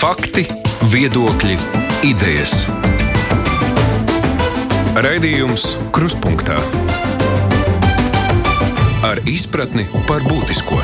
Fakti, 0.00 0.46
viedokļi, 0.88 1.58
idejas. 2.08 2.62
Raidījums 4.96 5.74
Kruspunkta 5.92 6.56
ar 9.04 9.20
izpratni 9.28 9.84
par 10.08 10.24
būtisko. 10.24 10.78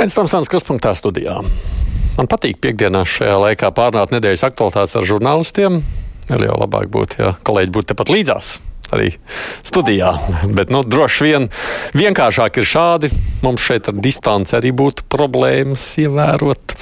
Aizsmeļamies 0.00 0.48
Kruspunkta 0.48 0.94
studijā. 0.96 1.36
Man 2.16 2.30
patīk 2.32 2.56
piekdienās 2.64 3.18
šajā 3.18 3.36
laikā 3.42 3.68
pārnāt 3.76 4.16
nedēļas 4.16 4.46
aktualitātes 4.48 4.96
ar 4.96 5.04
žurnālistiem. 5.12 5.82
Vēl 6.32 6.48
jau 6.48 6.56
labāk 6.64 6.88
būtu, 6.88 7.20
ja 7.20 7.34
kolēģi 7.44 7.76
būtu 7.76 7.92
tepat 7.92 8.16
līdzās 8.16 8.54
arī 8.94 9.12
studijā. 9.66 10.12
Bet 10.46 10.70
nu, 10.74 10.82
droši 10.86 11.26
vien 11.26 11.48
vienkāršāk 11.96 12.60
ir 12.60 12.68
šādi. 12.68 13.12
Mums 13.44 13.64
šeit 13.64 13.90
ar 13.90 13.98
distanci 13.98 14.56
arī 14.58 14.72
būtu 14.76 15.06
problēmas 15.12 15.84
ievērot. 16.02 16.76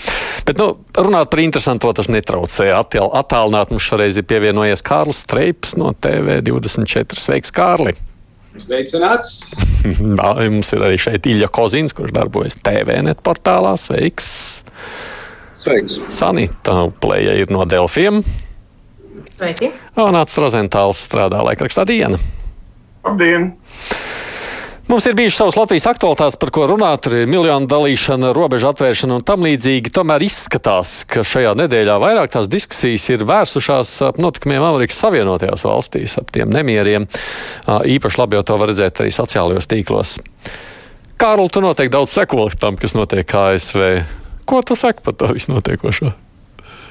Bet, 0.45 0.59
nu, 0.61 0.75
runāt 0.99 1.31
par 1.33 1.41
interesantu, 1.41 1.93
tas 1.97 2.11
netraucē. 2.13 2.69
Attālināt 2.77 3.73
mums 3.73 3.87
šoreiz 3.87 4.19
ir 4.21 4.27
pievienojies 4.29 4.85
Kārlis 4.85 5.23
Streips 5.25 5.73
no 5.81 5.95
TV24. 5.97 7.17
Sveiks, 7.17 7.55
Kārli! 7.55 7.97
Sveicināts! 8.61 9.41
mums 10.55 10.71
ir 10.77 10.85
arī 10.85 10.99
šeit 11.01 11.27
Ilja 11.27 11.49
Kozins, 11.51 11.97
kurš 11.97 12.13
darbojas 12.15 12.61
TVNet 12.61 13.25
portālā. 13.25 13.75
Sveiks! 13.81 14.29
Sveiks! 15.65 15.99
Sanita 16.13 16.85
Plēja 17.01 17.39
ir 17.41 17.53
no 17.55 17.65
Delfiem. 17.69 18.21
Sveiki! 19.35 19.73
Nācis 19.99 20.39
Rozentāls 20.39 21.01
strādā 21.09 21.43
laikrakstā 21.43 21.83
Diena. 21.89 22.21
Labdien! 23.05 23.53
Mums 24.85 25.07
ir 25.09 25.15
bijušas 25.17 25.39
savas 25.41 25.57
Latvijas 25.57 25.87
aktualitātes, 25.89 26.37
par 26.37 26.51
ko 26.53 26.67
runāt, 26.69 27.01
tur 27.07 27.17
ir 27.17 27.29
miljonu 27.31 27.65
dalīšana, 27.67 28.35
robežu 28.37 28.69
atvēršana 28.69 29.17
un 29.17 29.25
tam 29.27 29.47
līdzīgi. 29.47 29.91
Tomēr 29.97 30.23
izskatās, 30.27 30.93
ka 31.09 31.25
šajā 31.25 31.55
nedēļā 31.57 31.97
vairāk 32.03 32.35
tās 32.35 32.51
diskusijas 32.53 33.09
ir 33.11 33.25
vērsušās 33.27 33.95
ap 34.11 34.21
notikumiem 34.21 34.63
Amerikas 34.63 35.01
Savienotajās 35.01 35.65
valstīs, 35.65 36.19
ap 36.21 36.29
tiem 36.37 36.53
nemieriem. 36.53 37.09
Īpaši 37.67 38.21
labi 38.21 38.39
jau 38.39 38.45
to 38.51 38.59
var 38.61 38.71
redzēt 38.71 39.01
arī 39.01 39.15
sociālajos 39.17 39.71
tīklos. 39.73 40.19
Kārl, 41.19 41.49
tu 41.49 41.65
noteikti 41.65 41.97
daudz 41.97 42.13
seko 42.15 42.51
tam, 42.61 42.77
kas 42.77 42.95
notiek 42.95 43.35
ASV. 43.41 43.89
Ko 44.45 44.61
tu 44.61 44.77
saki 44.77 45.01
par 45.03 45.17
to 45.17 45.33
visu 45.33 45.57
notiekošo? 45.57 46.13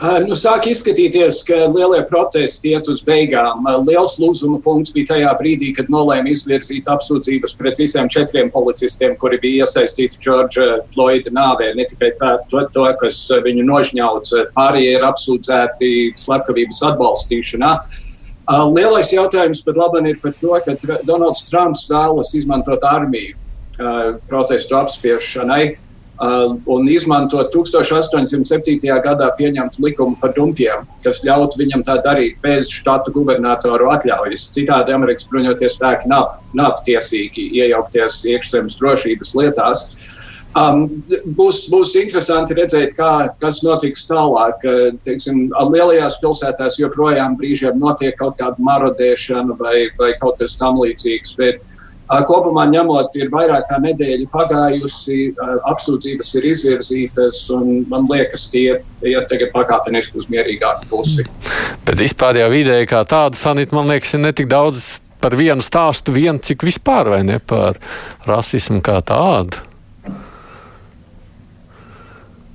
Nu, 0.04 0.36
sāk 0.36 0.66
izskatīties, 0.68 1.38
ka 1.48 1.62
lielie 1.72 2.02
protesti 2.04 2.74
iet 2.74 2.90
uz 2.92 3.00
beigām. 3.08 3.64
Liels 3.88 4.18
lūzuma 4.20 4.58
punkts 4.66 4.92
bija 4.92 5.14
tajā 5.14 5.30
brīdī, 5.40 5.70
kad 5.78 5.88
nolēma 5.94 6.28
izvirzīt 6.34 6.90
apsūdzības 6.92 7.54
pret 7.56 7.80
visiem 7.80 8.10
četriem 8.12 8.50
policistiem, 8.52 9.14
kuri 9.22 9.40
bija 9.40 9.64
iesaistīti 9.64 10.20
Džordža 10.20 10.66
Floyda 10.92 11.32
nāvē. 11.32 11.70
Ne 11.80 11.86
tikai 11.88 12.10
tā, 12.20 12.34
to, 12.52 12.66
to, 12.76 12.84
kas 13.00 13.22
viņu 13.46 13.64
nožņauts, 13.70 14.36
pārējie 14.58 14.98
ir 14.98 15.08
apsūdzēti 15.08 15.94
slepkavības 16.20 16.84
atbalstīšanā. 16.90 17.72
Lielais 18.76 19.14
jautājums 19.16 19.64
pat 19.64 19.80
labi 19.80 20.04
ir 20.12 20.20
par 20.20 20.36
to, 20.42 20.52
ka 20.68 21.00
Donalds 21.08 21.48
Trumps 21.48 21.88
vēlas 21.88 22.36
izmantot 22.36 22.84
armiju 22.92 23.40
protestu 24.28 24.76
apspiešanai. 24.84 25.78
Uh, 26.14 26.54
un 26.70 26.86
izmantot 26.94 27.50
1807. 27.50 28.78
gadā 29.02 29.32
pieņemtu 29.34 29.82
likumu 29.82 30.14
par 30.22 30.36
dumpiem, 30.36 30.86
kas 31.02 31.24
ļautu 31.26 31.58
viņam 31.58 31.82
tā 31.88 31.96
darīt 32.06 32.38
bez 32.44 32.70
štatu 32.70 33.10
gubernatoru 33.16 33.90
atļaujas. 33.96 34.46
Citādi 34.54 34.94
Amerikas 34.94 35.26
bruņoties 35.32 35.74
spēki 35.80 36.12
nav, 36.12 36.36
nav 36.54 36.78
tiesīgi 36.86 37.48
iejaukties 37.58 38.22
iekšzemes 38.30 38.78
drošības 38.78 39.34
lietās. 39.42 39.84
Um, 40.54 40.86
būs, 41.34 41.66
būs 41.74 41.96
interesanti 41.98 42.60
redzēt, 42.62 42.94
kā, 42.94 43.34
kas 43.42 43.64
notiks 43.66 44.06
tālāk. 44.06 44.62
Teiksim, 45.08 45.48
lielajās 45.74 46.20
pilsētās 46.22 46.78
joprojām 46.78 47.40
brīžiem 47.42 47.82
notiek 47.82 48.14
kaut 48.22 48.38
kāda 48.38 48.62
marodēšana 48.62 49.58
vai, 49.58 49.88
vai 49.98 50.14
kaut 50.22 50.38
kas 50.46 50.54
tamlīdzīgs. 50.62 51.34
Bet, 51.42 51.66
uh, 51.66 51.83
Kopumā 52.28 52.66
ņemot, 52.72 53.16
ir 53.20 53.32
vairāk 53.34 53.68
kā 53.70 53.80
nedēļa 53.84 54.28
pagājusi, 54.34 55.20
apsūdzības 55.72 56.34
ir 56.40 56.48
izvirzītas, 56.52 57.44
un 57.56 57.84
man 57.92 58.08
liekas, 58.12 58.48
tie 58.54 58.80
ir 59.08 59.28
tagad 59.32 59.54
pakāpeniski 59.56 60.22
uz 60.22 60.30
mierīgāku 60.32 60.90
pusi. 60.92 61.28
Bet 61.88 62.00
vispār 62.00 62.44
jau 62.44 62.50
vidēji 62.54 62.90
kā 62.92 63.04
tāda 63.10 63.40
sanita, 63.40 63.76
man 63.76 63.92
liekas, 63.92 64.14
ir 64.16 64.26
netik 64.28 64.52
daudz 64.52 65.00
par 65.24 65.38
vienu 65.40 65.64
stāstu, 65.64 66.14
vien 66.16 66.40
cik 66.44 66.66
vispār 66.68 67.12
vai 67.16 67.22
ne 67.28 67.40
par 67.40 67.80
rasismu 68.28 68.84
kā 68.84 69.00
tādu. 69.08 69.73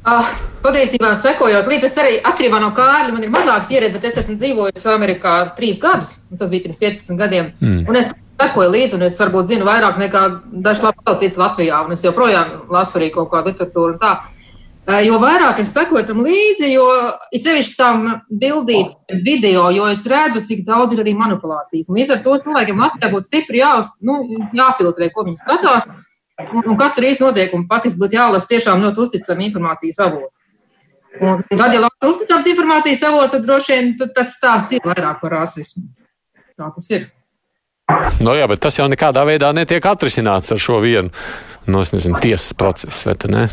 Uh, 0.09 0.29
patiesībā, 0.65 1.11
sekojot 1.19 1.67
līdzi, 1.69 1.89
es 1.89 1.99
arī 2.01 2.15
atšķirībā 2.25 2.61
no 2.63 2.71
Kārļa, 2.77 3.13
man 3.13 3.27
ir 3.27 3.33
mazāka 3.33 3.67
pieredze, 3.69 3.97
bet 3.99 4.07
es 4.09 4.17
esmu 4.23 4.39
dzīvojis 4.41 4.87
Amerikā 4.95 5.35
trīs 5.59 5.83
gadus. 5.83 6.15
Tas 6.39 6.49
bija 6.53 6.65
pirms 6.65 6.81
15 6.81 7.21
gadiem. 7.21 7.53
Mm. 7.61 7.83
Un 7.91 7.99
es 8.01 8.09
sekoju 8.39 8.73
līdzi, 8.73 8.97
un 8.97 9.05
es 9.09 9.19
varbūt 9.21 9.51
zinu 9.51 9.69
vairāk 9.69 10.01
nekā 10.01 10.25
dažs 10.65 10.83
labs 10.87 11.05
cilvēks 11.05 11.39
Latvijā. 11.43 11.83
Un 11.85 11.97
es 11.97 12.07
joprojām 12.07 12.71
lasu 12.73 13.01
arī 13.01 13.11
kaut 13.15 13.31
kādu 13.35 13.53
literatūru. 13.53 13.99
Tā. 14.01 14.17
Jo 15.05 15.19
vairāk 15.21 15.59
es 15.61 15.75
sekoju 15.77 16.07
tam 16.09 16.23
līdzi, 16.25 16.71
jo 16.73 16.87
it 17.35 17.45
sevišķi 17.45 17.75
tam 17.77 18.07
bildīt 18.33 18.95
video, 19.27 19.67
jo 19.75 19.91
es 19.93 20.07
redzu, 20.09 20.41
cik 20.49 20.65
daudz 20.65 20.97
ir 20.97 21.03
arī 21.05 21.13
manipulācijas. 21.19 21.91
Un 21.91 22.01
līdz 22.01 22.15
ar 22.15 22.23
to 22.25 22.39
cilvēkiem 22.47 22.81
Latvijā 22.81 23.11
būtu 23.13 23.29
stipri 23.29 23.61
jāuz, 23.61 23.99
nu, 24.01 24.23
jāfiltrē, 24.57 25.11
ko 25.13 25.29
viņi 25.29 25.43
skatās. 25.43 25.91
Un, 26.39 26.63
un 26.63 26.77
kas 26.79 26.95
tur 26.95 27.07
īsti 27.09 27.25
notiek, 27.25 27.55
un 27.57 27.67
patiesībā 27.71 28.07
būtu 28.07 28.19
jālasa 28.19 28.51
tiešām 28.51 28.83
ļoti 28.85 29.05
uzticama 29.05 29.47
informācijas 29.49 29.99
avota. 30.05 30.31
Un 31.19 31.43
tad, 31.51 31.73
ja 31.75 31.81
labs 31.83 32.07
uzticams 32.07 32.47
informācijas 32.47 33.03
avots, 33.09 33.33
tad 33.35 33.47
droši 33.47 33.75
vien 33.75 33.95
tas 34.15 34.35
stāsts 34.37 34.77
ir 34.77 34.85
vairāk 34.87 35.19
par 35.23 35.35
rasismu. 35.41 35.89
Tā 36.59 36.71
tas 36.75 36.91
ir. 36.95 37.09
No 38.23 38.37
jā, 38.37 38.47
bet 38.51 38.61
tas 38.63 38.77
jau 38.79 38.87
nekādā 38.91 39.25
veidā 39.27 39.51
netiek 39.57 39.85
atrisināts 39.89 40.53
ar 40.53 40.61
šo 40.63 40.79
vienu 40.85 41.09
no, 41.67 41.81
nu, 41.81 41.85
nezinu, 41.93 42.21
tiesas 42.23 42.55
procesu, 42.59 43.09
vai 43.09 43.17
ne? 43.33 43.45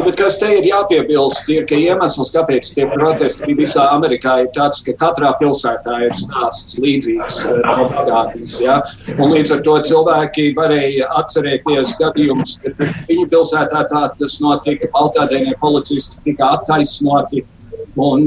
Nu, 0.00 0.06
bet 0.08 0.16
kas 0.16 0.38
te 0.40 0.46
ir 0.56 0.64
jāpiebilst, 0.64 1.48
ir, 1.52 1.66
ka 1.68 1.76
iemesls, 1.76 2.30
kāpēc 2.32 2.70
tie 2.72 2.86
protesti 2.88 3.52
visā 3.58 3.82
Amerikā 3.92 4.38
ir 4.40 4.46
tāds, 4.54 4.78
ka 4.86 4.94
katrā 4.96 5.34
pilsētā 5.36 5.98
ir 6.06 6.14
stāsts 6.16 6.78
līdzīgs 6.80 7.36
obligātīs. 7.58 8.54
Ja? 8.64 8.78
Un 9.18 9.34
līdz 9.34 9.52
ar 9.58 9.60
to 9.66 9.76
cilvēki 9.90 10.46
varēja 10.56 11.10
atcerēties 11.20 11.92
gadījumus, 12.00 12.56
kad 12.64 12.80
viņu 13.10 13.28
pilsētā 13.34 13.84
tā 13.92 14.06
tas 14.16 14.40
notika, 14.40 14.88
baltādēnie 14.96 15.52
policisti 15.60 16.24
tika 16.30 16.48
attaisnoti. 16.56 17.44
Un, 18.00 18.24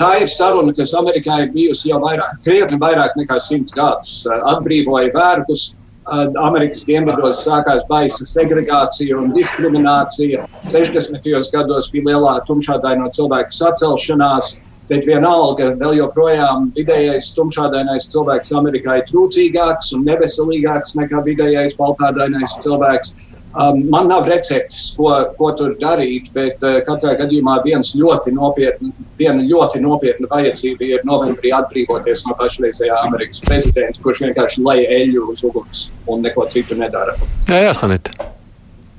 tā 0.00 0.12
ir 0.22 0.32
saruna, 0.32 0.72
kas 0.80 0.96
Amerikā 0.96 1.42
ir 1.44 1.52
bijusi 1.52 1.92
jau 1.92 2.00
vairāk, 2.08 2.40
krietni 2.46 2.80
vairāk 2.80 3.20
nekā 3.20 3.36
simts 3.50 3.76
gadus. 3.76 4.22
Atbrīvoja 4.48 5.12
vergus, 5.12 5.74
Amerikas 6.06 6.84
dienvidos 6.86 7.40
sākās 7.42 7.82
baisa 7.88 8.26
segregācija 8.28 9.16
un 9.18 9.32
diskriminācija. 9.34 10.44
60. 10.70 11.26
gados 11.52 11.90
bija 11.90 12.12
lielā 12.12 12.36
tumšādaino 12.46 13.10
cilvēku 13.16 13.50
sacelšanās, 13.50 14.52
bet 14.86 15.06
vienalga 15.08 15.72
vēl 15.80 15.98
joprojām 15.98 16.70
vidējais 16.76 17.32
tumšādainais 17.34 18.06
cilvēks 18.12 18.54
Amerikā 18.54 19.00
ir 19.00 19.08
trūcīgāks 19.10 19.90
un 19.96 20.06
neveselīgāks 20.06 20.94
nekā 21.00 21.24
vidējais 21.26 21.74
baltādainais 21.80 22.54
cilvēks. 22.62 23.25
Um, 23.56 23.86
man 23.88 24.08
nav 24.08 24.26
receptes, 24.28 24.90
ko, 24.96 25.08
ko 25.38 25.48
tur 25.56 25.76
darīt, 25.80 26.28
bet 26.36 26.60
uh, 26.60 26.76
katrā 26.84 27.14
gadījumā 27.16 27.54
ļoti 27.64 28.34
nopietna, 28.36 28.92
viena 29.16 29.40
ļoti 29.40 29.80
nopietna 29.80 30.28
vajadzība 30.28 30.84
ir 30.84 31.08
novembrī 31.08 31.54
atbrīvoties 31.56 32.26
no 32.28 32.36
pašreizējā 32.36 33.00
Amerikas 33.08 33.40
prezidenta, 33.48 34.02
kurš 34.04 34.26
vienkārši 34.26 34.64
lej 34.66 34.86
eļļu 35.00 35.26
uz 35.32 35.44
uguns 35.48 35.84
un 36.06 36.20
neko 36.26 36.44
citu 36.52 36.76
nedara. 36.76 37.16
Jā, 37.48 37.64
jā, 37.64 37.72
Sanita. 37.76 38.12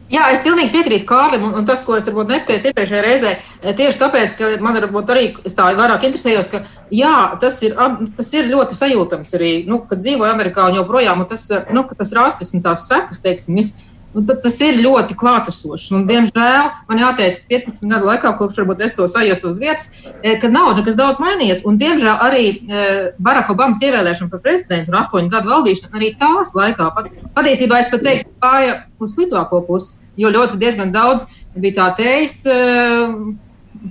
Jā, 0.07 0.29
es 0.31 0.39
pilnīgi 0.39 0.71
piekrītu 0.71 1.03
Kārlim, 1.07 1.43
un, 1.49 1.55
un 1.59 1.65
tas, 1.67 1.81
ko 1.83 1.97
es 1.97 2.05
varbūt 2.07 2.29
nepateicu 2.31 2.69
iepriekšējā 2.69 3.01
reizē, 3.03 3.33
eh, 3.59 3.73
tieši 3.75 3.99
tāpēc, 3.99 4.35
ka 4.39 4.51
man 4.63 4.77
varbūt 4.79 5.11
arī 5.11 5.25
tā 5.51 5.65
vairāk 5.75 6.05
interesējos, 6.07 6.47
ka 6.47 6.61
jā, 6.95 7.13
tas 7.41 7.59
ir, 7.67 7.75
tas 8.15 8.31
ir 8.31 8.47
ļoti 8.47 8.77
sajūtams 8.77 9.35
arī, 9.35 9.51
nu, 9.67 9.81
kad 9.89 9.99
dzīvoju 9.99 10.31
Amerikā 10.31 10.69
un 10.69 10.79
joprojām, 10.79 11.25
un 11.25 11.27
tas, 11.27 11.43
nu, 11.75 11.83
tas 11.91 12.15
rasisms, 12.15 12.63
tās 12.63 12.87
sekas, 12.87 13.19
teiksim, 13.25 13.59
viss 13.59 13.83
Tad 14.17 14.39
tas 14.41 14.55
ir 14.65 14.79
ļoti 14.81 15.13
klātesošs. 15.19 15.91
Un, 15.93 16.05
diemžēl 16.09 16.69
man 16.89 17.01
jāteic, 17.01 17.43
15 17.51 17.91
gadu 17.91 18.09
laikā, 18.09 18.31
kopš 18.39 18.61
varbūt 18.61 18.81
es 18.87 18.95
to 18.97 19.05
sajūtu 19.09 19.51
uz 19.51 19.59
vietas, 19.61 19.89
e, 20.23 20.33
ka 20.41 20.49
nav 20.49 20.71
nekas 20.79 20.97
daudz 20.97 21.21
mainījies. 21.21 21.61
Un, 21.67 21.77
diemžēl 21.77 22.23
arī 22.25 22.45
e, 22.49 22.85
Baraka 23.21 23.53
Obamas 23.53 23.83
ievēlēšana 23.83 24.31
par 24.33 24.41
prezidentu 24.41 24.93
un 24.93 24.99
8 25.03 25.29
gadu 25.33 25.51
valdīšana 25.53 25.99
arī 25.99 26.13
tās 26.17 26.55
laikā 26.57 26.89
pat, 26.95 27.11
patiesībā 27.37 27.83
es 27.83 27.91
pat 27.93 28.05
teiktu, 28.07 28.33
gāja 28.41 28.79
uz 28.97 29.13
sliktāko 29.13 29.61
pusi, 29.67 29.99
jo 30.17 30.33
ļoti 30.33 30.57
diezgan 30.61 30.95
daudz 30.95 31.27
bija 31.53 31.77
tā 31.83 31.91
teiks 32.01 32.39
e, 32.49 32.57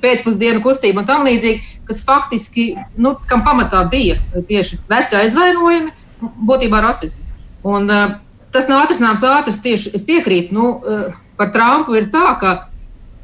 pēcpusdienu 0.03 0.65
kustība 0.65 1.05
un 1.05 1.09
tam 1.09 1.25
līdzīgi, 1.27 1.79
kas 1.87 2.03
faktiski, 2.07 2.73
nu, 2.99 3.15
kam 3.31 3.47
pamatā 3.47 3.85
bija 3.91 4.19
tieši 4.35 4.83
veci 4.91 5.19
aizvainojumi, 5.23 5.95
būtībā 6.21 6.83
rasisms. 6.83 7.35
Un, 7.67 7.91
uh, 7.91 8.15
tas 8.55 8.69
nav 8.71 8.85
atrisināms 8.85 9.25
ātrs. 9.27 9.61
Tieši 9.65 9.95
es 9.97 10.05
piekrītu, 10.07 10.55
nu, 10.57 10.73
eh, 10.81 11.15
par 11.37 11.53
Trumpu 11.55 11.97
ir 11.99 12.11
tā, 12.13 12.39
ka 12.41 12.69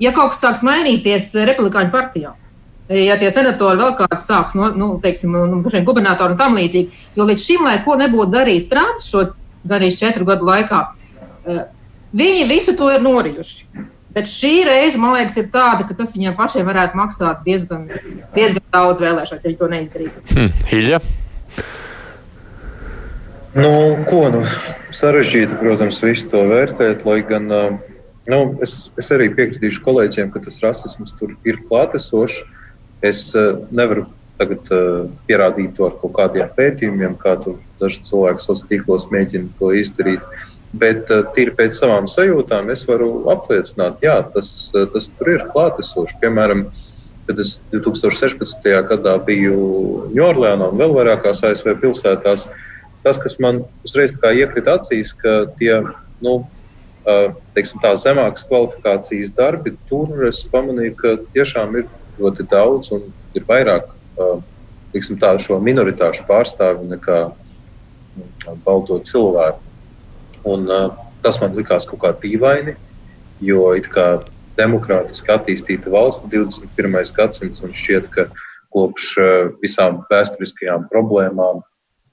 ja 0.00 0.12
kaut 0.12 0.32
kas 0.34 0.42
sāks 0.42 0.64
mainīties 0.66 1.32
Republikāņu 1.48 1.92
partijā. 1.92 2.34
Ja 2.92 3.16
tie 3.16 3.30
senatori 3.30 3.78
vēl 3.78 3.94
kāds 3.96 4.26
sāks, 4.26 4.56
no, 4.58 4.68
nu, 4.76 4.88
teiksim, 5.00 5.32
nu, 5.32 5.62
gubernatori 5.86 6.34
un 6.34 6.40
tam 6.40 6.56
līdzīgi, 6.58 7.04
jo 7.16 7.24
līdz 7.24 7.44
šim, 7.46 7.62
lai 7.64 7.78
ko 7.84 7.94
nebūtu 7.96 8.34
darījis 8.34 8.68
Trumps 8.68 9.08
šo 9.08 9.22
gandrīz 9.64 9.96
četru 10.00 10.26
gadu 10.28 10.44
laikā, 10.44 10.80
viņi 12.12 12.48
visu 12.50 12.74
to 12.76 12.90
ir 12.92 13.00
norijuši. 13.00 13.88
Bet 14.12 14.28
šī 14.28 14.52
reize, 14.68 14.98
man 15.00 15.14
liekas, 15.16 15.38
ir 15.40 15.48
tāda, 15.54 15.86
ka 15.88 15.96
tas 15.96 16.12
viņiem 16.12 16.34
pašiem 16.36 16.66
varētu 16.68 16.98
maksāt 16.98 17.46
diezgan, 17.46 17.86
diezgan 18.34 18.64
daudz 18.74 19.00
vēlēšanās, 19.00 19.44
ja 19.46 19.48
viņi 19.48 19.60
to 19.62 19.68
neizdarīs. 19.72 20.18
Hmm. 20.34 20.50
Hilja? 20.68 20.98
Nu, 23.52 23.70
ko 24.08 24.22
nu, 24.32 24.38
sarežģīti, 24.96 25.58
protams, 25.60 25.98
visu 26.00 26.30
to 26.32 26.46
vērtēt, 26.48 27.02
lai 27.04 27.18
gan 27.28 27.50
nu, 27.52 28.38
es, 28.64 28.72
es 28.96 29.10
arī 29.12 29.28
piekritīšu 29.36 29.82
kolēģiem, 29.84 30.30
ka 30.32 30.40
tas 30.40 30.56
rasisms 30.62 31.12
tur 31.18 31.34
ir 31.44 31.60
klātesošs. 31.68 32.40
Es 33.04 33.26
nevaru 33.74 34.06
tagad 34.40 34.70
pierādīt 35.26 35.74
to 35.76 35.88
ar 35.90 35.98
kaut 36.00 36.14
kādiem 36.16 36.48
pētījumiem, 36.56 37.18
kā 37.20 37.34
tur 37.44 37.58
daži 37.82 38.00
cilvēki 38.06 38.44
sociālos 38.46 38.64
tīklos 38.70 39.06
mēģina 39.12 39.52
to 39.58 39.74
izdarīt. 39.76 40.24
Bet 40.72 41.10
uh, 41.12 41.26
tīri 41.36 41.52
pēc 41.52 41.76
savām 41.76 42.06
sajūtām 42.08 42.70
es 42.72 42.86
varu 42.88 43.26
apliecināt, 43.28 43.98
ka 44.00 44.22
tas, 44.32 44.48
uh, 44.72 44.86
tas 44.94 45.10
tur 45.18 45.28
ir 45.34 45.44
klātesoši. 45.52 46.16
Piemēram, 46.22 46.64
kad 47.28 47.42
es 47.42 47.58
2016. 47.74 48.64
gadā 48.88 49.18
biju 49.26 49.58
Ņūorleānā 50.16 50.70
un 50.72 50.80
vēl 50.80 50.96
vairākās 50.96 51.44
ASV 51.44 51.74
pilsētās, 51.82 52.48
tas, 53.02 53.18
kas 53.18 53.38
man 53.42 53.62
uzreiz 53.86 54.14
iekrita 54.14 54.78
acīs, 54.78 55.12
ka 55.18 55.46
tie 55.58 55.80
nu, 56.22 56.34
teiksim, 57.56 57.80
tā, 57.82 57.94
zemākas 57.98 58.46
kvalifikācijas 58.46 59.34
darbi, 59.34 59.74
tur 59.90 60.26
es 60.28 60.42
pamanīju, 60.52 60.94
ka 61.00 61.16
tiešām 61.34 61.76
ir 61.80 61.88
ļoti 62.20 62.46
daudz 62.50 62.92
un 62.94 63.08
ir 63.34 63.46
vairāk 63.48 63.90
teiksim, 64.92 65.18
tā, 65.18 65.34
šo 65.40 65.58
minoritāšu 65.62 66.26
pārstāvju 66.28 66.90
nekā 66.90 67.18
balto 68.66 69.00
cilvēku. 69.08 69.60
Un, 70.52 70.68
tas 71.22 71.38
man 71.40 71.54
likās 71.56 71.86
kaut 71.88 72.02
kā 72.02 72.12
dīvaini, 72.22 72.74
jo 73.42 73.70
it 73.78 73.88
kā 73.90 74.22
demokrātiski 74.58 75.32
attīstīta 75.32 75.90
valsts 75.90 76.26
21. 76.30 77.12
gadsimts 77.16 77.62
un 77.64 77.72
šķiet, 77.74 78.10
ka 78.12 78.26
kopš 78.74 79.14
visām 79.62 80.02
vēsturiskajām 80.10 80.88
problēmām 80.92 81.62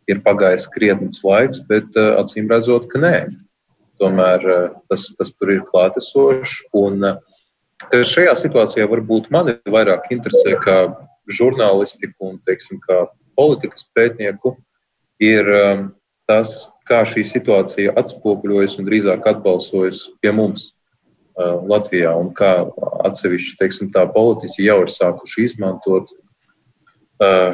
ir 0.09 0.23
pagājis 0.25 0.67
krietnes 0.73 1.21
laiks, 1.25 1.61
bet 1.69 1.97
uh, 1.97 2.17
acīm 2.21 2.50
redzot, 2.51 2.88
ka 2.91 3.01
nē. 3.01 3.15
Tomēr 4.01 4.45
uh, 4.47 4.65
tas, 4.91 5.09
tas 5.19 5.33
tur 5.35 5.53
ir 5.53 5.65
klātesošs. 5.69 6.63
Un, 6.79 7.03
uh, 7.06 7.19
šajā 7.94 8.35
situācijā 8.39 8.88
varbūt 8.89 9.29
mani 9.33 9.57
vairāk 9.69 10.09
interesē 10.15 10.57
kā 10.63 10.79
žurnālistiku 11.29 12.33
un 12.33 12.41
teiksim, 12.47 12.81
kā 12.83 13.06
politikas 13.38 13.85
pētnieku, 13.95 14.56
ir 15.23 15.47
tas, 16.27 16.67
kā 16.89 17.03
šī 17.07 17.23
situācija 17.29 17.94
atspoguļojas 18.00 18.79
un 18.79 18.88
drīzāk 18.89 19.27
atbalsojas 19.29 20.07
pie 20.19 20.33
mums 20.35 20.71
Latvijā, 21.39 22.12
un 22.19 22.33
kā 22.35 22.65
atsevišķi 23.07 23.59
teiksim, 23.62 23.91
politiķi 23.94 24.65
jau 24.65 24.81
ir 24.83 24.91
sākuši 24.91 25.45
izmantot 25.47 26.12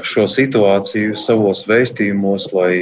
šo 0.06 0.28
situāciju 0.30 1.16
savos 1.18 1.64
vēstījumos, 1.70 2.52
lai 2.54 2.74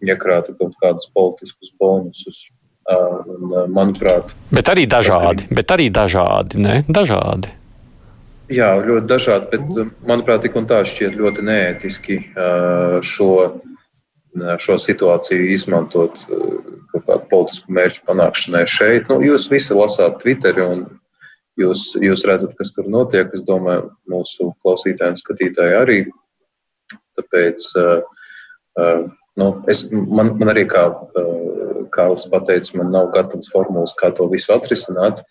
iekrātu 0.00 0.56
kaut 0.58 0.76
kādus 0.82 1.10
politiskus 1.14 1.72
bonusus. 1.80 2.48
Manuprāt, 3.70 4.32
bet 4.50 4.66
arī 4.72 4.82
dažādi. 4.90 5.44
Bet 5.54 5.70
arī 5.70 5.90
dažādi, 5.94 6.58
ne? 6.58 6.80
dažādi. 6.90 7.52
Jā, 8.50 8.72
ļoti 8.82 9.06
dažādi, 9.06 9.46
bet 9.52 9.92
manuprāt, 10.08 10.40
tik 10.42 10.56
un 10.58 10.66
tā 10.66 10.80
šķiet 10.88 11.14
ļoti 11.20 11.44
neētiski 11.46 12.16
šo 13.06 13.30
šo 14.58 14.78
situāciju 14.78 15.50
izmantot 15.50 16.18
kaut 16.90 17.04
kādu 17.06 17.26
politisku 17.30 17.72
mērķu 17.74 18.04
panākšanai 18.06 18.64
šeit. 18.70 19.08
Nu, 19.10 19.20
jūs 19.22 19.48
visi 19.50 19.74
lasāt 19.74 20.20
Twitteri 20.22 20.62
un 20.62 20.84
jūs, 21.60 21.90
jūs 22.00 22.24
redzat, 22.28 22.54
kas 22.58 22.72
tur 22.76 22.88
notiek. 22.90 23.30
Es 23.36 23.44
domāju, 23.46 23.90
mūsu 24.10 24.50
klausītāji 24.64 25.14
un 25.14 25.20
skatītāji 25.20 25.76
arī. 25.78 25.98
Tāpēc 27.18 27.66
nu, 29.40 29.50
es, 29.70 29.84
man, 29.92 30.34
man 30.40 30.52
arī, 30.52 30.66
kā 30.70 30.88
Kārlis 31.94 32.28
pateica, 32.30 32.78
man 32.78 32.92
nav 32.94 33.10
gatavs 33.14 33.50
formulas, 33.52 33.94
kā 33.98 34.12
to 34.14 34.28
visu 34.30 34.54
atrisināt. 34.54 35.22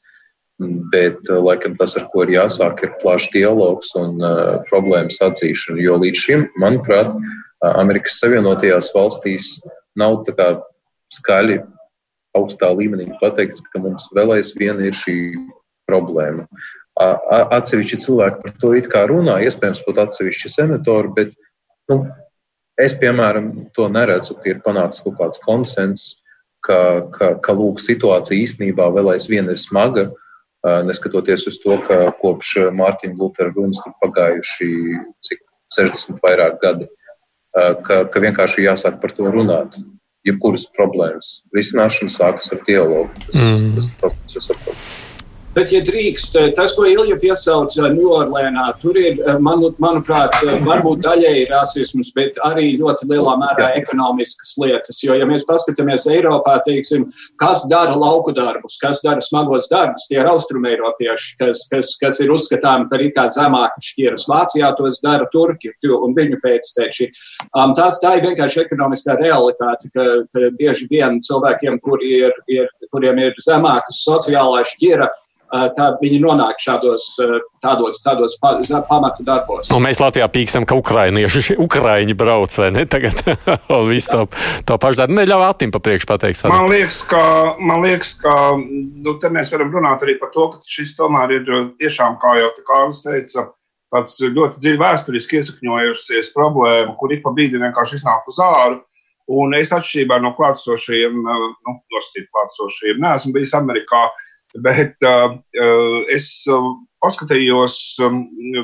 Bet, 0.92 1.24
laikam, 1.32 1.78
tas, 1.80 1.94
ar 1.96 2.10
ko 2.12 2.26
ir 2.26 2.34
jāsāk, 2.34 2.82
ir 2.84 2.98
plašs 3.00 3.30
dialogs 3.32 3.94
un 3.96 4.18
uh, 4.20 4.58
problēmas 4.68 5.22
atzīšana. 5.24 5.80
Jo 5.80 5.96
līdz 6.02 6.20
šim, 6.20 6.44
manuprāt, 6.60 7.14
Amerikas 7.64 8.18
Savienotajās 8.20 8.92
valstīs 8.92 9.54
nav 10.00 10.20
tā 10.28 10.36
kā 10.36 10.50
skaļi 11.16 11.62
augstā 12.38 12.70
līmenī 12.76 13.08
pateikts, 13.22 13.64
ka 13.72 13.82
mums 13.84 14.06
vēl 14.16 14.36
aizvien 14.36 14.84
ir 14.84 14.96
šī 14.96 15.16
problēma. 15.90 16.46
Atsevišķi 17.00 18.02
cilvēki 18.06 18.42
par 18.44 18.56
to 18.62 18.72
it 18.78 18.90
kā 18.92 19.06
runā, 19.10 19.40
iespējams, 19.48 19.84
pat 19.88 20.02
atsevišķi 20.06 20.54
senatori, 20.54 21.12
bet 21.16 21.36
nu, 21.92 22.02
es, 22.80 22.96
piemēram, 23.02 23.52
to 23.76 23.90
neredzu, 23.92 24.38
ka 24.40 24.54
ir 24.54 24.64
panākts 24.66 25.04
kaut 25.06 25.20
kāds 25.20 25.44
konsens, 25.44 26.10
ka, 26.66 26.80
ka, 27.16 27.34
ka 27.44 27.56
lūk, 27.56 27.80
situācija 27.84 28.44
īstenībā 28.44 28.90
vēl 28.96 29.14
aizvien 29.16 29.48
ir 29.52 29.62
smaga, 29.62 30.10
neskatoties 30.84 31.48
uz 31.48 31.60
to, 31.64 31.78
ka 31.88 32.10
kopš 32.20 32.58
Mārtiņa 32.76 33.16
Lutera 33.16 33.54
runas 33.56 33.80
ir 33.88 33.96
pagājuši 34.04 34.72
cik 35.24 35.46
60 35.78 36.20
vairāk 36.26 36.60
gadi 36.60 36.90
ka, 37.56 38.04
ka 38.12 38.24
vienkārši 38.24 38.68
jāsāk 38.68 39.00
par 39.02 39.16
to 39.16 39.30
runāt. 39.34 39.80
Jebkuras 40.28 40.66
problēmas 40.76 41.40
risināšana 41.56 42.12
sākas 42.12 42.52
ar 42.52 42.60
dialogu. 42.68 43.08
Tas, 43.24 43.38
mm. 43.40 43.70
tas, 43.78 43.88
tas, 44.02 44.18
tas, 44.20 44.50
tas, 44.50 44.66
tas, 44.66 44.82
Bet, 45.60 45.74
ja 45.76 45.80
drīkst, 45.84 46.38
tas, 46.56 46.72
ko 46.72 46.86
Ilja 46.88 47.18
piesauca 47.20 47.90
Ņūorlēnā, 47.92 48.64
tur 48.80 48.96
ir, 48.96 49.18
manu, 49.44 49.74
manuprāt, 49.84 50.38
varbūt 50.64 51.02
daļēji 51.04 51.50
rasisms, 51.50 52.14
bet 52.16 52.38
arī 52.48 52.70
ļoti 52.80 53.10
lielā 53.10 53.34
mērā 53.42 53.74
ekonomiskas 53.82 54.54
lietas. 54.62 55.02
Jo, 55.04 55.18
ja 55.20 55.28
mēs 55.28 55.44
paskatāmies 55.50 56.08
Eiropā, 56.14 56.56
teiksim, 56.64 57.04
kas 57.44 57.66
dara 57.68 57.98
lauku 58.00 58.32
darbus, 58.38 58.78
kas 58.80 59.04
dara 59.04 59.20
smagos 59.26 59.68
darbus, 59.68 60.08
tie 60.08 60.22
ir 60.22 60.32
austrumēropieši, 60.32 61.36
kas, 61.44 61.68
kas, 61.74 61.92
kas 62.00 62.24
ir 62.24 62.32
uzskatāmi 62.32 62.88
par 62.88 63.04
it 63.04 63.18
kā 63.20 63.28
zemāku 63.36 63.84
šķirus. 63.84 64.30
Vācijā 64.32 64.72
tos 64.80 65.04
dara 65.04 65.28
turki 65.34 65.76
un 65.92 66.16
viņu 66.16 66.40
pēcteči. 66.40 67.10
Um, 67.52 67.76
tās 67.76 68.00
tā 68.00 68.16
ir 68.16 68.30
vienkārši 68.30 68.64
ekonomiskā 68.64 69.20
realitāte, 69.20 69.92
ka, 69.92 70.08
ka 70.32 70.54
bieži 70.56 70.88
vien 70.88 71.20
cilvēkiem, 71.20 71.82
kur 71.84 72.00
ir, 72.00 72.32
ir, 72.48 72.72
kuriem 72.96 73.26
ir 73.28 73.36
zemākas 73.44 74.06
sociālā 74.08 74.64
šķira, 74.64 75.12
tā 75.50 75.86
viņi 76.00 76.20
nonāk 76.22 76.60
šādos 76.62 77.06
tādos, 77.64 78.00
tādos 78.06 78.36
pamatu 78.40 79.26
darbos. 79.26 79.70
Un 79.74 79.84
mēs 79.86 80.02
Latvijā 80.02 80.28
pīkstam, 80.32 80.66
ka 80.70 80.78
ukrainieši, 80.78 81.58
ukraiņi 81.66 82.16
brauc 82.18 82.58
vai 82.62 82.70
ne 82.76 82.86
tagad 82.90 83.24
visu 83.90 84.14
to, 84.14 84.26
to 84.70 84.80
pašu 84.82 85.02
darbu. 85.02 85.18
Neļauj 85.20 85.46
Atim 85.50 85.74
pa 85.74 85.82
priekšu 85.84 86.10
pateikt. 86.10 86.44
Arī. 86.46 86.54
Man 86.54 86.70
liekas, 86.72 87.00
ka, 87.10 87.22
man 87.58 87.86
liekas, 87.86 88.14
ka 88.22 88.36
nu, 88.60 89.16
te 89.22 89.32
mēs 89.34 89.54
varam 89.56 89.74
runāt 89.74 90.06
arī 90.06 90.20
par 90.22 90.34
to, 90.36 90.52
ka 90.54 90.62
šis 90.70 90.94
tomēr 91.00 91.40
ir 91.40 91.50
tiešām, 91.82 92.20
kā 92.22 92.36
jau 92.40 92.52
Kārlis 92.68 93.02
teica, 93.06 93.48
tāds 93.90 94.20
ļoti 94.22 94.62
dziļi 94.62 94.82
vēsturiski 94.84 95.40
iesakņojusies 95.40 96.34
problēma, 96.36 96.94
kur 97.00 97.16
ik 97.16 97.26
pa 97.26 97.34
brīdi 97.34 97.62
vienkārši 97.62 98.00
iznāk 98.02 98.30
uz 98.30 98.38
āru. 98.46 98.84
Un 99.30 99.54
es 99.54 99.70
atšķirībā 99.74 100.18
no 100.24 100.32
klātsošajiem, 100.38 101.20
nu, 101.22 101.74
nosacīt 101.94 102.30
klātsošajiem, 102.34 103.02
neesmu 103.04 103.34
bijis 103.36 103.54
Amerikā. 103.58 104.08
Uh, 104.10 104.26
Bet 104.58 104.98
uh, 105.06 105.36
es 106.10 106.30
paskatījos 107.00 107.76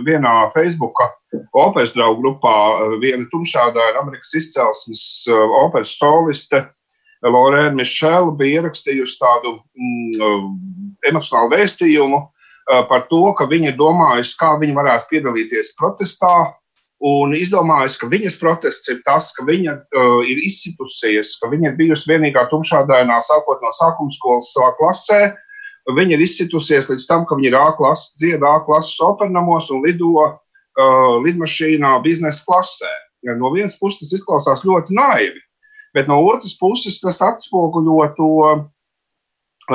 vienā 0.06 0.34
Facebook 0.56 0.98
operas 1.56 1.94
draugu 1.96 2.24
grupā, 2.24 2.56
viena 3.04 3.28
tumšādaina 3.32 4.02
Amerikas 4.02 4.34
izcelsmes 4.36 5.04
operas 5.62 5.94
soliste. 6.00 6.66
Lorēna 7.26 7.78
Mišela 7.78 8.34
bija 8.38 8.60
ierakstījusi 8.60 9.18
tādu 9.22 9.56
mm, 9.78 10.50
emocionālu 11.10 11.54
vēstījumu 11.56 12.20
par 12.90 13.06
to, 13.10 13.22
ka 13.38 13.48
viņa 13.50 13.72
ir 13.72 13.80
domājusi, 13.80 14.36
kā 14.42 14.52
viņa 14.62 14.76
varētu 14.78 15.10
piedalīties 15.14 15.74
protestā, 15.80 16.34
un 17.06 17.36
izdomājusi, 17.38 18.00
ka 18.02 18.10
viņas 18.12 18.38
protests 18.42 18.90
ir 18.90 19.02
tas, 19.06 19.30
ka 19.36 19.46
viņa 19.48 19.74
uh, 19.76 20.22
ir 20.26 20.42
izcitusies, 20.48 21.36
ka 21.42 21.50
viņa 21.52 21.72
ir 21.72 21.80
bijusi 21.80 22.10
vienīgā 22.14 22.48
tumšādainā, 22.52 23.20
sākot 23.26 23.62
no 23.64 23.72
sākuma 23.76 24.14
skolas 24.16 24.52
savā 24.56 24.72
klasē, 24.80 25.20
Viņa 25.86 26.16
ir 26.16 26.24
izcitusies 26.26 26.88
līdz 26.90 27.06
tam, 27.06 27.26
ka 27.30 27.38
viņa 27.38 27.50
ir 27.52 27.58
A 27.60 27.68
klases, 27.78 28.16
dziedā 28.18 28.56
A 28.58 28.62
klases 28.66 28.98
opernamos 29.06 29.70
un 29.74 29.84
lido 29.86 30.14
uh, 30.18 30.38
lidmašīnā 31.22 31.92
biznesa 32.02 32.42
klasē. 32.48 32.90
Ja 33.26 33.36
no 33.38 33.52
vienas 33.54 33.78
puses 33.78 34.02
tas 34.02 34.20
izklausās 34.20 34.66
ļoti 34.66 34.98
naivi, 34.98 35.42
bet 35.94 36.10
no 36.10 36.18
otras 36.26 36.58
puses 36.58 36.98
tas 37.02 37.22
atspoguļo 37.26 38.10
to, 38.18 38.32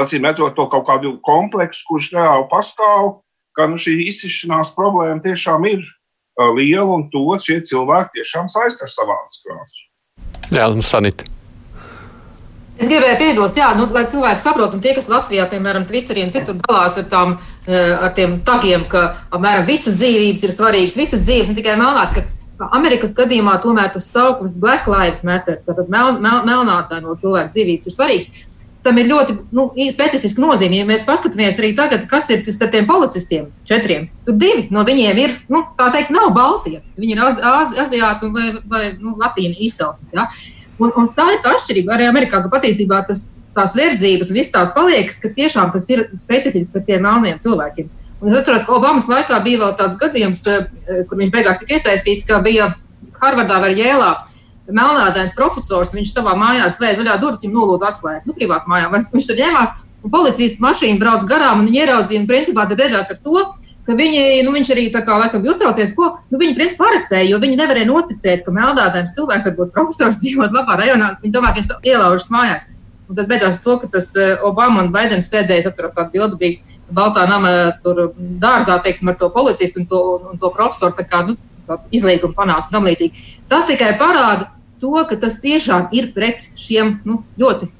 acīm 0.02 0.26
redzot, 0.26 0.54
to 0.58 0.66
kaut 0.70 0.86
kādu 0.90 1.16
kompleksu, 1.26 1.86
kurš 1.88 2.12
reāli 2.18 2.46
pastāv, 2.50 3.20
ka 3.54 3.66
nu, 3.70 3.78
šī 3.78 3.96
izsišanās 4.10 4.74
problēma 4.74 5.22
tiešām 5.22 5.66
ir 5.70 5.82
uh, 5.82 6.50
liela 6.58 6.90
un 6.98 7.08
to 7.14 7.26
šie 7.42 7.60
cilvēki 7.70 8.18
tiešām 8.18 8.50
saist 8.50 8.82
ar 8.82 8.90
savām 8.90 9.26
skrāpēm. 9.30 9.86
Jā, 10.50 10.66
un 10.66 10.82
sanīt. 10.82 11.22
Es 12.80 12.88
gribēju 12.88 13.18
piebilst, 13.20 13.58
jā, 13.60 13.68
nu, 13.76 13.84
lai 13.92 14.06
cilvēki 14.08 14.40
saprotu, 14.40 14.78
un 14.78 14.84
tie, 14.84 14.94
kas 14.96 15.08
Latvijā, 15.10 15.44
piemēram, 15.50 15.84
Twitterī 15.88 16.24
un 16.24 16.32
citur 16.32 16.56
dalās 16.62 16.96
ar, 16.96 17.08
tām, 17.12 17.34
ar 17.68 18.12
tiem 18.16 18.38
tagiem, 18.46 18.86
ka 18.88 19.02
apmēram 19.28 19.66
visas 19.68 19.98
dzīvības 20.00 20.46
ir 20.46 20.54
svarīgas, 20.56 20.96
visas 20.96 21.20
dzīves, 21.26 21.52
ne 21.52 21.58
tikai 21.58 21.76
melnās, 21.80 22.14
ka 22.16 22.70
Amerikas 22.76 23.12
gadījumā 23.16 23.58
tomēr 23.60 23.92
tas 23.92 24.08
sauklis 24.08 24.56
Black 24.60 24.88
Lives 24.88 25.20
Matter, 25.28 25.60
tātad 25.66 25.92
mel, 25.92 26.16
mel, 26.24 26.40
melnātā 26.48 27.02
no 27.04 27.16
cilvēku 27.20 27.52
dzīvības 27.56 27.90
ir 27.90 27.96
svarīgs 27.98 28.46
tam 28.82 28.98
ir 29.00 29.10
ļoti 29.10 29.36
nu, 29.56 29.66
specifiska 29.92 30.42
nozīme. 30.42 30.78
Ja 30.80 30.86
mēs 30.88 31.04
paskatāmies 31.08 31.58
arī 31.60 31.72
tagad, 31.76 32.06
kas 32.10 32.30
ir 32.32 32.44
starp 32.48 32.72
tiem 32.74 32.86
policistiem, 32.88 33.50
četriem, 33.68 34.08
tur 34.26 34.38
divi 34.40 34.68
no 34.72 34.84
viņiem 34.88 35.20
ir, 35.20 35.34
nu, 35.52 35.62
tā 35.78 35.90
teikt, 35.94 36.12
nav 36.14 36.30
Baltija. 36.36 36.80
Viņi 37.00 37.16
ir 37.16 37.22
az, 37.26 37.40
az, 37.44 37.74
aziāti 37.84 38.30
vai, 38.32 38.48
vai 38.70 38.84
nu, 38.96 39.18
latīņu 39.20 39.60
izcelsmes. 39.68 40.14
Ja? 40.16 40.28
Un, 40.80 40.92
un 40.96 41.08
tā 41.16 41.26
ir 41.34 41.42
tā 41.44 41.54
atšķirība 41.56 41.94
arī 41.96 42.08
Amerikā, 42.08 42.40
ka 42.40 42.50
patiesībā 42.52 43.02
tas, 43.08 43.34
tās 43.56 43.74
verdzības 43.76 44.30
un 44.32 44.38
viss 44.38 44.52
tās 44.54 44.72
paliekas, 44.72 45.18
ka 45.20 45.32
tiešām 45.36 45.72
tas 45.74 45.88
ir 45.92 46.06
specifiski 46.16 46.70
pret 46.72 46.86
tiem 46.88 47.04
melniem 47.04 47.40
cilvēkiem. 47.42 47.90
Un 48.20 48.32
es 48.32 48.40
atceros, 48.40 48.64
ka 48.64 48.76
Obamas 48.76 49.08
laikā 49.08 49.38
bija 49.44 49.60
vēl 49.62 49.76
tāds 49.78 49.98
gadījums, 50.00 50.42
eh, 50.48 51.04
kur 51.08 51.20
viņš 51.20 51.32
beigās 51.32 51.60
tika 51.60 51.76
iesaistīts, 51.76 52.26
ka 52.28 52.40
bija 52.44 52.74
Harvardā 53.20 53.60
vai 53.60 53.74
Jēlā 53.76 54.10
melnādains 54.70 55.36
profesors, 55.36 55.92
viņš 55.96 56.14
savā 56.14 56.34
mājā 56.38 56.68
slēdz 56.72 57.00
vaļā 57.00 57.16
durvis, 57.20 57.42
viņam 57.44 57.56
nolūdz 57.58 57.86
atslēgt, 57.88 58.26
nu, 58.28 58.36
privātā 58.36 58.70
mājā, 58.70 58.90
viņš 58.92 59.28
tur 59.28 59.40
ņēmās. 59.40 59.78
Un 60.00 60.12
policijas 60.14 60.56
mašīna 60.62 61.00
brauc 61.00 61.26
garām 61.28 61.60
un 61.60 61.66
viņi 61.68 61.82
ieraudzīja, 61.82 62.20
un 62.22 62.28
principā 62.28 62.64
tad 62.68 62.80
redzās 62.80 63.10
ar 63.12 63.18
to, 63.20 63.42
ka 63.86 63.96
viņi, 63.98 64.42
nu, 64.46 64.54
viņš 64.54 64.72
arī 64.74 64.88
tā 64.94 65.02
kā 65.06 65.18
laikam 65.20 65.44
bija 65.44 65.54
uztraucies, 65.54 65.94
ko, 65.96 66.10
nu, 66.32 66.40
viņi 66.40 66.56
principā 66.58 66.90
arestēja, 66.90 67.30
jo 67.32 67.40
viņi 67.42 67.58
nevarēja 67.60 67.88
noticēt, 67.88 68.44
ka 68.46 68.54
melnādains 68.54 69.14
cilvēks 69.16 69.48
var 69.48 69.56
būt 69.58 69.72
profesors 69.76 70.18
dzīvot 70.22 70.54
labā 70.56 70.78
rajonā, 70.82 71.14
viņi 71.22 71.34
domā, 71.36 71.54
ka 71.54 71.62
viņš 71.62 71.88
ielaužas 71.92 72.30
mājās. 72.34 72.68
Un 73.10 73.18
tas 73.18 73.26
beidzās 73.26 73.58
to, 73.58 73.74
ka 73.82 73.88
tas 73.90 74.12
eh, 74.14 74.36
Obama 74.46 74.84
un 74.84 74.92
Baidens 74.94 75.32
sēdēja, 75.32 75.72
atceros, 75.72 75.96
tāda 75.96 76.12
bilde 76.12 76.38
bija 76.38 76.78
Baltā 76.94 77.24
nama 77.26 77.72
tur 77.82 78.12
dārzā, 78.16 78.76
teiksim, 78.82 79.10
ar 79.10 79.18
to 79.18 79.30
policistu 79.34 79.82
un 79.82 79.88
to, 79.90 80.02
un 80.30 80.38
to 80.38 80.50
profesoru, 80.54 80.94
tā 80.94 81.06
kā, 81.06 81.24
nu, 81.26 81.34
izlīguma 81.94 82.36
panāks 82.36 82.70
un 82.70 82.76
tam 82.76 82.86
līdzīgi. 82.86 83.26
Tas 83.50 83.66
tikai 83.66 83.92
parāda, 83.98 84.50
to, 84.82 84.94
ka 85.08 85.18
tas 85.20 85.38
tiešām 85.42 85.90
ir 85.96 86.10
pret 86.14 86.46
šiem 86.58 86.98
nu, 87.06 87.20
ļoti. 87.40 87.70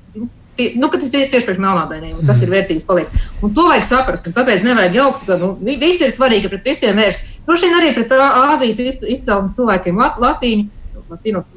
Nu, 0.60 0.66
tie, 0.66 0.80
nu, 0.80 0.90
tas 0.92 1.14
ir 1.16 1.30
tieši 1.32 1.48
pret 1.48 1.60
melnādainiem, 1.62 2.18
un 2.18 2.26
tas 2.26 2.40
mm. 2.40 2.44
ir 2.46 2.52
vērtības 2.54 2.86
palieks. 2.88 3.28
Un 3.44 3.54
to 3.56 3.66
vajag 3.68 3.86
saprast, 3.88 4.28
un 4.28 4.36
tāpēc 4.36 4.64
nevajag 4.66 4.98
jaukt, 4.98 5.24
ka 5.28 5.38
nu, 5.40 5.52
visi 5.64 6.04
ir 6.06 6.12
svarīgi 6.14 6.50
pret 6.52 6.68
visiem 6.72 6.98
vērst. 6.98 7.30
Droši 7.46 7.68
vien 7.68 7.78
arī 7.78 7.94
pret 7.96 8.14
Āzijas 8.16 8.80
izcelsmes 8.80 9.56
cilvēkiem, 9.56 10.00
lat, 10.00 10.20
latīņu, 10.20 10.68
latīnos, 11.14 11.54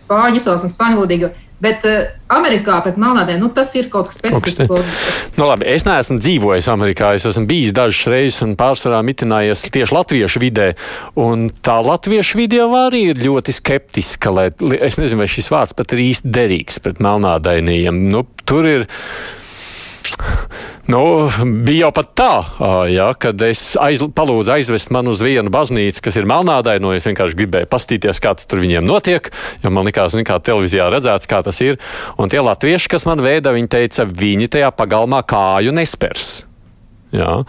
spāņu 0.00 0.40
izcelsmes, 0.40 0.76
spāņu 0.78 1.00
valodīgo. 1.00 1.32
Bet 1.58 1.82
uh, 1.88 2.10
Amerikā 2.30 2.76
pret 2.84 2.98
melnādēm 3.00 3.40
nu, 3.42 3.48
tas 3.54 3.72
ir 3.74 3.88
kaut 3.90 4.10
kas 4.10 4.20
specifisks. 4.20 4.68
Nu, 5.38 5.46
labi, 5.48 5.66
es 5.72 5.86
neesmu 5.86 6.18
dzīvojis 6.20 6.68
Amerikā. 6.70 7.12
Es 7.18 7.26
esmu 7.26 7.48
bijis 7.50 7.74
dažas 7.74 8.06
reizes 8.12 8.44
un 8.46 8.54
pārsvarā 8.58 9.00
mitinājies 9.06 9.64
tieši 9.66 9.96
latviešu 9.96 10.42
vidē. 10.42 10.68
Un 11.18 11.48
tā 11.64 11.80
latviešu 11.82 12.46
jau 12.46 12.68
arī 12.78 13.08
ir 13.10 13.24
ļoti 13.24 13.54
skeptiska. 13.56 14.34
Lai, 14.34 14.46
es 14.78 15.00
nezinu, 15.00 15.24
vai 15.24 15.30
šis 15.30 15.50
vārds 15.50 15.74
pat 15.78 15.96
ir 15.96 16.04
īsti 16.06 16.30
derīgs 16.34 16.78
pret 16.84 17.02
melnādainiem. 17.02 18.06
Nu, 18.12 18.22
tur 18.46 18.68
ir 18.70 18.86
Nu, 20.88 21.28
bija 21.66 21.82
jau 21.82 21.88
pat 21.98 22.12
tā, 22.16 22.34
ja, 22.88 23.10
kad 23.20 23.42
es 23.44 23.74
aiz, 23.76 24.00
palūdzu 24.00 24.54
aizvest 24.54 24.88
mani 24.94 25.10
uz 25.12 25.20
vienu 25.20 25.52
baznīcu, 25.52 26.00
kas 26.06 26.16
ir 26.16 26.24
melnādaina. 26.24 26.80
No, 26.80 26.94
es 26.96 27.04
vienkārši 27.04 27.36
gribēju 27.36 27.68
pastīties, 27.68 28.22
kāds 28.24 28.48
tur 28.48 28.62
viņiem 28.62 28.88
notiek, 28.88 29.28
jo 29.60 29.72
man 29.74 29.84
likās, 29.84 30.16
nu, 30.16 30.24
kā 30.24 30.38
televīzijā 30.40 30.86
redzēts, 30.94 31.28
kā 31.28 31.42
tas 31.44 31.60
ir. 31.60 31.76
Un 32.16 32.32
tie 32.32 32.40
latvieši, 32.40 32.88
kas 32.94 33.04
man 33.04 33.20
veida, 33.20 33.52
viņi 33.52 33.68
teica, 33.76 34.08
viņi 34.08 34.48
tajā 34.56 34.72
pagalmā 34.80 35.20
kāju 35.28 35.76
nespers. 35.76 36.30
Ja? 37.12 37.42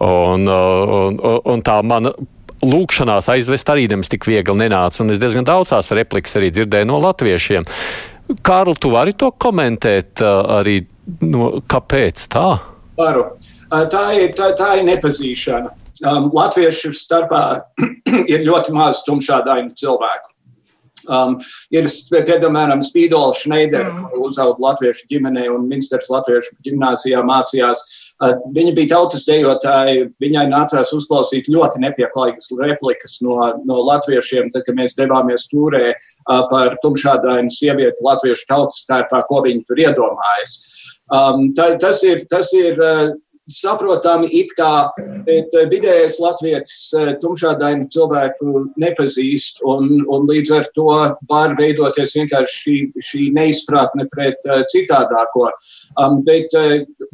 Un, 0.00 0.48
un, 0.48 1.20
un 1.20 1.64
tā 1.68 1.76
mana 1.84 2.16
lūkšanās 2.64 3.28
aizvest 3.32 3.70
arī 3.72 3.86
nemaz 3.90 4.10
tik 4.12 4.26
viegli 4.28 4.56
nenāca. 4.64 5.02
Un 5.04 5.12
es 5.12 5.20
diezgan 5.20 5.46
daudzās 5.46 5.92
replikas 5.92 6.38
arī 6.40 6.52
dzirdēju 6.54 6.88
no 6.88 7.00
latviešiem. 7.04 7.68
Kārl, 8.46 8.74
tu 8.80 8.90
vari 8.90 9.14
to 9.14 9.30
komentēt 9.30 10.22
arī, 10.22 10.80
no, 11.22 11.56
kāpēc 11.70 12.26
tā? 12.32 12.48
Varu. 12.98 13.28
Tā 13.66 14.04
ir, 14.14 14.30
tā, 14.38 14.52
tā 14.58 14.76
ir 14.78 14.86
nepazīšana. 14.86 15.72
Um, 16.06 16.28
Latviešu 16.34 16.92
starpā 16.94 17.42
ir 18.32 18.44
ļoti 18.46 18.74
maz 18.76 19.00
tumšādainu 19.06 19.72
cilvēku. 19.78 20.32
Um, 21.06 21.36
ir, 21.70 21.86
piemēram, 22.10 22.82
Spīdola 22.82 23.34
Šneidera, 23.38 23.92
mm. 23.92 24.08
kur 24.10 24.26
uzauga 24.26 24.58
latviešu 24.64 25.06
ģimenē 25.12 25.46
un 25.54 25.68
ministrs 25.70 26.10
latviešu 26.10 26.56
ģimnāzijā 26.66 27.22
mācījās. 27.26 27.84
Viņa 28.16 28.72
bija 28.72 28.94
tautas 28.94 29.26
dejotāja, 29.28 30.06
viņai 30.22 30.46
nācās 30.48 30.92
uzklausīt 30.96 31.50
ļoti 31.52 31.82
nepieklājīgas 31.82 32.48
replikas 32.62 33.18
no, 33.26 33.36
no 33.68 33.82
latviešiem, 33.84 34.48
tad, 34.54 34.64
kad 34.64 34.78
mēs 34.78 34.96
devāmies 34.96 35.44
turē 35.50 35.92
par 36.24 36.78
tumšādainu 36.80 37.52
sievieti 37.52 38.06
latviešu 38.06 38.48
tautas 38.48 38.80
starpā, 38.86 39.20
ko 39.28 39.42
viņi 39.44 39.66
tur 39.68 39.84
iedomājas. 39.84 40.56
Um, 41.12 41.50
tā, 41.54 41.76
tas 41.78 42.00
ir, 42.02 42.24
tas 42.26 42.48
ir 42.56 42.80
uh, 42.82 43.12
saprotami, 43.50 44.28
it 44.34 44.52
kā 44.58 44.88
uh, 44.90 45.66
vidējais 45.70 46.18
latvietis 46.22 46.78
uh, 46.96 47.12
tumšādainu 47.22 47.86
cilvēku 47.92 48.64
nepazīst, 48.80 49.62
un, 49.66 50.02
un 50.12 50.26
līdz 50.28 50.52
ar 50.56 50.68
to 50.76 50.88
var 51.30 51.54
veidoties 51.58 52.16
vienkārši 52.18 52.56
šī, 52.62 52.76
šī 53.08 53.22
neizpratne 53.36 54.08
pret 54.12 54.42
uh, 54.50 54.64
citādāko. 54.72 55.50
Um, 55.96 56.22
bet 56.26 56.52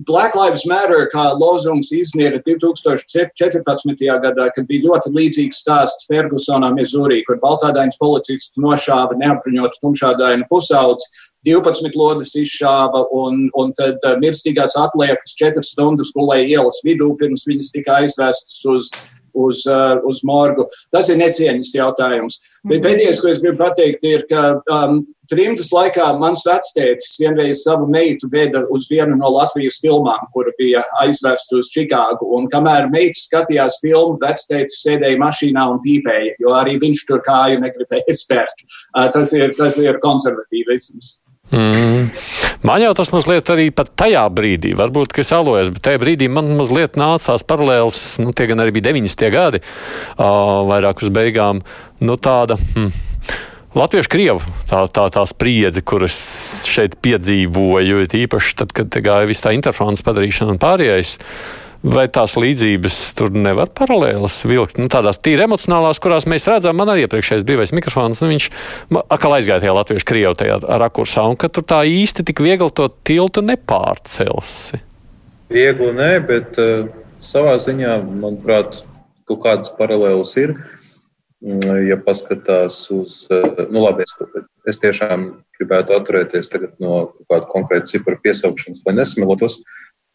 Black 0.09 0.37
Lives 0.39 0.65
Matter 0.67 1.07
kā 1.13 1.29
lozungs 1.37 1.93
iznīra 1.95 2.41
2014. 2.47 4.07
gadā, 4.25 4.49
kad 4.55 4.69
bija 4.69 4.87
ļoti 4.89 5.13
līdzīgs 5.17 5.61
stāsts 5.65 6.09
Fergusonā, 6.11 6.73
Missouri, 6.75 7.23
kur 7.29 7.41
baltādains 7.43 8.01
policists 8.01 8.61
nošāva 8.63 9.19
neapbruņotu 9.21 9.85
tumšādainu 9.85 10.49
pusaudzi 10.51 11.31
12 11.47 11.99
lodes 11.99 12.35
izšāva, 12.39 13.07
un, 13.23 13.49
un 13.59 13.73
tad 13.79 13.99
uh, 14.07 14.19
mirstīgās 14.23 14.77
atliekas 14.79 15.35
4 15.41 15.65
stundas 15.67 16.13
gulēja 16.17 16.61
ielas 16.61 16.83
vidū, 16.87 17.13
pirms 17.19 17.47
viņas 17.49 17.73
tika 17.75 17.99
aizvestas 18.03 18.61
uz, 18.71 18.91
uz, 19.35 19.65
uh, 19.67 19.99
uz 20.09 20.23
morgu. 20.25 20.67
Tas 20.93 21.09
ir 21.11 21.19
necieņas 21.21 21.73
jautājums. 21.75 22.39
Bet 22.63 22.79
mhm. 22.79 22.85
pēdējais, 22.87 23.21
ko 23.23 23.33
es 23.33 23.41
gribu 23.43 23.59
pateikt, 23.65 24.05
ir, 24.07 24.23
ka 24.31 24.43
um, 24.71 25.01
trimdas 25.31 25.73
laikā 25.75 26.07
mans 26.21 26.45
vectētis 26.47 27.17
vienreiz 27.21 27.65
savu 27.65 27.89
meitu 27.91 28.29
veda 28.33 28.65
uz 28.75 28.87
vienu 28.91 29.17
no 29.19 29.33
Latvijas 29.35 29.81
filmām, 29.83 30.29
kura 30.35 30.53
bija 30.61 30.85
aizvesta 31.03 31.59
uz 31.59 31.73
Čikāgu. 31.75 32.29
Un 32.39 32.47
kamēr 32.53 32.91
meita 32.93 33.19
skatījās 33.19 33.81
filmu, 33.83 34.19
vectētis 34.23 34.83
sēdēja 34.85 35.21
mašīnā 35.23 35.67
un 35.75 35.83
pīpēja, 35.83 36.37
jo 36.43 36.55
arī 36.59 36.79
viņš 36.83 37.05
tur 37.09 37.25
kāju 37.27 37.63
negribēja 37.65 38.17
spērt. 38.21 38.65
Uh, 38.93 39.09
tas 39.15 39.35
ir, 39.35 39.57
tas 39.59 39.81
ir 39.83 39.99
konservatīvisms. 40.05 41.17
Mm. 41.53 42.09
Man 42.65 42.81
jau 42.81 42.93
tas 42.97 43.11
mazliet 43.13 43.51
arī 43.53 43.69
pat 43.75 43.91
tajā 43.99 44.25
brīdī, 44.33 44.73
varbūt, 44.79 45.13
ka 45.13 45.21
es 45.25 45.33
alojos, 45.37 45.73
bet 45.75 45.85
tajā 45.85 46.01
brīdī 46.01 46.29
man 46.33 46.55
mazliet 46.57 46.97
nācās 47.01 47.45
paralēls, 47.45 48.05
nu, 48.25 48.33
tie 48.33 48.49
gan 48.49 48.63
arī 48.65 48.73
bija 48.79 48.89
90. 48.91 49.33
gadi, 49.35 49.63
uh, 49.63 50.63
vairāk 50.71 51.05
uz 51.05 51.13
beigām, 51.13 51.65
nu, 52.01 52.17
tāda. 52.17 52.57
Hmm. 52.77 52.93
Latviešu 53.73 54.11
krievu 54.13 54.41
tā, 54.69 54.83
tā, 54.93 55.07
tā 55.13 55.23
spriedze, 55.25 55.81
kuras 55.81 56.17
šeit 56.69 56.99
piedzīvoju, 57.05 58.03
īpaši 58.21 58.57
tad, 58.61 58.73
kad 58.77 59.01
gāja 59.01 59.29
viss 59.29 59.45
tā 59.45 59.55
interferences 59.57 60.05
padarīšana 60.05 60.53
un 60.53 60.61
pārējais. 60.61 61.17
Uh, 61.17 61.62
Vai 61.83 62.05
tās 62.07 62.37
līdzības 62.39 62.97
tur 63.19 63.33
nevar 63.35 63.67
paralēlas 63.75 64.37
vilkt? 64.47 64.77
Nu, 64.79 64.87
tādās 64.91 65.19
tīri 65.19 65.43
emocionālās, 65.49 65.99
kurās 66.03 66.29
mēs 66.31 66.47
redzam, 66.47 66.77
man 66.79 66.93
arī 66.93 67.09
iepriekšējais 67.09 67.47
brīvais 67.49 67.75
mikrofons, 67.75 68.21
nu, 68.23 68.29
viņš 68.31 68.47
atkal 69.03 69.35
aizgāja 69.35 69.65
tajā 69.65 69.75
latviešu 69.81 70.07
krievu 70.07 70.37
tajā 70.39 70.61
rakursā, 70.63 71.27
un 71.27 71.35
ka 71.43 71.51
tur 71.51 71.67
tā 71.67 71.81
īsti 71.91 72.29
tik 72.31 72.45
viegli 72.45 72.71
to 72.71 72.87
tiltu 73.03 73.43
nepārcelsi. 73.43 74.79
Viegli 75.51 75.91
nē, 75.99 76.13
bet 76.31 76.63
uh, 76.63 76.87
savā 77.19 77.59
ziņā, 77.59 77.99
manuprāt, 78.15 78.85
kaut 79.27 79.43
kādas 79.43 79.75
paralēlas 79.75 80.37
ir. 80.39 80.55
Mm, 81.43 81.67
ja 81.89 81.99
paskatās 81.99 82.85
uz, 82.95 83.25
uh, 83.35 83.67
nu 83.75 83.83
labi, 83.83 84.07
es, 84.07 84.15
es 84.71 84.79
tiešām 84.79 85.33
gribētu 85.59 85.99
atturēties 85.99 86.55
no 86.79 87.09
kāda 87.27 87.49
konkrēta 87.51 87.91
cipara 87.91 88.23
piesaukšanas, 88.23 88.87
lai 88.87 89.01
nesamilotos, 89.03 89.65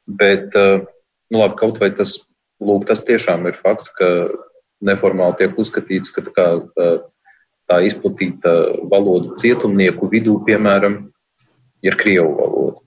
bet 0.07 0.55
uh, 0.55 0.88
nu, 1.31 1.41
labi, 1.41 1.57
kaut 1.60 1.79
vai 1.81 1.91
tas, 1.96 2.17
lūk, 2.63 2.88
tas 2.89 3.03
tiešām 3.07 3.48
ir 3.50 3.60
fakts, 3.62 3.91
ka 3.98 4.07
neformāli 4.86 5.39
tiek 5.41 5.60
uzskatīts, 5.60 6.12
ka 6.13 6.24
tā, 6.27 6.34
kā, 6.36 6.48
tā 7.69 7.79
izplatīta 7.88 8.53
valoda 8.91 9.38
cietumnieku 9.41 10.10
vidū, 10.12 10.38
piemēram, 10.48 11.07
ir 11.86 11.98
krievu 12.00 12.36
valoda, 12.38 12.84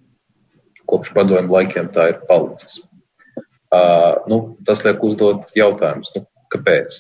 kopš 0.91 1.13
padomju 1.17 1.53
laikiem 1.55 1.91
tā 1.95 2.11
ir 2.15 2.23
palicis. 2.29 2.81
Uh, 3.71 4.19
nu, 4.27 4.41
tas 4.67 4.83
liek 4.83 5.03
uzdot 5.07 5.53
jautājumus, 5.55 6.11
nu, 6.17 6.25
kāpēc? 6.51 6.97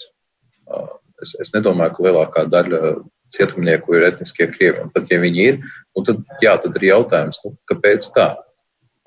Uh, 0.71 0.93
es, 1.25 1.33
es 1.43 1.51
nedomāju, 1.51 1.97
ka 1.97 2.05
lielākā 2.07 2.45
daļa 2.47 2.93
cietumnieku 3.35 3.97
ir 3.99 4.07
etniskie 4.07 4.47
krievi. 4.53 4.85
Pat 4.95 5.11
ja 5.11 5.19
viņi 5.23 5.49
ir, 5.49 5.59
nu, 5.97 6.05
tad, 6.07 6.23
jā, 6.45 6.55
tad 6.63 6.79
ir 6.79 6.87
jautājums, 6.93 7.41
nu, 7.45 7.57
kāpēc 7.71 8.07
tā? 8.15 8.29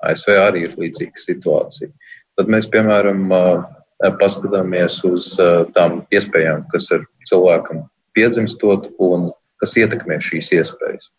ASV 0.04 0.34
arī 0.36 0.66
ir 0.66 0.76
līdzīga 0.76 1.22
situācija. 1.22 1.88
Tad 2.38 2.50
mēs, 2.50 2.66
piemēram, 2.70 3.28
paskatāmies 4.20 4.98
uz 5.06 5.32
tām 5.76 6.02
iespējām, 6.14 6.64
kas 6.72 6.90
ir 6.94 7.04
cilvēkam 7.30 7.84
piedzimstot 8.16 8.90
un 9.02 9.30
kas 9.62 9.76
ietekmē 9.78 10.18
šīs 10.22 10.50
iespējas. 10.58 11.10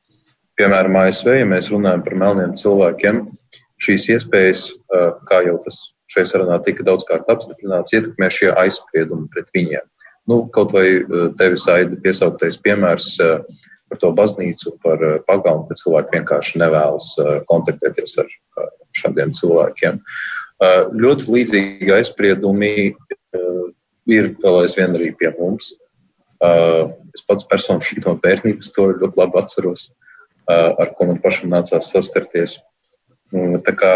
Piemēram, 0.59 0.95
ASV, 0.99 1.31
ja 1.39 1.47
mēs 1.47 1.71
runājam 1.71 2.03
par 2.05 2.15
melniem 2.19 2.53
cilvēkiem, 2.59 3.25
šīs 3.83 4.09
iespējas, 4.15 4.69
kā 5.27 5.41
jau 5.47 5.57
tas 5.65 5.79
šajā 6.11 6.29
sarunā 6.31 6.59
tika 6.63 6.85
daudzkārt 6.87 7.27
apstiprināts, 7.31 7.95
ietekmē 7.95 8.29
šie 8.31 8.51
aizspriedumi 8.53 9.27
pret 9.33 9.49
viņiem. 9.55 9.83
Nu, 10.29 10.45
kaut 10.55 10.71
vai 10.75 10.85
tevis 11.39 11.65
aida 11.69 11.97
piesauktais 12.01 12.57
piemērs 12.63 13.15
par 13.19 13.99
to 14.01 14.09
baznīcu, 14.17 14.77
par 14.83 15.01
pagalmu, 15.27 15.67
ka 15.69 15.77
cilvēki 15.79 16.17
vienkārši 16.19 16.61
nevēlas 16.61 17.11
kontaktēties 17.51 18.15
ar 18.23 18.31
šādiem 18.97 19.35
cilvēkiem. 19.37 19.99
Ļoti 20.63 21.31
līdzīgi 21.31 21.91
aizspriedumi 21.91 22.69
ir 24.07 24.29
vēl 24.39 24.61
aizvien 24.61 24.95
arī 24.95 25.11
pie 25.19 25.33
mums. 25.39 25.73
Es 27.15 27.23
pats 27.27 27.47
personīgi 27.49 28.05
no 28.05 28.15
bērnības 28.21 28.71
to 28.75 28.91
ļoti 28.93 29.19
labi 29.19 29.41
atceros, 29.41 29.89
ar 30.47 30.93
ko 30.95 31.09
man 31.09 31.19
pašam 31.23 31.51
nācās 31.51 31.91
saskarties. 31.91 32.59
Tā 33.35 33.73
kā 33.75 33.91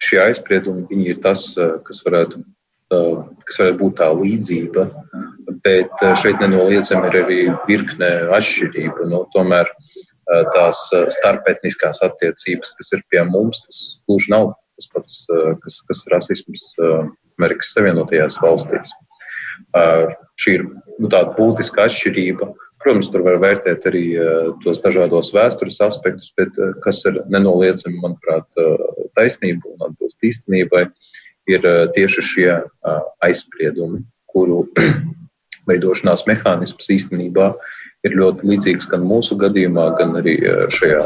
šie 0.00 0.22
aizspriedumi 0.22 1.04
ir 1.10 1.20
tas, 1.24 1.50
kas 1.84 2.00
varētu, 2.06 2.40
kas 2.88 3.60
varētu 3.60 3.78
būt 3.82 3.98
tā 4.00 4.08
līdzība, 4.16 4.86
bet 5.66 6.04
šeit 6.22 6.40
nenoliedzami 6.40 7.10
ir 7.10 7.18
arī 7.24 7.40
virkne 7.68 8.10
atšķirību. 8.38 9.10
Nu, 9.12 9.26
tomēr 9.34 9.68
tās 10.54 10.86
starpetniskās 11.18 12.00
attiecības, 12.06 12.72
kas 12.78 12.92
ir 12.96 13.04
pie 13.12 13.24
mums, 13.28 13.60
tas 13.66 13.82
gluži 14.06 14.32
nav 14.32 14.54
tas 14.80 14.88
pats, 14.94 15.20
kas, 15.62 15.78
kas 15.88 16.02
ir 16.06 16.16
rasisms 16.16 16.64
Amerikas 17.38 17.74
Savienotajās 17.76 18.38
valstīs. 18.40 18.92
Šī 20.40 20.56
ir 20.58 20.66
nu, 20.66 21.08
tāda 21.08 21.34
būtiska 21.36 21.86
atšķirība. 21.86 22.50
Protams, 22.80 23.10
tur 23.12 23.26
var 23.26 23.36
vērtēt 23.42 23.84
arī 23.90 24.04
tos 24.64 24.80
dažādos 24.80 25.34
vēstures 25.36 25.80
aspektus, 25.84 26.30
bet 26.40 26.56
kas 26.84 27.02
ir 27.08 27.20
nenoliedzami, 27.28 28.00
manuprāt, 28.00 28.48
taisnība 29.18 29.68
un 29.74 29.90
atbilst 29.90 30.24
īstenībai, 30.24 30.86
ir 31.52 31.68
tieši 31.96 32.24
šie 32.24 32.48
aizspriedumi, 33.26 34.00
kuru 34.32 34.62
veidošanās 35.70 36.24
mehānisms 36.30 36.88
īstenībā 36.96 37.52
ir 38.08 38.16
ļoti 38.16 38.48
līdzīgs 38.48 38.88
gan 38.88 39.04
mūsu 39.04 39.36
gadījumā, 39.40 39.90
gan 40.00 40.16
arī 40.22 40.40
šajā 40.72 41.04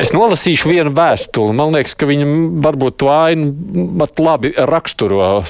Es 0.00 0.12
nolasīšu 0.14 0.70
vienu 0.70 0.92
vēstuli. 0.96 1.54
Man 1.56 1.74
liekas, 1.76 1.94
ka 1.98 2.08
viņa 2.08 2.28
varbūt 2.64 2.98
to 3.02 3.10
ainu 3.12 3.50
pat 4.00 4.22
labi 4.22 4.52
raksturo. 4.56 5.42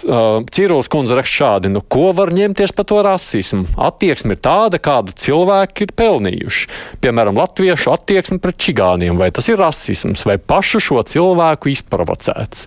Cīrulis 0.52 0.90
kundze 0.92 1.18
raksta 1.18 1.42
šādi, 1.42 1.72
nu 1.72 1.82
ko 1.82 2.10
var 2.16 2.32
ņemties 2.34 2.74
par 2.76 2.88
to 2.90 3.02
rasismu? 3.06 3.66
Attieksme 3.88 4.36
ir 4.36 4.42
tāda, 4.42 4.80
kādu 4.82 5.14
cilvēki 5.18 5.86
ir 5.86 5.94
pelnījuši. 5.98 6.66
Piemēram, 7.04 7.38
latviešu 7.38 7.94
attieksme 7.94 8.40
pret 8.42 8.58
čigāniem. 8.62 9.20
Vai 9.20 9.30
tas 9.34 9.48
ir 9.50 9.60
rasisms 9.62 10.26
vai 10.28 10.38
pašu 10.38 10.82
šo 10.82 11.04
cilvēku 11.06 11.72
izprovocēts? 11.72 12.66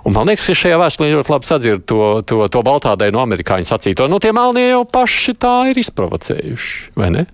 Un 0.00 0.16
man 0.16 0.30
liekas, 0.30 0.46
ka 0.48 0.56
šajā 0.56 0.78
vēstulē 0.80 1.10
ļoti 1.12 1.32
labi 1.34 1.48
sadzird 1.48 1.82
to, 1.88 2.04
to, 2.26 2.46
to 2.48 2.62
baltādēju 2.64 3.14
no 3.14 3.24
amerikāņu 3.26 3.68
sacīto. 3.68 4.08
Nu, 4.08 4.20
tie 4.22 4.32
melnie 4.36 4.70
jau 4.70 4.86
paši 4.88 5.36
tā 5.36 5.56
ir 5.70 5.80
izprovocējuši, 5.82 6.94
vai 6.96 7.10
ne? 7.12 7.26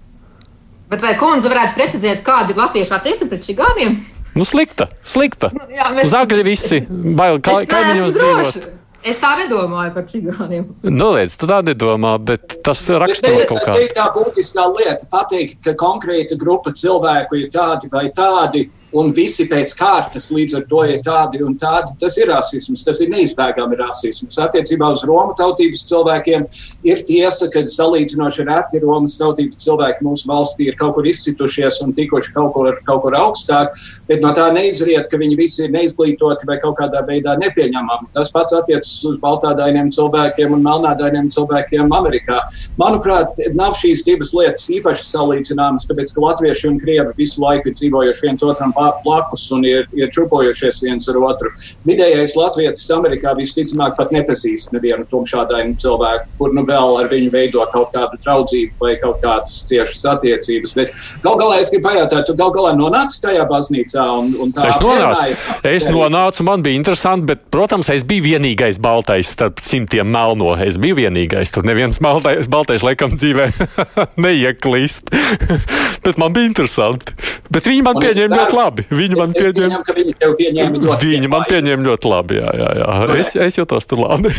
Bet 0.90 1.02
vai 1.02 1.16
kundze 1.18 1.50
varētu 1.50 1.74
precizēt, 1.74 2.22
kāda 2.26 2.54
ir 2.54 2.60
latviešu 2.60 2.94
attieksme 2.94 3.26
pret 3.30 3.42
čigāniem? 3.46 3.98
Nu, 4.36 4.44
slikta, 4.46 4.90
slikta. 5.06 5.50
Nu, 5.56 5.66
jā, 5.72 5.88
mēs, 5.96 6.10
Zagļi 6.12 6.42
visi, 6.46 6.82
bail, 6.90 7.40
kā, 7.42 7.62
kaimiņos 7.70 8.18
dzīvot. 8.18 8.66
Es 9.06 9.20
tā 9.22 9.32
nedomāju 9.38 9.92
par 9.94 10.06
čigāniem. 10.10 10.64
Nu, 10.90 11.12
redz, 11.14 11.36
tu 11.38 11.46
tā 11.46 11.60
nedomā, 11.64 12.16
bet 12.18 12.58
tas 12.66 12.80
raksturo 12.90 13.44
kaut 13.46 13.62
kā. 13.62 13.76
Tā 13.78 13.84
ir 13.84 13.92
tā 13.94 14.06
būtiskā 14.14 14.64
lieta 14.74 15.06
pateikt, 15.10 15.60
ka 15.62 15.76
konkrēta 15.78 16.38
grupa 16.38 16.74
cilvēku 16.74 17.38
ir 17.38 17.52
tādi 17.54 17.90
vai 17.92 18.08
tādi 18.14 18.66
un 18.96 19.12
visi 19.16 19.46
pēc 19.50 19.74
kārtas 19.76 20.30
līdz 20.32 20.58
ar 20.60 20.64
to 20.70 20.82
ir 20.88 21.02
tādi 21.06 21.42
un 21.44 21.56
tādi. 21.60 21.94
Tas 22.00 22.16
ir 22.20 22.30
rasisms, 22.30 22.84
tas 22.86 23.00
ir 23.04 23.10
neizbēgami 23.12 23.78
rasisms. 23.80 24.38
Attiecībā 24.46 24.88
uz 24.94 25.04
Romu 25.08 25.34
tautības 25.38 25.84
cilvēkiem 25.90 26.46
ir 26.86 27.02
tiesa, 27.08 27.50
ka 27.52 27.64
salīdzinoši 27.70 28.46
reti 28.48 28.80
Romas 28.84 29.16
tautības 29.20 29.60
cilvēki 29.64 30.06
mūsu 30.06 30.30
valstī 30.30 30.70
ir 30.70 30.78
kaut 30.80 30.96
kur 30.96 31.08
izcitušies 31.08 31.80
un 31.84 31.94
tikuši 31.96 32.32
kaut 32.36 32.54
kur, 32.56 32.80
kaut 32.88 33.02
kur 33.04 33.16
augstāk, 33.18 33.76
bet 34.08 34.24
no 34.24 34.32
tā 34.36 34.48
neizriet, 34.54 35.10
ka 35.10 35.20
viņi 35.20 35.38
visi 35.38 35.64
ir 35.66 35.74
neizglītoti 35.74 36.48
vai 36.48 36.58
kaut 36.62 36.78
kādā 36.80 37.02
veidā 37.06 37.36
nepieņemami. 37.42 38.10
Tas 38.16 38.32
pats 38.34 38.56
attiecas 38.56 38.92
uz 39.08 39.20
baltādainiem 39.22 39.92
cilvēkiem 39.94 40.56
un 40.56 40.64
melnādainiem 40.64 41.30
cilvēkiem 41.34 41.92
Amerikā. 41.96 42.40
Manuprāt, 42.80 43.40
nav 43.56 43.76
šīs 43.78 44.04
divas 44.06 44.32
lietas 44.36 44.68
īpaši 44.72 45.08
salīdzināmas, 45.10 45.86
tāpēc 45.88 46.14
ka 46.14 46.24
latvieši 46.24 46.70
un 46.70 46.80
krievi 46.82 47.16
visu 47.18 47.42
laiku 47.42 47.70
ir 47.70 47.78
dzīvojuši 47.78 48.28
viens 48.28 48.44
otram 48.46 48.72
pāri 48.76 48.85
blakus 49.04 49.46
un 49.54 49.64
ir, 49.66 49.86
ir 49.96 50.10
čupojušies 50.12 50.82
viens 50.84 51.08
ar 51.10 51.18
otru. 51.22 51.50
Vidējais 51.88 52.36
latvietis 52.38 52.88
Amerikā 52.94 53.34
visticamāk 53.38 53.96
pat 53.98 54.12
nepazīst 54.14 54.74
nevienu 54.74 55.06
tumšādainu 55.10 55.76
cilvēku, 55.82 56.30
kur 56.40 56.54
nu 56.56 56.64
vēl 56.68 57.00
ar 57.02 57.10
viņu 57.12 57.32
veido 57.34 57.64
kaut 57.72 57.94
kādu 57.94 58.20
draudzību 58.24 58.80
vai 58.82 58.94
kaut 59.02 59.22
kādas 59.24 59.62
ciešas 59.68 60.04
attiecības. 60.16 60.76
Bet 60.76 60.94
gal 61.24 61.38
galā 61.40 61.60
es 61.62 61.70
gribu 61.72 61.88
pajautāt, 61.88 62.26
tu 62.28 62.36
gal 62.38 62.52
galā 62.54 62.74
nonāci 62.76 63.20
tajā 63.24 63.46
baznīcā 63.50 64.06
un, 64.20 64.32
un 64.42 64.54
tā. 64.54 64.68
Es 64.70 64.80
nonācu, 64.82 65.36
es 65.72 65.88
nonācu, 65.90 66.46
man 66.46 66.64
bija 66.66 66.80
interesanti, 66.80 67.28
bet, 67.32 67.46
protams, 67.54 67.90
es 67.94 68.06
biju 68.06 68.26
vienīgais 68.28 68.80
baltais 68.82 69.32
starp 69.36 69.62
simtiem 69.64 70.08
melno. 70.12 70.54
Es 70.62 70.80
biju 70.82 71.00
vienīgais, 71.00 71.52
tur 71.54 71.66
neviens 71.68 72.00
baltais, 72.02 72.48
baltais 72.50 72.84
laikam 72.86 73.14
dzīvē 73.14 73.50
neieklīst. 74.26 75.12
bet 76.06 76.16
man 76.16 76.32
bija 76.32 76.46
interesanti. 76.50 77.12
Bet 77.50 77.68
viņi 77.68 77.82
man 77.86 77.98
pieņēma 78.02 78.40
ļoti 78.40 78.56
labi. 78.56 78.75
Viņi 78.90 79.18
man 79.18 79.34
pieņēma, 79.36 79.82
viņi 79.96 80.14
pieņēma 80.20 80.80
ļoti 80.82 81.12
viņi 81.12 81.30
man 81.32 81.46
pieņēma 81.50 81.86
ļoti 81.86 82.10
labi. 82.12 82.40
Jā, 82.40 82.54
jā, 82.60 82.70
jā. 82.80 82.88
Es, 83.20 83.34
es 83.48 83.60
jutos 83.60 83.88
tur 83.90 84.02
labi. 84.04 84.32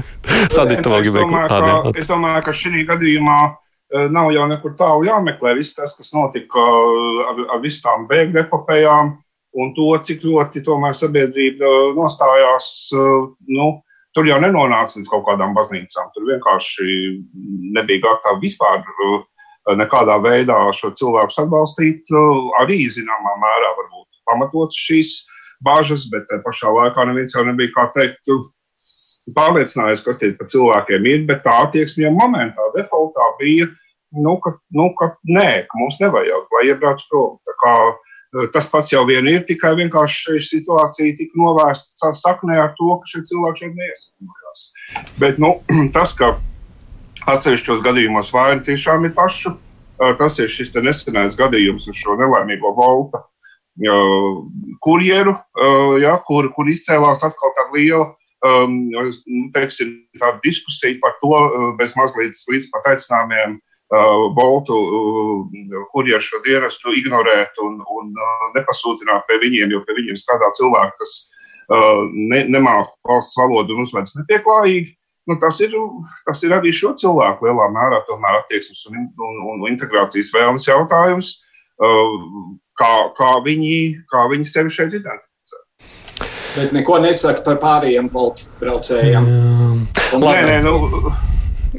Sadīt, 0.54 0.86
vēl 0.86 1.04
gribēju 1.08 1.94
Es 2.00 2.08
domāju, 2.10 2.42
ka 2.46 2.54
šī 2.56 2.86
gadījumā 2.88 3.38
nav 4.14 4.30
jau 4.34 4.46
nekur 4.50 4.74
tālu 4.78 5.06
jāmeklē. 5.08 5.54
Viss 5.58 5.76
tas, 5.78 5.94
kas 5.96 6.12
notika 6.16 6.64
ar, 7.30 7.44
ar 7.56 7.62
visām 7.62 8.08
bēgļu 8.10 8.42
epopējām 8.44 9.14
un 9.54 9.74
to, 9.76 9.90
cik 10.02 10.24
ļoti 10.26 10.64
tomēr 10.66 10.96
sabiedrība 10.98 11.70
nostājās, 11.94 12.66
nu, 13.54 13.68
tur 14.14 14.26
jau 14.26 14.40
nenonāca 14.42 14.98
līdz 14.98 15.10
kaut 15.12 15.24
kādām 15.28 15.54
baznīcām. 15.54 16.10
Tur 16.14 16.26
vienkārši 16.32 16.88
nebija 17.76 18.02
gatava 18.08 18.40
vispār 18.42 18.82
nekādā 19.72 20.18
veidā 20.20 20.58
šo 20.76 20.92
cilvēku 20.98 21.38
atbalstīt, 21.44 22.10
arī 22.60 22.84
zināmā 22.92 23.36
mērā 23.40 23.70
varbūt 23.78 24.08
pamatots 24.28 24.76
šīs 24.76 25.14
bažas, 25.64 26.08
bet 26.12 26.28
pašā 26.44 26.72
laikā 26.72 27.06
neviens 27.08 27.34
jau 27.36 27.44
nebija, 27.46 27.72
kā 27.72 27.88
teikt, 27.96 28.28
pārliecinājies, 29.32 30.04
kas 30.04 30.20
tie 30.20 30.34
par 30.36 30.50
cilvēkiem 30.52 31.08
ir, 31.08 31.24
bet 31.28 31.44
tā 31.46 31.54
attieksme 31.64 32.04
jau 32.04 32.12
momentā, 32.12 32.66
defaultā 32.76 33.30
bija, 33.40 33.70
nu, 34.12 34.36
ka, 34.44 34.56
nu, 34.76 34.90
ka 34.98 35.14
nē, 35.24 35.64
ka 35.70 35.80
mums 35.80 35.96
nevajag, 36.02 36.50
lai 36.52 36.66
iebrauc 36.68 37.00
prom. 37.08 37.38
Kā 37.62 37.74
tas 38.52 38.66
pats 38.70 38.90
jau 38.92 39.04
vien 39.06 39.26
ir, 39.30 39.44
tikai 39.46 39.74
vienkārši 39.78 40.22
šī 40.24 40.40
situācija 40.48 41.16
tika 41.18 41.38
novērsta 41.38 42.12
saknē 42.18 42.58
ar 42.60 42.72
to, 42.78 42.96
ka 43.00 43.10
šie 43.10 43.22
cilvēki 43.30 43.64
šeit 43.64 43.78
neiesakojās. 43.78 44.64
Bet, 45.22 45.38
nu, 45.42 45.54
tas, 45.96 46.12
ka 46.18 46.34
Atsevišķos 47.30 47.80
gadījumos 47.84 48.32
vaina 48.34 48.60
tiešām 48.64 49.06
ir 49.08 49.14
paša. 49.16 49.54
Tas 50.18 50.36
ir 50.42 50.50
šis 50.50 50.74
nesenais 50.82 51.36
gadījums 51.38 51.86
ar 51.88 51.96
šo 51.96 52.16
nelaimīgo 52.18 52.74
volta 52.76 53.22
kurjeru, 54.84 55.32
ja, 56.02 56.12
kur, 56.26 56.46
kur 56.54 56.68
izcēlās 56.70 57.24
atkal 57.26 57.50
tāda 57.56 57.74
liela 57.74 58.06
um, 58.44 58.74
teiksim, 59.54 59.94
tāda 60.20 60.38
diskusija 60.44 60.98
par 61.02 61.16
to, 61.22 61.32
bez 61.78 61.94
mazliet 61.98 62.38
līdz 62.50 62.68
pat 62.72 62.90
aicinājumiem 62.92 63.56
uh, 63.58 64.26
voltu 64.38 64.78
uh, 64.78 65.84
kurjeru 65.94 66.22
šo 66.22 66.42
dienestu 66.46 66.94
ignorēt 67.00 67.58
un, 67.64 67.80
un 67.82 68.12
uh, 68.14 68.48
nepasūtināt 68.58 69.26
pie 69.28 69.40
viņiem, 69.46 69.74
jo 69.74 69.82
pie 69.86 69.98
viņiem 70.00 70.20
strādā 70.20 70.50
cilvēki, 70.58 70.98
kas 71.00 71.14
uh, 71.72 72.04
ne, 72.12 72.44
nemāca 72.54 72.94
valsts 73.08 73.40
valodu 73.40 73.76
un 73.76 73.88
uzvedas 73.88 74.16
nepieklājīgi. 74.20 74.94
Nu, 75.24 75.38
tas, 75.40 75.56
ir, 75.64 75.72
tas 76.26 76.42
ir 76.44 76.52
arī 76.52 76.72
šo 76.74 76.92
cilvēku 77.00 77.46
lielā 77.46 77.70
mērā 77.72 78.02
attieksmes 78.42 78.82
un, 78.90 79.06
un, 79.16 79.38
un 79.54 79.62
integrācijas 79.70 80.28
vēlmes 80.34 80.68
jautājums, 80.68 81.30
uh, 81.80 82.18
kā, 82.76 82.92
kā, 83.16 83.30
viņi, 83.46 83.78
kā 84.10 84.26
viņi 84.32 84.50
sevi 84.50 84.74
šeit 84.74 84.98
identificē. 85.00 85.62
Bet 86.54 86.76
neko 86.76 87.00
nesaka 87.02 87.40
par 87.46 87.56
pārējiem 87.62 88.12
voltu 88.12 88.50
braucējiem. 88.60 89.30
Un, 90.14 90.20
nē, 90.22 90.36
nē, 90.50 90.60
nu, 90.66 90.76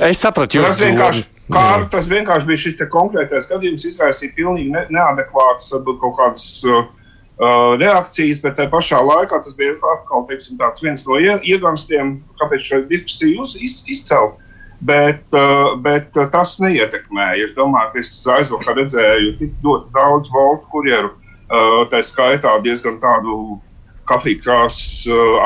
es 0.10 0.26
sapratu, 0.26 0.60
jūs 0.60 0.74
tas 0.74 0.82
vienkārši. 0.82 1.30
Kā 1.54 1.64
tas 1.94 2.10
vienkārši 2.10 2.50
bija 2.50 2.64
šis 2.64 2.80
konkrētais 2.90 3.46
gadījums, 3.52 3.86
izraisīja 3.86 4.34
pilnīgi 4.34 4.74
ne, 4.74 4.88
neadekvāts 4.90 5.70
kaut 5.86 6.16
kādas 6.18 6.48
uh, 6.66 6.82
uh, 6.82 7.05
reakcijas, 7.40 8.40
bet 8.40 8.56
tajā 8.56 8.72
pašā 8.72 9.02
laikā 9.04 9.42
tas 9.44 9.56
bija 9.58 9.76
atkal 9.96 10.24
teiksim, 10.30 10.58
viens 10.82 11.06
no 11.08 11.20
ieganstiem, 11.20 12.22
kāpēc 12.40 12.62
šo 12.64 12.82
diskusiju 12.88 13.44
iz, 13.60 13.84
izcelt. 13.88 14.42
Bet, 14.86 15.24
uh, 15.34 15.76
bet 15.82 16.16
uh, 16.20 16.28
tas 16.30 16.58
neietekmēja. 16.60 17.48
Es 17.48 17.54
domāju, 17.56 17.94
ka 17.94 18.00
es 18.02 18.10
aizvakar 18.28 18.76
redzēju 18.76 19.38
tik 19.40 19.54
ļoti 19.64 19.88
daudz 19.96 20.30
voltu 20.34 20.68
kurjeru, 20.70 21.14
uh, 21.16 21.86
tā 21.90 22.04
skaitā 22.04 22.52
diezgan 22.62 23.00
tādu 23.00 23.58
kafijas 24.06 24.46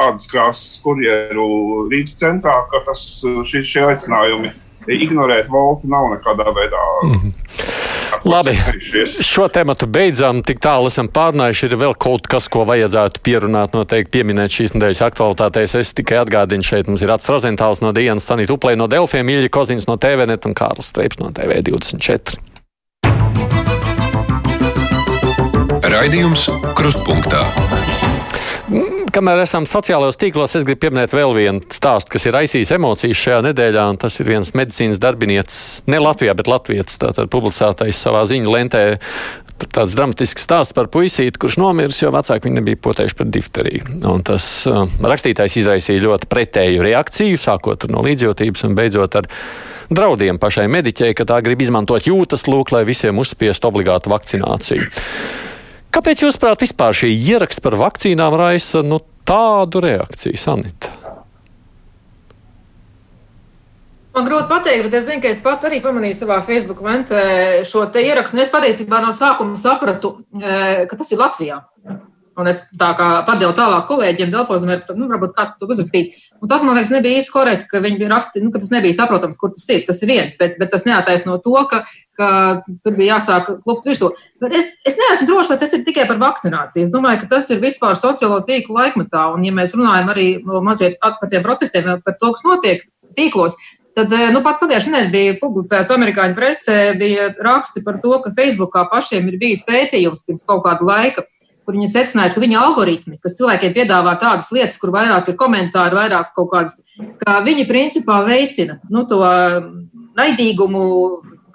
ādas 0.03 0.25
krāsas 0.27 0.81
kurjeru 0.83 1.87
Rīgas 1.87 2.17
centrā, 2.19 2.57
ka 2.73 2.81
tas, 2.89 3.05
šis, 3.47 3.69
šie 3.69 3.85
aicinājumi 3.93 4.51
ignorēt 4.89 5.47
voltu 5.53 5.87
nav 5.87 6.09
nekādā 6.17 6.51
veidā. 6.51 6.83
Mm 7.05 7.13
-hmm. 7.13 7.78
Labi, 8.25 8.53
šo 9.23 9.47
tematu 9.53 9.87
beidzam. 9.87 10.41
Tik 10.45 10.59
tālu 10.63 10.89
esam 10.91 11.09
pārnājuši. 11.13 11.69
Ir 11.69 11.77
vēl 11.83 11.95
kaut 11.99 12.27
kas, 12.31 12.49
ko 12.51 12.65
vajadzētu 12.67 13.23
pierunāt, 13.25 13.75
noteikti 13.77 14.19
pieminēt 14.19 14.55
šīs 14.55 14.75
nedēļas 14.75 15.03
aktualitātēs. 15.09 15.77
Es 15.79 15.93
tikai 15.97 16.19
atgādinu, 16.23 16.65
šeit 16.65 16.91
mums 16.91 17.03
ir 17.05 17.13
Ats 17.15 17.29
Razentāls 17.31 17.83
no 17.85 17.93
Dienas, 17.95 18.27
Stanīt 18.27 18.51
Uplē 18.53 18.75
no 18.79 18.89
Delfiem, 18.91 19.29
Ilja 19.31 19.51
Kozins 19.53 19.87
no 19.89 19.97
TVNet 20.01 20.49
un 20.49 20.57
Kārlis 20.57 20.91
Streips 20.91 21.21
no 21.23 21.31
TV24. 21.35 22.39
Raidījums 25.89 26.49
Krustpunktā. 26.77 27.47
Kamēr 29.09 29.39
esam 29.41 29.65
sociālajos 29.65 30.19
tīklos, 30.21 30.53
es 30.57 30.65
gribu 30.67 30.83
pieminēt 30.83 31.13
vēl 31.15 31.31
vienu 31.33 31.63
stāstu, 31.73 32.13
kas 32.13 32.27
ir 32.29 32.35
aizsījis 32.37 32.73
emocijas 32.75 33.17
šajā 33.17 33.39
nedēļā. 33.47 33.85
Tas 34.01 34.19
ir 34.21 34.27
viens 34.29 34.51
medicīnas 34.57 35.01
darbiniecis, 35.01 35.61
ne 35.89 36.01
Latvijā, 36.03 36.35
bet 36.37 36.49
Latvijas 36.51 36.99
publicētais 37.31 37.97
savā 37.97 38.25
ziņu 38.29 38.53
lentē. 38.53 38.83
Tāds 39.59 39.95
dramatisks 39.97 40.45
stāsts 40.45 40.75
par 40.77 40.91
puisīti, 40.93 41.39
kurš 41.41 41.57
nomiris, 41.59 42.03
jo 42.03 42.13
vecāki 42.15 42.47
viņu 42.47 42.59
nebija 42.61 42.79
potējuši 42.85 43.17
par 43.19 43.31
difteriju. 43.33 43.89
Un 44.13 44.23
tas 44.27 44.45
uh, 44.69 44.85
rakstītājs 45.01 45.57
izraisīja 45.63 46.05
ļoti 46.05 46.29
pretēju 46.31 46.85
reakciju, 46.85 47.41
sākot 47.41 47.89
no 47.91 48.05
līdzjūtības 48.05 48.67
un 48.69 48.77
beidzot 48.77 49.19
ar 49.19 49.27
draudiem 49.89 50.39
pašai 50.39 50.69
mediķei, 50.71 51.15
ka 51.17 51.27
tā 51.27 51.41
grib 51.43 51.65
izmantot 51.65 52.07
jūtas 52.07 52.45
lūk, 52.47 52.71
lai 52.75 52.85
visiem 52.87 53.19
uzspiestu 53.19 53.71
obligātu 53.73 54.13
vakcināciju. 54.13 54.87
Kāpēc 55.89 56.21
jūs 56.21 56.37
prāt 56.37 56.61
vispār 56.61 56.93
šī 56.93 57.09
ieraksta 57.33 57.63
par 57.65 57.77
vakcīnām 57.79 58.35
raisa 58.37 58.83
nu, 58.85 58.99
tādu 59.25 59.81
reakciju, 59.81 60.37
Sanita? 60.37 60.93
Man 64.13 64.27
grūti 64.27 64.49
pateikt, 64.49 64.85
bet 64.85 64.95
es 64.99 65.07
zinu, 65.07 65.21
ka 65.23 65.31
es 65.31 65.41
pat 65.41 65.65
arī 65.65 65.79
pamanīju 65.81 66.17
savā 66.17 66.39
Facebook 66.45 66.81
ventē 66.85 67.23
šo 67.65 67.85
te 67.93 68.03
ierakstu. 68.05 68.37
Nu, 68.37 68.43
es 68.43 68.53
patiesībā 68.53 69.01
no 69.01 69.13
sākuma 69.15 69.57
sapratu, 69.57 70.17
eh, 70.37 70.85
ka 70.89 70.97
tas 70.99 71.11
ir 71.13 71.21
Latvijā. 71.21 71.59
Un 72.39 72.47
es 72.47 72.61
tā 72.79 72.89
kā 72.95 73.07
padevu 73.27 73.51
tālāk 73.55 73.87
kolēģiem, 73.89 74.29
Delfosam, 74.31 74.71
nu, 74.95 75.07
varbūt 75.11 75.33
kāds 75.35 75.57
to 75.59 75.67
uzrakstīt. 75.67 76.13
Un 76.39 76.47
tas, 76.47 76.63
man 76.63 76.77
liekas, 76.77 76.91
nebija 76.93 77.19
īsti 77.19 77.33
korekti, 77.33 77.67
ka 77.67 77.81
viņi 77.83 78.07
rakstījuši, 78.11 78.45
nu, 78.45 78.51
ka 78.53 78.61
tas 78.63 78.71
nebija 78.71 78.95
saprotams, 78.95 79.39
kur 79.39 79.51
tas 79.55 79.65
ir. 79.73 79.81
Tas 79.87 79.99
ir 80.03 80.11
viens, 80.13 80.37
bet, 80.39 80.55
bet 80.61 80.71
tas 80.71 80.85
neataisno 80.87 81.35
to, 81.43 81.55
ka, 81.71 81.83
ka 82.19 82.29
tur 82.83 82.97
bija 82.99 83.15
jāsāk 83.15 83.49
klupt 83.63 83.87
virsū. 83.87 84.11
Bet 84.43 84.55
es, 84.59 84.69
es 84.87 84.99
neesmu 84.99 85.29
drošs, 85.29 85.53
vai 85.53 85.59
tas 85.61 85.73
ir 85.75 85.85
tikai 85.87 86.05
par 86.09 86.19
vakcināciju. 86.21 86.85
Es 86.87 86.93
domāju, 86.93 87.23
ka 87.23 87.33
tas 87.35 87.49
ir 87.53 87.63
vispār 87.63 87.97
sociālo 87.99 88.41
tīklu 88.47 88.77
laikmetā. 88.77 89.29
Un, 89.33 89.47
ja 89.47 89.55
mēs 89.55 89.75
runājam 89.77 90.11
arī 90.13 90.29
mazliet 90.45 90.99
par 91.01 91.31
tiem 91.31 91.45
protestiem, 91.45 91.91
par 92.05 92.17
to, 92.19 92.33
kas 92.35 92.47
notiek 92.47 92.87
tīklos, 93.17 93.57
Tad 93.97 94.13
nu, 94.31 94.39
pat 94.45 94.61
pagājušajā 94.61 94.93
nedēļā 94.93 95.11
bija 95.11 95.37
publicēts 95.41 95.91
amerikāņu 95.91 96.35
presē, 96.37 96.75
bija 96.99 97.31
raksti 97.43 97.81
par 97.83 97.97
to, 98.03 98.13
ka 98.23 98.31
Facebookā 98.37 98.85
pašiem 98.91 99.27
ir 99.27 99.39
bijis 99.41 99.65
pētījums 99.67 100.21
pirms 100.27 100.45
kaut 100.47 100.61
kāda 100.63 100.85
laika, 100.87 101.25
kur 101.65 101.75
viņi 101.75 101.89
secināja, 101.91 102.31
ka 102.33 102.43
viņa 102.43 102.61
algoritmi, 102.63 103.17
kas 103.23 103.35
cilvēkiem 103.39 103.73
piedāvā 103.75 104.15
tādas 104.21 104.47
lietas, 104.55 104.77
kur 104.79 104.93
vairāk 104.95 105.33
ir 105.33 105.39
komentāri, 105.41 105.97
vairāk 105.99 106.31
kaut 106.37 106.51
kādas, 106.53 106.79
ka 107.25 107.41
viņi 107.45 107.67
principā 107.69 108.21
veicina 108.29 108.79
nu, 108.93 109.03
to 109.09 109.19
naidīgumu, 110.17 110.85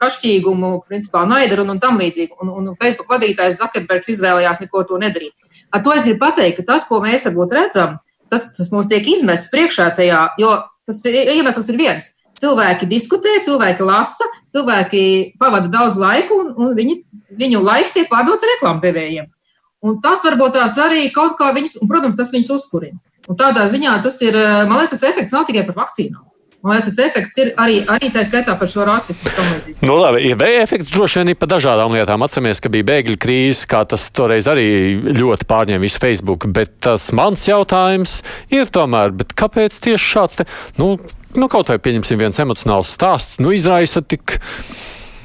kašķīgumu, 0.04 0.70
principā 0.88 1.24
naidaru 1.28 1.66
un, 1.66 1.80
tam 1.82 1.98
līdzīgi. 2.00 2.36
Un, 2.44 2.52
un 2.54 2.72
Facebook 2.80 3.10
vadītājs 3.10 3.58
Zakerbergs 3.58 4.12
izvēlējās 4.14 4.62
neko 4.62 4.84
to 4.88 5.00
nedarīt. 5.00 5.34
Ar 5.74 5.82
to 5.84 5.94
es 5.96 6.06
gribu 6.06 6.20
pateikt, 6.22 6.60
ka 6.60 6.74
tas, 6.74 6.86
ko 6.88 7.00
mēs 7.04 7.26
varbūt 7.26 7.56
redzam, 7.56 7.98
tas, 8.32 8.50
tas 8.56 8.70
mums 8.74 8.90
tiek 8.90 9.06
izmests 9.10 9.50
priekšā 9.52 9.90
tajā, 9.98 10.26
jo 10.40 10.52
tas 10.86 11.00
iemesls 11.08 11.70
ir 11.72 11.80
viens. 11.80 12.10
Cilvēki 12.42 12.88
diskutē, 12.90 13.38
cilvēki 13.46 13.86
lasa, 13.86 14.26
cilvēki 14.52 15.04
pavada 15.40 15.70
daudz 15.70 15.96
laiku, 16.00 16.40
un, 16.42 16.52
un 16.58 16.76
viņi, 16.76 16.98
viņu 17.38 17.62
laiks 17.64 17.94
tiek 17.94 18.10
pārdots 18.10 18.46
reklāmdevējiem. 18.54 19.30
Un 19.84 19.98
tas 20.04 20.24
varbūt 20.24 20.56
tās 20.56 20.76
arī 20.80 21.06
kaut 21.14 21.36
kā 21.38 21.52
viņus, 21.54 21.78
un, 21.80 21.88
protams, 21.90 22.18
tas 22.18 22.32
viņus 22.34 22.50
uzkurina. 22.56 22.98
Un 23.28 23.38
tādā 23.40 23.64
ziņā 23.72 23.96
tas 24.04 24.18
ir, 24.24 24.36
man 24.68 24.80
liekas, 24.80 24.96
tas 24.96 25.08
efekts 25.10 25.32
nav 25.32 25.46
tikai 25.48 25.64
par 25.68 25.84
vakcīnām. 25.84 26.24
Man 26.64 26.78
liekas, 26.78 26.94
tas 26.96 27.04
efekts 27.04 27.40
ir 27.42 27.50
arī, 27.60 27.74
arī 27.92 28.08
tā 28.14 28.22
skaitā 28.24 28.54
par 28.56 28.70
šo 28.72 28.86
rasismu. 28.88 29.28
Nu, 29.84 29.98
labi, 30.00 30.22
ir 30.30 30.38
vēja 30.40 30.62
efekts 30.64 30.94
droši 30.94 31.20
vien 31.20 31.34
ir 31.34 31.36
par 31.36 31.50
dažādām 31.52 31.92
lietām. 31.92 32.24
Atceramies, 32.24 32.62
ka 32.64 32.72
bija 32.72 32.86
bēgļu 32.88 33.18
krīze, 33.20 33.66
kā 33.68 33.82
tas 33.88 34.06
toreiz 34.16 34.48
arī 34.48 34.64
ļoti 35.12 35.44
pārņēma 35.50 35.84
visu 35.84 36.00
Facebook. 36.00 36.48
Bet 36.56 36.78
tas 36.86 37.10
mans 37.12 37.44
jautājums 37.44 38.22
ir 38.48 38.72
tomēr, 38.72 39.12
kāpēc 39.36 39.76
tieši 39.90 40.10
šāds 40.14 40.40
te, 40.40 40.48
nu, 40.80 40.94
nu 41.36 41.50
kaut 41.52 41.68
vai 41.68 41.76
pieņemsim 41.84 42.24
viens 42.24 42.40
emocionāls 42.40 42.96
stāsts, 42.96 43.36
nu 43.44 43.52
izraisa 43.52 44.00
tik 44.00 44.38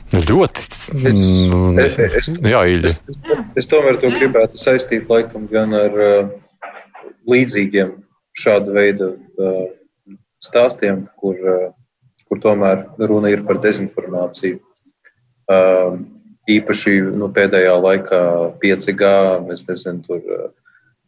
Nu, 0.10 0.24
ļoti. 0.26 0.64
Nu, 0.98 1.58
es, 1.78 2.00
es, 2.02 2.16
es, 2.18 2.30
jā, 2.42 2.64
es, 2.74 2.96
es, 3.14 3.20
es 3.62 3.68
tomēr 3.70 4.00
to 4.02 4.10
gribētu 4.10 4.58
saistīt 4.58 5.06
laikam 5.06 5.44
gan 5.52 5.76
ar 5.78 5.98
uh, 6.02 6.32
līdzīgiem 7.30 7.92
šāda 8.42 8.74
veida 8.74 9.12
uh, 9.14 9.68
stāstiem, 10.44 11.08
kur, 11.20 11.36
uh, 11.40 11.68
kur 12.30 12.42
tomēr 12.44 12.86
runa 13.10 13.34
ir 13.34 13.44
par 13.48 13.62
dezinformāciju. 13.64 14.62
Uh, 15.50 16.00
īpaši 16.50 16.96
nu, 17.18 17.30
pēdējā 17.34 17.76
laikā 17.82 18.24
5G, 18.62 19.12
es 19.56 19.66
nezinu, 19.68 20.04
tur 20.06 20.22
uh, 20.24 20.48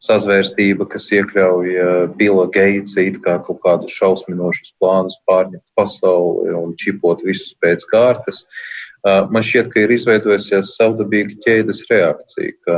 sazvērstība, 0.02 0.88
kas 0.90 1.10
iekļauj 1.14 1.74
uh, 1.78 1.96
Bila 2.18 2.48
Geitsa 2.54 3.06
it 3.06 3.22
kā 3.26 3.38
kaut 3.46 3.62
kādus 3.66 3.94
šausminošus 4.00 4.74
plānus 4.82 5.20
pārņemt 5.30 5.66
pasauli 5.78 6.56
un 6.58 6.74
čipot 6.82 7.22
visus 7.28 7.54
pēc 7.62 7.86
kārtas. 7.92 8.46
Uh, 8.46 8.82
Man 9.04 9.42
šķiet, 9.42 9.72
ka 9.74 9.82
ir 9.82 9.94
izveidojusies 9.96 10.76
savdabīga 10.78 11.40
ķēdes 11.42 11.80
reakcija, 11.90 12.54
ka 12.66 12.76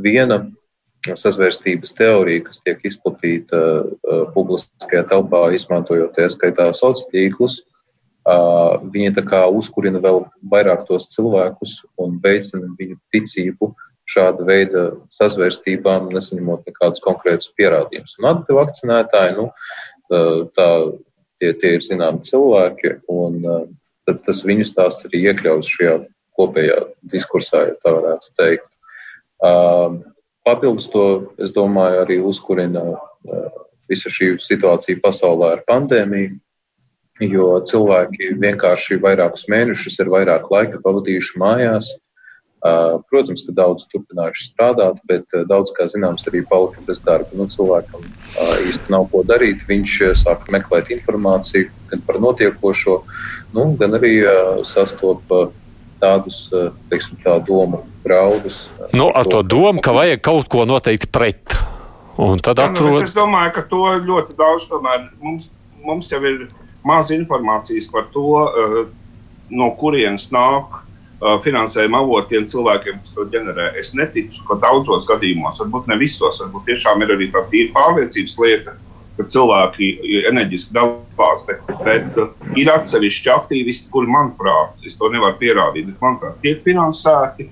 viena 0.00 0.38
sazvērstības 1.08 1.94
teorija, 1.96 2.44
kas 2.46 2.60
tiek 2.64 2.82
izplatīta 2.84 3.60
publiskajā 4.34 5.04
telpā, 5.10 5.46
izmantojot 5.56 6.18
ieskaitā 6.20 6.70
sociālos 6.72 7.06
tīklus, 7.12 7.60
viņi 8.92 9.14
tā 9.16 9.24
kā 9.24 9.44
uzkurina 9.48 10.02
vēl 10.02 10.26
vairāk 10.52 10.84
tos 10.88 11.08
cilvēkus 11.14 11.80
un 11.98 12.18
veicina 12.22 12.68
viņu 12.78 12.98
ticību 13.14 13.72
šāda 14.10 14.44
veida 14.44 14.84
sazvērstībām, 15.14 16.10
nesaņemot 16.12 16.66
nekādus 16.66 17.02
konkrētus 17.04 17.52
pierādījumus. 17.56 18.16
Un 18.18 18.28
antivakcinētāji, 18.34 19.36
nu, 19.38 19.46
tā, 20.56 20.68
tie, 21.40 21.52
tie 21.54 21.76
ir 21.78 21.84
zināmi 21.86 22.24
cilvēki, 22.26 22.98
un 23.08 23.40
tad 24.08 24.24
tas 24.26 24.42
viņu 24.44 24.66
stāsts 24.66 25.06
arī 25.06 25.22
iekļauts 25.30 25.70
šajā 25.76 26.00
kopējā 26.38 26.80
diskursā, 27.12 27.68
ja 27.70 27.76
tā 27.84 27.94
varētu 27.96 28.34
teikt. 28.40 28.72
Papildus 30.46 30.88
to, 30.92 31.06
es 31.42 31.52
domāju, 31.52 32.04
arī 32.04 32.20
uzkurina 32.24 32.82
visa 33.90 34.12
šī 34.12 34.36
situācija 34.40 35.00
pasaulē 35.02 35.56
ar 35.56 35.64
pandēmiju, 35.68 36.38
jo 37.20 37.48
cilvēki 37.68 38.36
vienkārši 38.40 39.00
vairākus 39.02 39.48
mēnešus 39.52 39.98
ir 40.00 40.12
vairāk 40.12 40.48
laika 40.52 40.80
pavadījuši 40.84 41.42
mājās. 41.42 41.90
Protams, 42.60 43.40
ka 43.46 43.54
daudz 43.56 43.86
turpinājuši 43.88 44.50
strādāt, 44.50 44.98
bet 45.08 45.24
daudz, 45.48 45.72
kā 45.76 45.86
zināms, 45.88 46.26
arī 46.28 46.42
palika 46.48 46.82
bez 46.84 47.00
darba. 47.04 47.32
Nu, 47.36 47.46
cilvēkam 47.48 48.04
īsti 48.68 48.92
nav 48.92 49.06
ko 49.12 49.22
darīt. 49.24 49.64
Viņš 49.68 49.94
sāk 50.20 50.44
meklēt 50.52 50.92
informāciju 50.92 51.70
gan 51.92 52.04
par 52.04 52.20
notiekošo, 52.20 52.98
nu, 53.56 53.64
gan 53.80 53.96
arī 53.96 54.12
sastopa 54.68 55.48
tādus, 56.00 56.42
teiksim, 56.90 57.18
tā 57.24 57.36
domu 57.46 57.84
graudus. 58.04 58.62
Nu, 58.96 59.10
ar 59.14 59.28
to 59.28 59.42
domu, 59.44 59.82
ka 59.84 59.94
vajag 59.96 60.22
kaut 60.24 60.48
ko 60.50 60.64
noteikti 60.68 61.10
pret. 61.12 61.56
Un 62.20 62.40
tad 62.42 62.58
atrod... 62.60 62.96
Jā, 62.96 62.98
nu, 62.98 63.06
es 63.06 63.14
domāju, 63.16 63.54
ka 63.56 63.64
to 63.70 63.84
ļoti 64.04 64.36
daudz 64.36 64.66
tomēr 64.68 65.06
mums, 65.22 65.48
mums 65.84 66.10
jau 66.12 66.20
ir 66.26 66.44
maz 66.84 67.12
informācijas 67.14 67.88
par 67.92 68.08
to, 68.12 68.26
no 69.52 69.70
kurienes 69.80 70.28
nāk 70.34 70.82
finansējuma 71.44 72.00
avotiem 72.00 72.46
cilvēkiem, 72.48 73.00
kas 73.04 73.16
to 73.16 73.26
ģenerē. 73.32 73.70
Es 73.80 73.92
neticu, 73.96 74.40
ka 74.48 74.56
daudzos 74.62 75.04
gadījumos, 75.08 75.60
varbūt 75.60 75.90
ne 75.90 75.98
visos, 76.00 76.40
varbūt 76.40 76.70
tiešām 76.70 77.04
ir 77.04 77.12
arī 77.16 77.28
tā 77.32 77.44
tīra 77.52 77.74
pārliecības 77.76 78.38
lieta, 78.40 78.76
ka 79.20 79.28
cilvēki 79.34 79.92
enerģiski 80.30 80.74
dalās, 80.76 81.44
bet, 81.48 81.70
bet 81.84 82.20
ir 82.58 82.72
atsevišķi 82.72 83.32
aktīvisti, 83.36 83.90
kuri, 83.92 84.10
manuprāt, 84.10 84.80
es 84.86 84.98
to 84.98 85.12
nevaru 85.12 85.38
pierādīt, 85.40 85.90
bet, 85.92 86.00
manuprāt, 86.02 86.40
tiek 86.44 86.62
finansēti. 86.64 87.50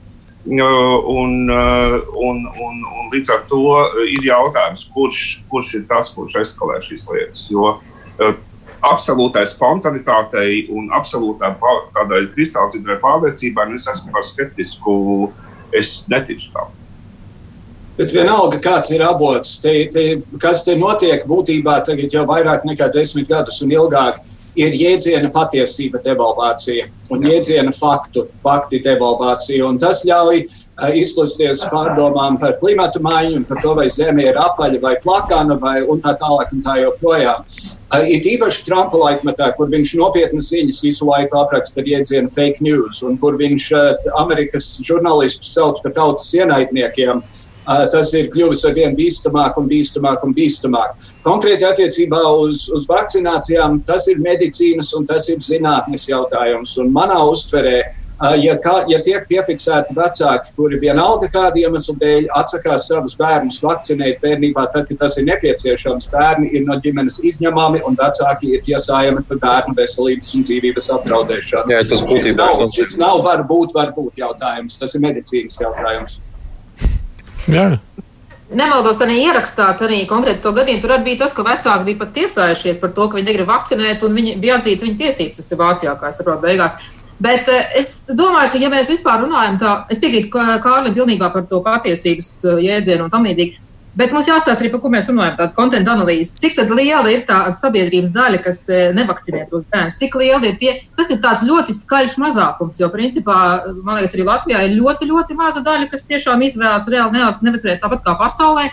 Un, 0.48 1.50
un, 1.50 2.44
un, 2.56 2.76
un 2.88 3.08
līdz 3.12 3.32
ar 3.34 3.42
to 3.50 3.62
ir 4.06 4.28
jautājums, 4.30 4.86
kurš, 4.94 5.22
kurš 5.50 5.74
ir 5.76 5.88
tas, 5.90 6.08
kurš 6.14 6.38
eskalē 6.40 6.78
šīs 6.86 7.04
lietas. 7.10 7.42
Jo 7.52 7.74
absolūtai 8.86 9.44
spontanitātei 9.48 10.64
un 10.74 10.88
absolūtai 10.94 11.52
tādai 11.96 12.24
kristālcidrai 12.34 12.98
pārliecībai, 13.02 13.68
es 13.74 13.88
esmu 13.90 14.14
par 14.14 14.26
skeptisku, 14.26 14.96
es 15.74 16.04
neticu 16.10 16.52
tam. 16.54 16.77
Bet 17.98 18.12
vienalga, 18.14 18.60
kāds 18.62 18.92
ir 18.94 19.02
avots, 19.02 19.56
te, 19.58 19.72
te, 19.90 20.02
kas 20.38 20.60
te 20.62 20.76
notiek 20.78 21.24
būtībā 21.26 21.80
tagad 21.86 22.12
jau 22.14 22.22
vairāk 22.30 22.62
nekā 22.68 22.86
desmit 22.94 23.26
gadus 23.26 23.58
un 23.64 23.72
ilgāk, 23.74 24.20
ir 24.58 24.76
jēdziena 24.78 25.30
patiesība 25.34 25.98
devalvācija 26.04 26.86
un 27.10 27.26
jēdziena 27.26 27.72
faktu, 27.74 28.28
fakti 28.44 28.78
devalvācija. 28.84 29.64
Un 29.66 29.80
tas 29.82 30.04
ļauj 30.06 30.44
uh, 30.44 30.92
izplasties 30.94 31.64
pārdomām 31.72 32.38
par 32.38 32.54
klimatu 32.60 33.02
maiņu 33.02 33.42
par 33.48 33.62
to, 33.64 33.74
vai 33.80 33.88
Zeme 33.90 34.28
ir 34.28 34.38
apaļa 34.44 34.78
vai 34.84 34.94
plakana 35.02 35.58
vai 35.58 35.80
tā 36.04 36.14
tālāk 36.22 36.54
un 36.54 36.62
tā 36.68 36.76
joprojām. 36.84 37.42
Uh, 37.88 38.04
it 38.06 38.30
īpaši 38.30 38.62
Trumpa 38.68 39.02
laikmetā, 39.02 39.50
kur 39.58 39.74
viņš 39.74 39.96
nopietnas 39.98 40.52
ziņas 40.52 40.84
visu 40.86 41.10
laiku 41.10 41.42
apraksta 41.42 41.82
ar 41.82 41.90
jēdzienu 41.96 42.30
fake 42.30 42.62
news, 42.62 43.02
un 43.02 43.18
kur 43.18 43.42
viņš 43.42 43.68
uh, 43.74 44.08
Amerikas 44.22 44.76
žurnālistus 44.86 45.50
sauc 45.58 45.82
par 45.82 45.98
tautas 45.98 46.30
ienaidniekiem, 46.38 47.26
uh, 47.26 47.44
tas 47.92 48.12
ir 48.16 48.30
kļuvis 48.32 48.64
ar 48.68 48.76
vien 48.76 48.96
bīstamāk 48.96 49.58
un 49.60 49.68
bīstamāk 49.70 50.24
un 50.24 50.34
bīstamāk. 50.36 51.06
Konkrēti 51.26 51.68
attiecībā 51.68 52.20
uz, 52.42 52.66
uz 52.74 52.88
vakcinācijām 52.90 53.82
tas 53.88 54.08
ir 54.08 54.22
medicīnas 54.24 54.94
un 54.96 55.06
tas 55.08 55.28
ir 55.28 55.42
zinātnes 55.44 56.08
jautājums. 56.08 56.76
Un 56.80 56.92
manā 56.94 57.18
uztverē 57.28 57.80
uh, 57.84 57.98
Ja, 58.18 58.56
kā, 58.58 58.80
ja 58.90 58.98
tiek 58.98 59.28
piefiksēti 59.30 59.94
vecāki, 59.94 60.50
kuri 60.58 60.80
vienalga 60.82 61.28
kādu 61.30 61.60
iemeslu 61.62 61.94
dēļ 62.00 62.26
atsakās 62.34 62.88
savus 62.90 63.14
bērnus 63.18 63.60
vakcinēt 63.62 64.18
bērnībā, 64.24 64.64
tad, 64.74 64.88
kad 64.88 64.98
tas 65.04 65.14
ir 65.20 65.28
nepieciešams, 65.28 66.10
bērni 66.10 66.50
ir 66.50 66.64
no 66.66 66.74
ģimenes 66.82 67.20
izņemami 67.30 67.84
un 67.86 67.98
vecāki 68.00 68.56
ir 68.56 68.64
tiesājami 68.66 69.22
par 69.28 69.38
bērnu 69.44 69.78
veselības 69.78 70.34
un 70.34 70.48
dzīvības 70.48 70.90
apdraudēšanu. 70.96 71.74
Jā, 71.76 71.84
tas 71.92 72.02
būtībā 72.10 72.48
nav, 72.50 72.64
nav 73.04 73.22
varbūt, 73.28 73.76
varbūt 73.78 74.18
jautājums, 74.24 74.80
tas 74.82 74.98
ir 74.98 75.06
medicīnas 75.06 75.62
jautājums. 75.62 76.18
Jā. 77.48 77.68
Nemaldos, 78.48 78.96
tad 78.96 79.10
ierakstā 79.12 79.74
arī 79.76 79.98
konkrēti 80.08 80.40
to 80.44 80.54
gadījumu. 80.56 80.80
Tur 80.80 80.94
arī 80.94 81.10
bija 81.10 81.22
tas, 81.24 81.34
ka 81.36 81.44
vecāki 81.44 81.84
bija 81.90 82.00
pat 82.00 82.14
tiesājušies 82.16 82.78
par 82.80 82.94
to, 82.96 83.08
ka 83.08 83.18
viņi 83.18 83.28
negrib 83.28 83.50
vakcinēt, 83.50 84.04
un 84.06 84.16
viņi 84.16 84.36
bija 84.40 84.56
atzīts 84.56 84.84
viņa 84.86 84.96
tiesības. 85.02 85.40
Tas 85.42 85.52
ir 85.52 85.60
Vācijā, 85.60 85.92
kā 86.00 86.08
es 86.08 86.20
saprotu, 86.20 86.44
beigās. 86.46 86.78
Bet 87.20 87.50
uh, 87.52 87.74
es 87.76 87.90
domāju, 88.16 88.54
ka, 88.54 88.62
ja 88.62 88.70
mēs 88.72 88.88
vispār 88.92 89.20
runājam 89.24 89.58
tā, 89.60 89.74
es 89.92 90.00
piekrītu 90.00 90.30
Kārlim 90.64 90.96
pilnībā 90.96 91.28
par 91.34 91.44
to 91.50 91.60
patiesības 91.64 92.30
uh, 92.46 92.60
jēdzienu 92.62 93.08
un 93.08 93.12
tam 93.12 93.28
līdzīgi. 93.28 93.67
Bet 93.96 94.12
mums 94.14 94.28
jāstāsta 94.28 94.62
arī 94.62 94.70
par 94.70 94.82
ko 94.82 94.90
mēs 94.92 95.08
runājam, 95.10 95.36
tāda 95.38 95.54
konta 95.56 95.78
analīze. 95.80 96.34
Cik 96.38 96.60
liela 96.68 97.08
ir 97.10 97.24
tā 97.26 97.38
sabiedrības 97.54 98.12
daļa, 98.14 98.40
kas 98.44 98.60
uh, 98.70 98.90
nevakcinē 98.94 99.46
tos 99.50 99.64
bērnus? 99.70 99.96
Cik 99.98 100.18
liela 100.20 100.44
ir 100.46 100.58
tie, 100.60 100.74
tas 100.98 101.10
ir 101.10 101.22
tāds 101.24 101.42
ļoti 101.48 101.74
skaļš 101.74 102.18
mazākums, 102.22 102.78
jo 102.78 102.90
principā, 102.92 103.38
man 103.82 103.98
liekas, 103.98 104.14
arī 104.14 104.26
Latvijā 104.28 104.60
ir 104.66 104.76
ļoti, 104.76 105.08
ļoti 105.08 105.38
maza 105.38 105.64
daļa, 105.66 105.88
kas 105.90 106.06
tiešām 106.10 106.44
izvēlas 106.46 106.86
reāli 106.90 107.24
nevakcinēt 107.48 107.82
tāpat 107.82 108.04
kā 108.04 108.14
pasaulē. 108.20 108.68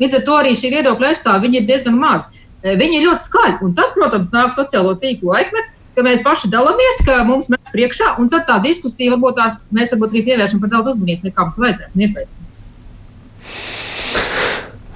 Līdz 0.00 0.20
ar 0.20 0.24
to 0.24 0.38
arī 0.40 0.54
šī 0.56 0.72
viedokļa 0.78 1.12
aizstāvja 1.12 1.52
ir 1.58 1.68
diezgan 1.68 1.98
maz. 2.00 2.30
Viņi 2.64 3.00
ir 3.00 3.06
ļoti 3.08 3.24
skaļi. 3.24 3.58
Un 3.64 3.76
tad, 3.76 3.92
protams, 3.96 4.32
nāk 4.32 4.54
sociālo 4.56 4.94
tīklu 5.00 5.32
laikmets, 5.32 5.74
ka 5.96 6.04
mēs 6.06 6.22
paši 6.24 6.50
dalāmies, 6.52 7.02
ka 7.04 7.20
mums 7.28 7.50
met 7.52 7.72
priekšā, 7.74 8.14
un 8.20 8.30
tad 8.32 8.46
tā 8.48 8.60
diskusija 8.64 9.14
varbūt 9.16 9.40
tās 9.40 9.62
mēs 9.76 9.92
varbūt 9.94 10.16
arī 10.16 10.24
pievēršam 10.30 10.62
par 10.62 10.72
daudz 10.72 10.94
uzmanības, 10.94 11.26
nekā 11.26 11.46
mums 11.46 11.60
vajadzētu 11.60 12.04
iesaistīt. 12.06 13.79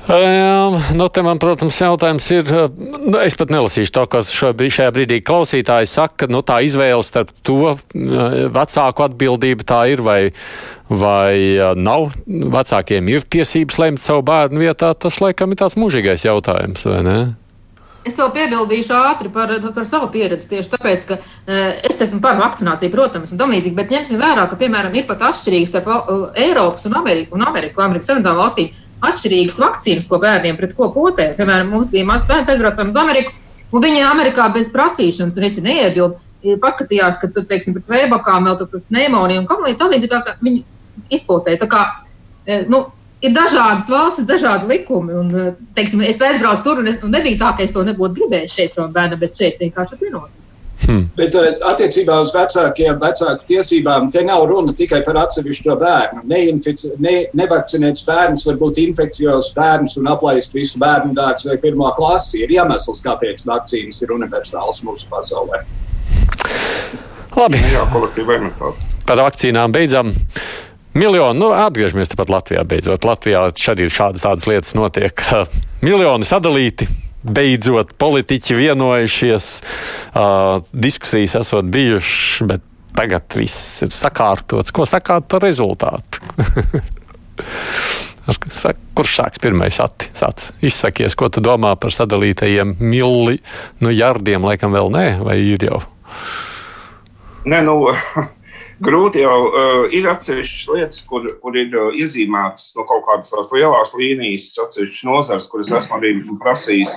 Um, 0.04 0.76
nu, 0.92 1.06
te 1.08 1.22
man, 1.24 1.38
protams, 1.40 1.78
jautājums 1.80 2.26
ir, 2.34 2.50
nu, 2.76 3.16
es 3.24 3.38
pat 3.40 3.48
nelasīšu 3.54 3.92
to, 3.96 4.02
ko 4.12 4.20
šajā 4.20 4.90
brīdī 4.92 5.22
klausītāji 5.24 5.88
saka, 5.88 6.28
nu, 6.28 6.42
tā 6.44 6.58
izvēle 6.66 7.00
starp 7.06 7.30
to 7.40 7.72
vecāku 7.94 9.06
atbildību 9.06 9.64
tā 9.64 9.78
ir 9.94 10.02
vai, 10.04 10.18
vai 10.92 11.56
nav. 11.80 12.10
Vecākiem 12.28 13.08
ir 13.14 13.24
tiesības 13.24 13.80
lemt 13.80 14.04
savu 14.04 14.26
bērnu 14.28 14.66
vietā, 14.66 14.92
tas 14.92 15.22
laikam 15.24 15.56
ir 15.56 15.62
tāds 15.64 15.80
mūžīgais 15.80 16.28
jautājums, 16.28 16.84
vai 16.84 17.00
ne? 17.08 17.18
Es 18.04 18.20
vēl 18.20 18.28
piebildīšu 18.36 18.92
ātri 18.92 19.30
par, 19.32 19.48
par 19.72 19.86
savu 19.88 20.10
pieredzi 20.12 20.50
tieši 20.50 20.74
tāpēc, 20.74 21.06
ka 21.08 21.16
es 21.88 22.02
esmu 22.04 22.20
par 22.20 22.36
vakcināciju, 22.36 22.92
protams, 22.92 23.32
un 23.32 23.40
tam 23.40 23.56
līdzīgi, 23.56 23.78
bet 23.78 23.94
ņemsim 23.94 24.20
vērā, 24.20 24.44
ka, 24.50 24.60
piemēram, 24.60 24.92
ir 24.92 25.08
pat 25.08 25.24
atšķirīgas 25.30 25.72
starp 25.72 26.34
Eiropas 26.36 26.84
un 26.90 26.98
Ameriku 27.00 27.40
un 27.40 27.48
Ameriku, 27.48 27.80
Amerikas 27.80 28.12
Savienotām 28.12 28.36
valstīm 28.44 28.83
atšķirīgas 29.02 29.58
vakcīnas, 29.62 30.08
ko 30.10 30.20
bērniem 30.22 30.58
pret 30.58 30.74
ko 30.78 30.90
potē. 30.94 31.32
Piemēram, 31.38 31.72
mums 31.74 31.90
bija 31.92 32.06
mazs 32.08 32.28
bērns, 32.30 32.52
aizbraucām 32.52 32.92
uz 32.92 32.98
Ameriku, 33.00 33.34
un 33.72 33.84
viņi 33.84 34.04
Amerikā 34.06 34.48
bez 34.54 34.70
prasīšanas, 34.74 35.38
un 35.38 35.48
es 35.48 35.58
neiebildu, 35.64 36.58
paskatījās, 36.62 37.18
ka 37.20 37.30
tur, 37.32 37.46
teiksim, 37.48 37.76
pret 37.76 37.88
vēbakām, 37.88 38.46
vēl 38.48 38.58
tur 38.60 38.70
pret 38.72 38.84
pneimoniju 38.90 39.42
un 39.42 39.48
kam 39.48 39.64
līdzīgi, 39.64 40.10
tā 40.12 40.36
viņi 40.44 40.64
izpotēja. 41.16 41.62
Tā 41.64 41.70
kā, 41.72 41.84
nu, 42.68 42.84
ir 43.24 43.32
dažādas 43.34 43.88
valstis, 43.90 44.28
dažādi 44.28 44.68
likumi. 44.68 45.14
Un, 45.16 45.34
eh, 45.40 45.52
teiksim, 45.76 46.02
es 46.04 46.20
aizbraucu 46.20 46.64
tur, 46.64 46.78
un, 46.82 46.88
es, 46.92 47.00
un 47.02 47.14
nebija 47.14 47.40
tā, 47.40 47.56
ka 47.56 47.64
es 47.64 47.72
to 47.72 47.84
nebūtu 47.86 48.20
gribējis 48.20 48.56
šeit 48.58 48.76
savam 48.76 48.92
bērnam, 48.92 49.20
bet 49.20 49.36
šeit 49.38 49.60
vienkārši 49.62 49.94
tas 49.94 50.02
nenotiek. 50.04 50.43
Hmm. 50.84 51.06
Bet 51.16 51.36
uh, 51.38 51.50
attiecībā 51.70 52.16
uz 52.24 52.32
vecākiem, 52.34 52.98
vecāku 53.00 53.48
tiesībām, 53.48 54.10
te 54.12 54.24
nav 54.26 54.44
runa 54.50 54.74
tikai 54.76 55.00
par 55.06 55.18
atsevišķo 55.24 55.76
bērnu. 55.80 56.24
Neinfic, 56.30 56.84
ne, 57.02 57.14
nevakcinēts 57.36 58.04
bērns 58.08 58.46
var 58.48 58.58
būt 58.60 58.82
infekcijos 58.84 59.52
bērns 59.56 59.96
un 60.00 60.10
aplaist 60.12 60.56
visu 60.56 60.80
bērnu 60.82 61.16
dārzu 61.16 61.52
vai 61.52 61.58
pirmo 61.62 61.88
klasi. 61.96 62.42
Ir 62.44 62.52
iemesls, 62.58 63.02
kāpēc 63.04 63.46
vakcīnas 63.48 64.02
ir 64.04 64.14
universālas 64.16 64.82
mūsu 64.86 65.08
pasaulē. 65.12 65.64
Labi. 67.34 67.62
Jā, 67.72 67.86
kolektīva 67.92 68.38
imunitāte. 68.38 68.92
Par 69.08 69.20
vakcīnām 69.20 69.72
beidzam. 69.74 70.12
Miljoni, 70.94 71.40
nu, 71.40 71.48
atgriežamies 71.50 72.12
tepat 72.12 72.30
Latvijā 72.30 72.62
beidzot. 72.70 73.02
Latvijā 73.08 73.48
šeit 73.58 73.80
ir 73.82 73.90
šādas 73.90 74.22
tādas 74.22 74.46
lietas 74.46 74.76
notiek. 74.78 75.24
Miljoni 75.86 76.28
sadalīti, 76.28 76.86
beidzot 77.24 77.94
politiķi 78.00 78.56
vienojušies, 78.58 79.50
uh, 80.14 80.60
diskusijas 80.72 81.36
esot 81.40 81.68
bijušas, 81.72 82.46
bet 82.48 82.64
tagad 82.94 83.36
viss 83.38 83.82
ir 83.84 83.94
sakārtots. 83.94 84.72
Ko 84.74 84.86
sakāt 84.88 85.28
par 85.30 85.44
rezultātu? 85.44 86.22
Kurš 88.94 89.16
sāks 89.18 89.42
pirmais? 89.42 89.80
Ati, 89.82 90.08
sāc, 90.16 90.46
izsakies, 90.64 91.16
ko 91.18 91.28
tu 91.32 91.42
domā 91.44 91.74
par 91.80 91.92
sadalītajiem 91.92 92.76
milli, 92.80 93.40
nu, 93.84 93.92
jardiem, 93.92 94.46
laikam 94.46 94.76
vēl 94.76 94.92
nē, 94.94 95.06
vai 95.26 95.36
ir 95.42 95.66
jau? 95.66 95.82
Nē, 97.44 97.60
nu, 97.66 97.74
Grūti 98.82 99.22
jau 99.22 99.34
uh, 99.46 99.84
ir 99.94 100.08
atsevišķas 100.10 100.64
lietas, 100.74 101.02
kur, 101.06 101.26
kur 101.42 101.54
ir 101.58 101.74
uh, 101.78 101.92
iezīmētas 101.94 102.72
no 102.74 102.86
kaut 102.88 103.04
kādas 103.06 103.30
tās 103.30 103.52
lielās 103.54 103.94
līnijas, 103.94 104.48
atsevišķas 104.64 105.04
nozars, 105.06 105.46
kuras 105.50 105.70
esmu 105.78 105.98
arī 106.00 106.14
prasījis 106.42 106.94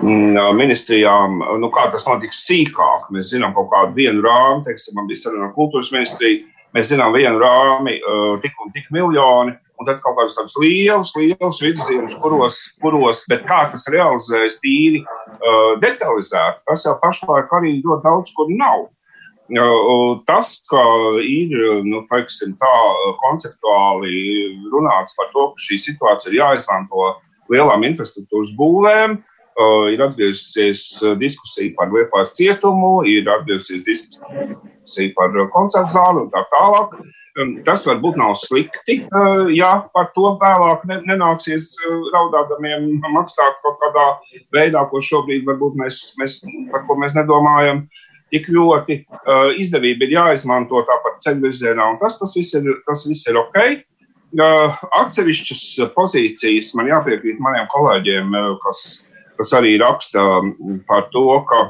mm, 0.00 0.38
uh, 0.38 0.52
ministrijām, 0.56 1.42
nu, 1.60 1.68
kā 1.74 1.90
tas 1.92 2.06
notiks 2.08 2.40
sīkāk. 2.46 3.10
Mēs 3.12 3.34
zinām 3.34 3.52
kaut 3.56 3.68
kādu 3.74 3.98
vienu 3.98 4.24
rāmu, 4.24 4.64
teiksim, 4.64 4.96
man 4.96 5.10
bija 5.10 5.26
saruna 5.26 5.50
ar 5.50 5.56
kultūras 5.58 5.92
ministriju, 5.92 6.46
mēs 6.76 6.92
zinām 6.94 7.12
vienu 7.16 7.42
rāmi, 7.42 7.98
uh, 8.00 8.38
tik 8.40 8.56
un 8.64 8.72
tik 8.76 8.88
miljoni. 8.94 9.58
Un 9.80 9.88
tad 9.88 10.00
kaut 10.04 10.18
kādas 10.18 10.34
tādas 10.36 10.52
lielas, 10.60 11.14
lielas 11.16 11.60
virzienus, 11.64 12.12
kuros, 12.20 12.56
kuros, 12.84 13.22
bet 13.32 13.46
kā 13.48 13.62
tas 13.72 13.86
realizējas 13.88 14.58
tīri 14.60 15.00
uh, 15.00 15.76
detalizēti, 15.80 16.66
tas 16.68 16.84
jau 16.84 16.98
pašlaik 17.00 17.52
arī 17.56 17.78
ļoti 17.78 18.04
daudz 18.04 18.34
kur 18.36 18.52
nav. 18.52 18.90
Tas, 19.50 20.52
ka 20.70 20.82
ir 21.24 21.56
nu, 21.82 22.04
teiksim, 22.10 22.54
tā, 22.60 22.74
konceptuāli 23.24 24.20
runāts 24.70 25.16
par 25.18 25.30
to, 25.32 25.48
ka 25.54 25.64
šī 25.64 25.80
situācija 25.90 26.30
ir 26.30 26.38
jāizmanto 26.38 27.14
lielām 27.50 27.82
infrastruktūras 27.88 28.52
būvēm, 28.58 29.18
ir 29.90 30.02
atgriezusies 30.04 30.84
diskusija 31.18 31.74
par 31.76 31.90
Lietuvas 31.92 32.34
cietumu, 32.36 33.00
ir 33.04 33.28
atgriezusies 33.28 33.82
diskusija 33.84 35.10
par 35.16 35.34
koncertu 35.54 35.96
zāli 35.96 36.24
un 36.24 36.30
tā 36.30 36.44
tālāk. 36.54 36.94
Tas 37.64 37.84
varbūt 37.86 38.18
nav 38.18 38.34
slikti, 38.36 39.00
ja 39.54 39.70
par 39.94 40.10
to 40.16 40.34
vēlāk 40.40 40.82
nenāksies 41.06 41.72
raudādamiem 42.14 43.00
maksāt 43.14 43.58
kaut 43.64 43.78
kādā 43.82 44.06
veidā, 44.54 44.82
ko 44.90 45.00
šobrīd 45.02 45.46
varbūt 45.46 45.78
mēs, 45.78 46.00
mēs, 46.20 46.40
par 46.72 46.86
ko 46.88 46.98
mēs 47.00 47.14
nedomājam. 47.18 47.86
Tik 48.32 48.48
ļoti 48.54 49.00
uh, 49.04 49.50
izdevība 49.60 50.06
ir 50.06 50.16
jāizmanto 50.16 50.82
tāpat 50.88 51.20
ceļvirzienā, 51.26 51.86
un 51.92 52.00
tas, 52.02 52.18
tas, 52.20 52.34
viss 52.36 52.56
ir, 52.58 52.68
tas 52.86 53.04
viss 53.08 53.28
ir 53.30 53.38
ok. 53.40 53.60
Uh, 54.38 54.80
atsevišķas 55.00 55.92
pozīcijas 55.96 56.70
man 56.78 56.90
jāpiekrīt 56.90 57.42
maniem 57.42 57.66
kolēģiem, 57.72 58.34
uh, 58.38 58.52
kas, 58.62 58.84
kas 59.40 59.54
arī 59.58 59.74
raksta 59.82 60.22
par 60.86 61.08
to, 61.14 61.26
ka 61.50 61.64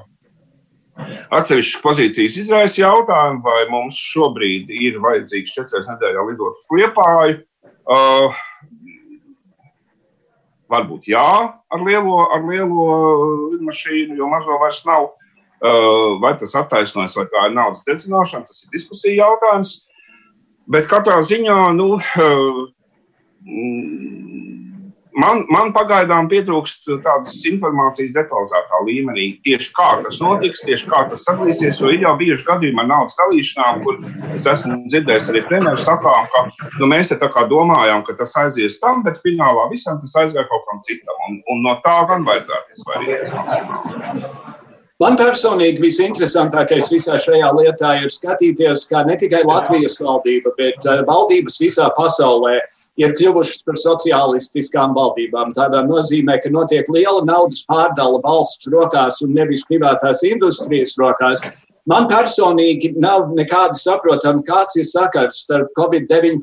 atsevišķas 1.39 1.83
pozīcijas 1.85 2.37
izraisa 2.43 2.83
jautājumu, 2.83 3.41
vai 3.47 3.63
mums 3.73 3.97
šobrīd 4.11 4.69
ir 4.75 5.01
vajadzīgs 5.01 5.55
četras 5.57 5.89
nedēļā 5.89 6.27
lidot 6.29 6.61
uz 6.61 6.75
Liepāju. 6.77 7.41
Uh, 7.91 8.37
varbūt 10.71 11.09
jā, 11.11 11.31
ar 11.75 11.87
lielo, 11.87 12.21
ar 12.31 12.45
lielo 12.47 12.85
lidmašīnu, 13.55 14.19
jo 14.19 14.29
mazo 14.31 14.59
vairs 14.63 14.85
nav. 14.87 15.11
Uh, 15.61 16.17
vai 16.23 16.33
tas 16.41 16.55
attaisnojas, 16.57 17.13
vai 17.19 17.27
tā 17.29 17.43
ir 17.51 17.53
naudas 17.53 17.83
dedzināšana, 17.85 18.47
tas 18.49 18.63
ir 18.65 18.71
diskusija 18.73 19.27
jautājums. 19.27 19.75
Bet 20.71 20.89
katrā 20.89 21.19
ziņā, 21.21 21.59
nu, 21.77 21.99
uh, 22.01 22.63
Man, 25.21 25.43
man 25.51 25.73
pagaidām 25.75 26.29
pietrūkst 26.31 26.87
tādas 27.05 27.33
informācijas 27.51 28.13
detalizētā 28.15 28.79
līmenī, 28.87 29.25
tieši 29.45 29.73
kā 29.75 29.89
tas 30.05 30.21
notiks, 30.23 30.63
tieši 30.65 30.87
kā 30.89 31.03
tas 31.11 31.25
sadalīsies. 31.27 31.81
Jo 31.83 31.91
ir 31.91 32.05
jau 32.07 32.13
bijuši 32.21 32.47
gadījumi 32.47 32.83
ar 32.85 32.89
naudas 32.93 33.19
dalīšanām, 33.19 33.83
kur 33.85 33.99
es 34.37 34.47
esmu 34.53 34.79
dzirdējis 34.87 35.33
arī 35.33 35.43
premjeras 35.49 35.89
sakām, 35.89 36.31
ka 36.31 36.45
nu, 36.79 36.89
mēs 36.93 37.11
te 37.11 37.19
tā 37.21 37.29
kā 37.35 37.45
domājām, 37.51 38.05
ka 38.07 38.15
tas 38.23 38.37
aizies 38.45 38.79
tam, 38.83 39.03
bet 39.07 39.19
finālā 39.25 39.67
visam 39.73 39.99
tas 40.05 40.15
aizgāja 40.23 40.47
kaut 40.53 40.65
kam 40.71 40.81
citam. 40.87 41.19
Un, 41.29 41.43
un 41.53 41.67
no 41.67 41.77
tā 41.85 41.99
gan 42.13 42.25
vajadzētu 42.31 42.79
izvairīties 42.79 43.35
maksimāli. 43.35 44.50
Man 45.01 45.15
personīgi 45.17 45.81
visinteresantākais 45.81 46.91
visā 46.93 47.15
šajā 47.25 47.49
lietā 47.57 47.95
ir 48.03 48.11
skatīties, 48.13 48.83
kā 48.91 49.01
ne 49.09 49.15
tikai 49.17 49.41
Latvijas 49.49 49.97
valdība, 49.97 50.53
bet 50.59 50.85
uh, 50.85 51.01
valdības 51.09 51.57
visā 51.63 51.87
pasaulē 51.97 52.59
ir 53.01 53.15
kļuvušas 53.17 53.63
par 53.65 53.79
sociālistiskām 53.81 54.93
valdībām. 54.99 55.55
Tādā 55.57 55.81
nozīmē, 55.89 56.37
ka 56.45 56.53
notiek 56.53 56.91
liela 56.93 57.25
naudas 57.25 57.65
pārdala 57.71 58.21
valsts 58.27 58.69
rokās 58.69 59.23
un 59.25 59.33
nevis 59.39 59.65
privātās 59.71 60.21
industrijas 60.29 60.93
rokās. 61.01 61.47
Man 61.91 62.07
personīgi 62.11 62.93
nav 63.03 63.33
nekāda 63.35 63.75
saprotama, 63.79 64.45
kāds 64.47 64.77
ir 64.79 64.87
sakars 64.87 65.41
starp 65.45 65.73
Covid-19 65.79 66.39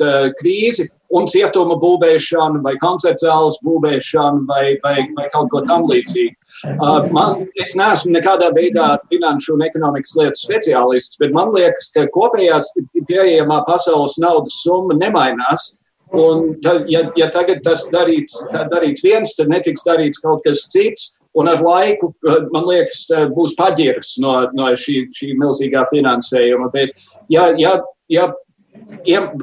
uh, 0.00 0.28
krīzi 0.38 0.86
un 1.16 1.28
cietuma 1.30 1.76
būvēšanu, 1.82 2.62
vai 2.64 2.74
koncertu 2.82 3.26
zāles 3.26 3.58
būvēšanu, 3.66 4.46
vai, 4.48 4.76
vai, 4.84 4.94
vai 5.18 5.26
kaut 5.34 5.50
ko 5.52 5.60
tamlīdzīgu. 5.68 6.34
Uh, 6.76 7.08
man, 7.12 7.44
es 7.62 7.76
neesmu 7.78 8.14
nekādā 8.16 8.48
veidā 8.56 8.94
finanšu 9.12 9.56
un 9.56 9.66
ekonomikas 9.68 10.16
lietu 10.18 10.42
speciālists, 10.46 11.20
bet 11.20 11.34
man 11.36 11.52
liekas, 11.54 11.90
ka 11.96 12.06
kopējās 12.16 12.72
pieejamā 13.10 13.62
pasaules 13.68 14.16
naudas 14.22 14.62
summa 14.64 14.96
nemainās. 14.96 15.74
Un, 16.14 16.52
ja, 16.88 17.02
ja 17.18 17.26
tagad 17.34 17.64
tas 17.66 17.82
darīts, 17.90 18.38
darīts 18.54 19.02
viens, 19.02 19.34
tad 19.36 19.50
netiks 19.50 19.82
darīts 19.84 20.22
kaut 20.22 20.44
kas 20.46 20.62
cits. 20.70 21.16
Un 21.36 21.50
ar 21.52 21.60
laiku, 21.60 22.12
man 22.54 22.64
liekas, 22.64 23.04
būs 23.36 23.52
paģirs 23.58 24.16
no, 24.24 24.38
no 24.56 24.70
šī, 24.78 25.02
šī 25.12 25.34
milzīgā 25.40 25.84
finansējuma. 25.90 26.70
Bet, 26.72 26.96
ja, 27.32 27.50
ja, 27.60 27.76
ja 28.12 28.30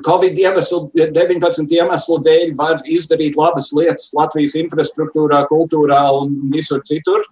Covid 0.05 0.37
iemeslu, 0.39 0.87
19 0.97 1.77
iemeslu 1.77 2.17
dēļ 2.25 2.55
var 2.57 2.81
izdarīt 2.89 3.37
labas 3.37 3.71
lietas 3.75 4.11
Latvijas 4.17 4.57
infrastruktūrā, 4.59 5.43
kultūrā 5.51 6.03
un 6.17 6.35
visur 6.53 6.83
citur, 6.87 7.25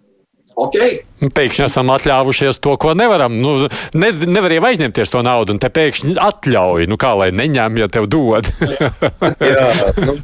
Okay. 0.60 0.98
Pēkšņi 1.22 1.64
esam 1.64 1.92
atļāvušies 1.94 2.60
to, 2.64 2.74
ko 2.82 2.92
nevaram. 2.98 3.38
Nu, 3.40 3.54
ne, 3.96 4.10
nevar 4.28 4.52
jau 4.52 4.66
aizņemties 4.68 5.14
to 5.14 5.22
naudu, 5.24 5.56
un 5.56 5.62
te 5.64 5.70
pēkšņi 5.72 6.18
atļauj. 6.20 6.88
Nu, 6.92 6.98
kā 7.02 7.14
lai 7.18 7.30
neņem, 7.36 7.80
ja 7.80 7.88
tev 7.92 8.10
dod? 8.12 8.50
Jā, 8.60 9.70
nu, 10.08 10.18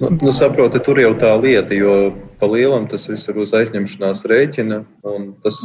Nu, 0.00 0.08
nu, 0.22 0.32
saproti, 0.32 0.80
tur 0.84 1.00
jau 1.00 1.10
tā 1.18 1.30
lieta, 1.40 1.74
jo 1.76 1.94
pa 2.40 2.46
lielam 2.48 2.86
tas 2.90 3.08
viss 3.10 3.28
ir 3.28 3.40
uz 3.42 3.52
aizņemšanās 3.56 4.22
rēķina, 4.30 4.78
un 5.10 5.26
tas 5.44 5.58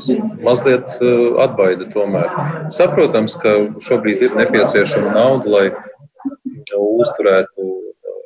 mazliet 0.44 0.90
uh, 1.00 1.38
atbaida 1.44 1.88
tomēr. 1.94 2.34
Saprotams, 2.74 3.38
ka 3.40 3.56
šobrīd 3.86 4.26
ir 4.28 4.38
nepieciešama 4.40 5.14
nauda, 5.16 5.54
lai 5.56 5.66
uzturētu 6.74 7.70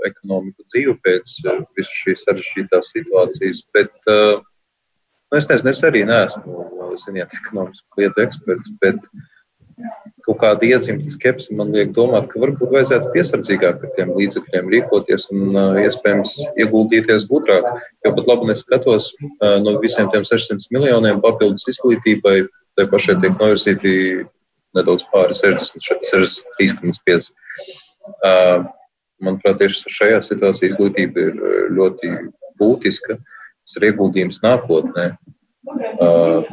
ekonomiku 0.08 0.63
dzīvi 0.72 0.96
pēc 1.04 1.34
uh, 1.46 1.63
visu 1.78 2.02
šīs 2.06 2.26
sarežģītās 2.26 2.94
situācijas, 2.96 3.63
bet 3.76 3.94
uh, 4.10 4.40
nu, 4.40 5.40
es 5.42 5.50
nezinu, 5.52 5.74
es 5.76 5.84
arī 5.86 6.06
neesmu, 6.08 6.68
ziniet, 7.04 7.36
ekonomisku 7.42 8.02
lietu 8.02 8.24
eksperts, 8.24 8.72
bet 8.82 9.12
uh, 9.12 9.26
kaut 10.26 10.40
kāda 10.42 10.68
iedzimta 10.68 11.12
skepse 11.13 11.56
man 11.56 11.72
liek 11.76 11.94
domāt, 11.96 12.28
ka 12.32 12.42
varbūt 12.42 12.72
vajadzētu 12.74 13.12
piesardzīgāk 13.13 13.84
ar 13.86 13.92
tiem 13.96 14.13
līdzekļiem 14.18 14.72
rīkoties 14.74 15.28
un 15.34 15.60
iespējams 15.84 16.34
ieguldīties 16.63 17.28
gudrāk. 17.30 17.68
Jo 18.06 18.13
pat 18.18 18.32
labi 18.32 18.50
neskatos 18.50 19.12
no 19.63 19.76
visiem 19.84 20.10
tiem 20.13 20.26
600 20.28 20.74
miljoniem 20.74 21.22
papildus 21.24 21.68
izglītībai, 21.72 22.42
tai 22.78 22.88
pašai 22.90 23.20
tiek 23.22 23.38
novirzīti 23.38 23.94
nedaudz 24.78 25.06
pāri 25.13 25.38
60, 25.38 25.80
63,5. 26.12 27.32
Uh, 28.24 28.68
manuprāt, 29.24 29.58
tieši 29.62 29.94
šajā 29.94 30.22
situācijā 30.26 30.72
izglītība 30.72 31.30
ir 31.30 31.42
ļoti 31.78 32.13
būtiska. 32.60 33.18
Tas 33.18 33.80
ir 33.80 33.90
ieguldījums 33.90 34.42
nākotnē. 34.46 35.10
Uh, 35.98 36.48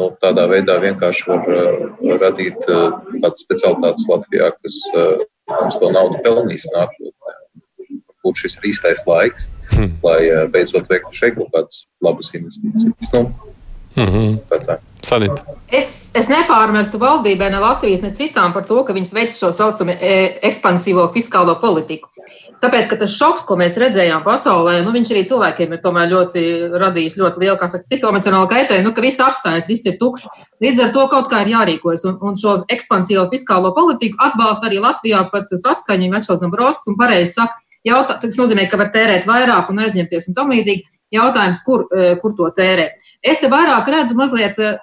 nu, 0.00 0.10
tādā 0.22 0.46
veidā 0.50 0.78
vienkārši 0.82 1.26
var 1.30 1.50
uh, 1.52 1.82
radīt 2.22 2.68
uh, 2.68 2.98
kādas 3.16 3.42
specialitātes 3.44 4.06
Latvijā, 4.10 4.52
kas 4.62 4.78
uh, 4.94 5.24
mums 5.52 5.78
to 5.80 5.90
naudu 5.94 6.20
pelnīs 6.26 6.68
nākotnē. 6.74 7.36
Būtu 8.26 8.42
šis 8.42 8.56
ir 8.58 8.70
īstais 8.72 9.04
laiks, 9.06 9.46
hmm. 9.74 9.98
lai 10.06 10.20
uh, 10.28 10.46
beidzot 10.50 10.88
veiktu 10.90 11.14
šeit 11.14 11.36
kaut 11.38 11.52
kādas 11.54 11.84
labas 12.04 12.32
investīcijas. 12.34 13.12
Nu, 13.14 13.54
mm 13.96 14.06
-hmm. 14.06 14.78
Sanita. 15.06 15.42
Es, 15.70 16.10
es 16.14 16.28
nepārmestu 16.30 16.98
valdībai, 16.98 17.50
ne 17.50 17.58
Latvijas, 17.62 18.02
ne 18.02 18.10
citām 18.14 18.52
par 18.54 18.64
to, 18.66 18.80
ka 18.84 18.94
viņas 18.94 19.12
veic 19.14 19.34
šo 19.34 19.52
saucamo 19.54 19.92
e, 19.92 20.38
ekspansīvo 20.42 21.12
fiskālo 21.14 21.54
politiku. 21.60 22.08
Tāpēc, 22.62 22.88
ka 22.88 22.96
tas 22.96 23.12
šoks, 23.14 23.44
ko 23.46 23.58
mēs 23.60 23.76
redzējām 23.78 24.24
pasaulē, 24.24 24.80
nu, 24.82 24.94
viņš 24.94 25.12
arī 25.12 25.22
cilvēkiem 25.30 25.74
ir 25.76 25.80
ļoti 26.12 26.42
radījis 26.82 27.18
ļoti 27.20 27.42
lielu 27.42 27.68
saka, 27.68 27.84
psihoemocionālu 27.84 28.48
kaitējumu, 28.48 28.88
nu, 28.88 28.94
ka 28.94 29.04
viss 29.04 29.20
apstājas, 29.20 29.68
viss 29.68 29.86
ir 29.86 29.98
tukšs. 30.00 30.26
Līdz 30.64 30.82
ar 30.86 30.90
to 30.94 31.06
kaut 31.12 31.30
kā 31.30 31.42
ir 31.44 31.52
jārīkojas. 31.52 32.06
Un, 32.08 32.18
un 32.20 32.34
šo 32.40 32.56
ekspansīvo 32.68 33.28
fiskālo 33.30 33.74
politiku 33.76 34.16
atbalsta 34.18 34.66
arī 34.66 34.80
Latvijā 34.80 35.22
pat 35.30 35.52
saskaņa 35.52 36.10
Večels 36.16 36.40
Dombrovskis 36.40 36.88
un 36.90 36.98
pareizi 36.98 37.34
saka, 37.36 37.60
jautā, 37.86 38.18
tas 38.22 38.38
nozīmē, 38.38 38.66
ka 38.70 38.80
var 38.80 38.90
tērēt 38.94 39.28
vairāk 39.28 39.70
un 39.70 39.84
aizņemties 39.84 40.30
un 40.30 40.38
tam 40.38 40.50
līdzīgi. 40.54 40.86
Jautājums, 41.14 41.60
kur, 41.62 41.84
e, 41.94 42.14
kur 42.18 42.32
to 42.34 42.48
tērē. 42.56 42.88
Es 43.22 43.38
te 43.38 43.46
vairāk 43.50 43.86
redzu 43.90 44.16
mazliet 44.18 44.56
uh, 44.58 44.80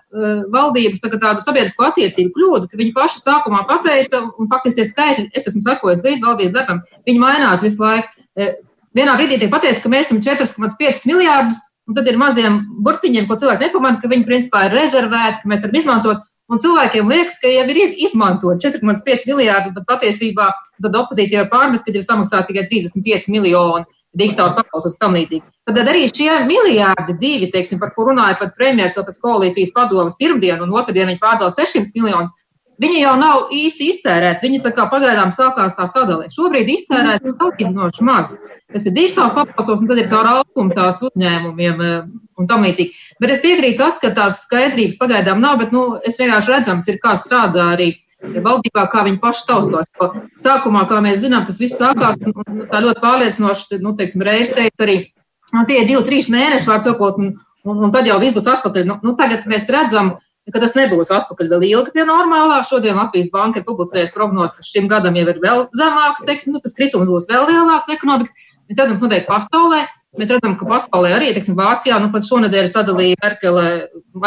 valdības 0.53 1.01
tā, 1.03 1.09
tādu 1.11 1.43
sabiedrisko 1.43 1.83
attiecību 1.89 2.31
kļūdu, 2.35 2.69
ka 2.71 2.79
viņi 2.79 2.93
paši 2.95 3.19
sākumā 3.19 3.65
pateica, 3.67 4.21
un 4.39 4.47
faktiski 4.51 4.79
tie 4.79 4.85
skaitļi, 4.87 5.25
es 5.35 5.49
esmu 5.51 5.63
sakojis 5.65 6.03
līdz 6.05 6.23
valdības 6.23 6.55
darbam, 6.55 6.79
viņi 7.07 7.19
mainās 7.19 7.65
visu 7.65 7.83
laiku. 7.83 8.07
Uh, 8.39 8.53
vienā 8.95 9.15
brīdī 9.19 9.41
tiek 9.41 9.51
pateikts, 9.51 9.83
ka 9.83 9.91
mēs 9.91 10.07
esam 10.07 10.21
4,5 10.23 11.07
miljārdus, 11.11 11.59
un 11.89 11.97
tad 11.97 12.07
ir 12.07 12.19
maziem 12.19 12.61
burtiņiem, 12.85 13.27
ko 13.27 13.37
cilvēki 13.41 13.67
nepamanā, 13.67 13.99
ka 13.99 14.11
viņi 14.11 14.27
principā 14.29 14.67
ir 14.69 14.77
rezervēti, 14.79 15.41
ka 15.43 15.51
mēs 15.51 15.65
varam 15.65 15.79
izmantot. 15.81 16.29
Un 16.51 16.59
cilvēkiem 16.59 17.09
liekas, 17.09 17.39
ka 17.41 17.51
jau 17.51 17.63
ir 17.71 17.81
izmantot 18.03 18.63
4,5 18.63 19.27
miljardi, 19.27 19.71
bet 19.75 19.87
patiesībā 19.87 20.49
tad 20.83 20.97
opozīcija 20.99 21.47
pārmest, 21.51 21.87
ka 21.87 21.95
ir 21.95 22.03
samaksāti 22.05 22.51
tikai 22.51 22.67
35 22.71 23.31
miljoni 23.31 23.87
dīkstāvs 24.17 24.55
pabalstus 24.57 24.95
un 24.97 25.01
tam 25.01 25.17
līdzīgi. 25.17 25.43
Tad 25.69 25.89
arī 25.89 26.05
šie 26.11 26.29
miljardi, 26.47 27.17
divi, 27.19 27.49
teiksim, 27.53 27.79
par 27.81 27.93
ko 27.95 28.07
runāja 28.09 28.37
pat 28.39 28.55
premjeras 28.57 28.97
vēl 28.97 29.07
pēc 29.09 29.19
koalīcijas 29.23 29.75
padomas 29.75 30.17
pirmdien 30.19 30.61
un 30.63 30.73
otrdien 30.77 31.09
viņi 31.09 31.21
pārdala 31.23 31.53
600 31.53 31.95
miljonus. 31.97 32.35
Viņi 32.81 33.03
jau 33.03 33.13
nav 33.19 33.53
īsti 33.53 33.89
iztērēti. 33.93 34.41
Viņi 34.47 34.63
tā 34.65 34.71
kā 34.75 34.87
pagaidām 34.89 35.29
sākās 35.33 35.75
tā 35.77 35.85
sadalē. 35.89 36.25
Šobrīd 36.33 36.71
iztērēti 36.73 37.29
ir 37.29 37.35
salīdzinoši 37.37 38.07
maz. 38.07 38.33
Tas 38.73 38.87
ir 38.89 38.95
dīkstāvs 38.95 39.35
pabalstos, 39.37 39.83
un 39.83 39.89
tad 39.89 40.01
ir 40.01 40.09
caur 40.09 40.29
alkumu 40.31 40.73
tās 40.73 41.03
uzņēmumiem 41.05 41.83
eh, 41.85 42.07
un 42.41 42.49
tam 42.49 42.65
līdzīgi. 42.65 43.03
Bet 43.21 43.35
es 43.35 43.43
piekrītu 43.43 43.77
tas, 43.83 43.99
ka 44.01 44.09
tās 44.17 44.41
skaidrības 44.47 44.97
pagaidām 45.01 45.43
nav, 45.43 45.59
bet 45.61 45.75
nu, 45.75 45.83
es 46.01 46.17
vienkārši 46.17 46.55
redzams, 46.55 46.89
ir 46.89 46.97
kā 47.03 47.13
strādā 47.21 47.69
arī 47.75 47.91
valdībā, 48.23 48.85
kā 48.91 49.03
viņi 49.07 49.19
paši 49.21 49.47
taustos. 49.47 49.89
Sākumā, 50.41 50.85
kā 50.89 50.99
mēs 51.03 51.21
zinām, 51.23 51.45
tas 51.47 51.59
viss 51.61 51.79
sākās 51.79 52.19
un, 52.23 52.35
un 52.39 52.67
tā 52.71 52.81
ļoti 52.83 53.03
pārliecinoši, 53.03 53.79
nu, 53.83 53.95
teiksim, 53.99 54.23
reizes 54.25 54.53
teikt 54.57 54.83
arī, 54.85 54.97
nu, 55.53 55.63
tie 55.69 55.81
ir 55.81 55.89
divi, 55.89 56.03
trīs 56.07 56.29
mēneši, 56.33 56.69
var 56.69 56.83
sakot, 56.85 57.19
un, 57.21 57.33
un, 57.67 57.81
un 57.87 57.95
tad 57.95 58.07
jau 58.09 58.19
viss 58.23 58.35
būs 58.35 58.49
atpakaļ. 58.55 58.87
Nu, 58.89 58.99
nu, 59.03 59.15
tagad 59.19 59.47
mēs 59.51 59.67
redzam, 59.73 60.15
ka 60.51 60.59
tas 60.59 60.75
nebūs 60.75 61.11
atpakaļ 61.15 61.51
vēl 61.55 61.67
ilgi 61.69 61.95
pie 61.95 62.07
normālā. 62.07 62.61
Šodien 62.67 62.99
Latvijas 62.99 63.31
banka 63.33 63.61
ir 63.61 63.67
publicējusi 63.67 64.15
prognozes, 64.15 64.57
ka 64.57 64.67
šim 64.67 64.89
gadam 64.91 65.15
jau 65.19 65.27
ir 65.31 65.43
vēl 65.43 65.67
zemāks, 65.75 66.25
teiksim, 66.27 66.55
nu, 66.55 66.63
tas 66.63 66.75
kritums 66.77 67.11
būs 67.11 67.29
vēl 67.31 67.47
lielāks 67.51 67.91
ekonomikas. 67.95 68.35
Mēs 68.67 68.79
redzam, 68.79 68.97
kas 68.97 69.05
notiek 69.05 69.27
pasaulē. 69.27 69.85
Mēs 70.19 70.29
redzam, 70.29 70.53
ka 70.59 70.67
pasaulē 70.69 71.15
arī, 71.15 71.31
teiksim, 71.33 71.55
Vācijā, 71.57 71.97
nu 72.01 72.11
pat 72.13 72.27
šonadēļ 72.27 72.67
sadalīja 72.69 73.17
Merkele, 73.23 73.63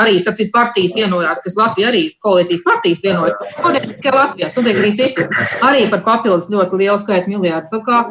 arī, 0.02 0.16
starp 0.18 0.40
citu, 0.40 0.50
partijas 0.54 0.96
vienojās, 0.98 1.42
kas 1.44 1.54
Latvija 1.58 1.92
arī 1.92 2.00
koalīcijas 2.24 2.64
partijas 2.66 3.04
vienojās. 3.04 3.36
Šodien 3.60 3.86
tikai 3.92 4.14
Latvijā, 4.16 4.50
šodien 4.56 4.80
arī 4.82 4.94
citur. 4.98 5.28
Arī 5.62 5.84
par 5.92 6.02
papildus 6.08 6.50
ļoti 6.50 6.80
lielu 6.82 6.98
skaitu 6.98 7.30
miljārdu. 7.36 7.70
Tā 7.70 7.82
kā 7.86 8.02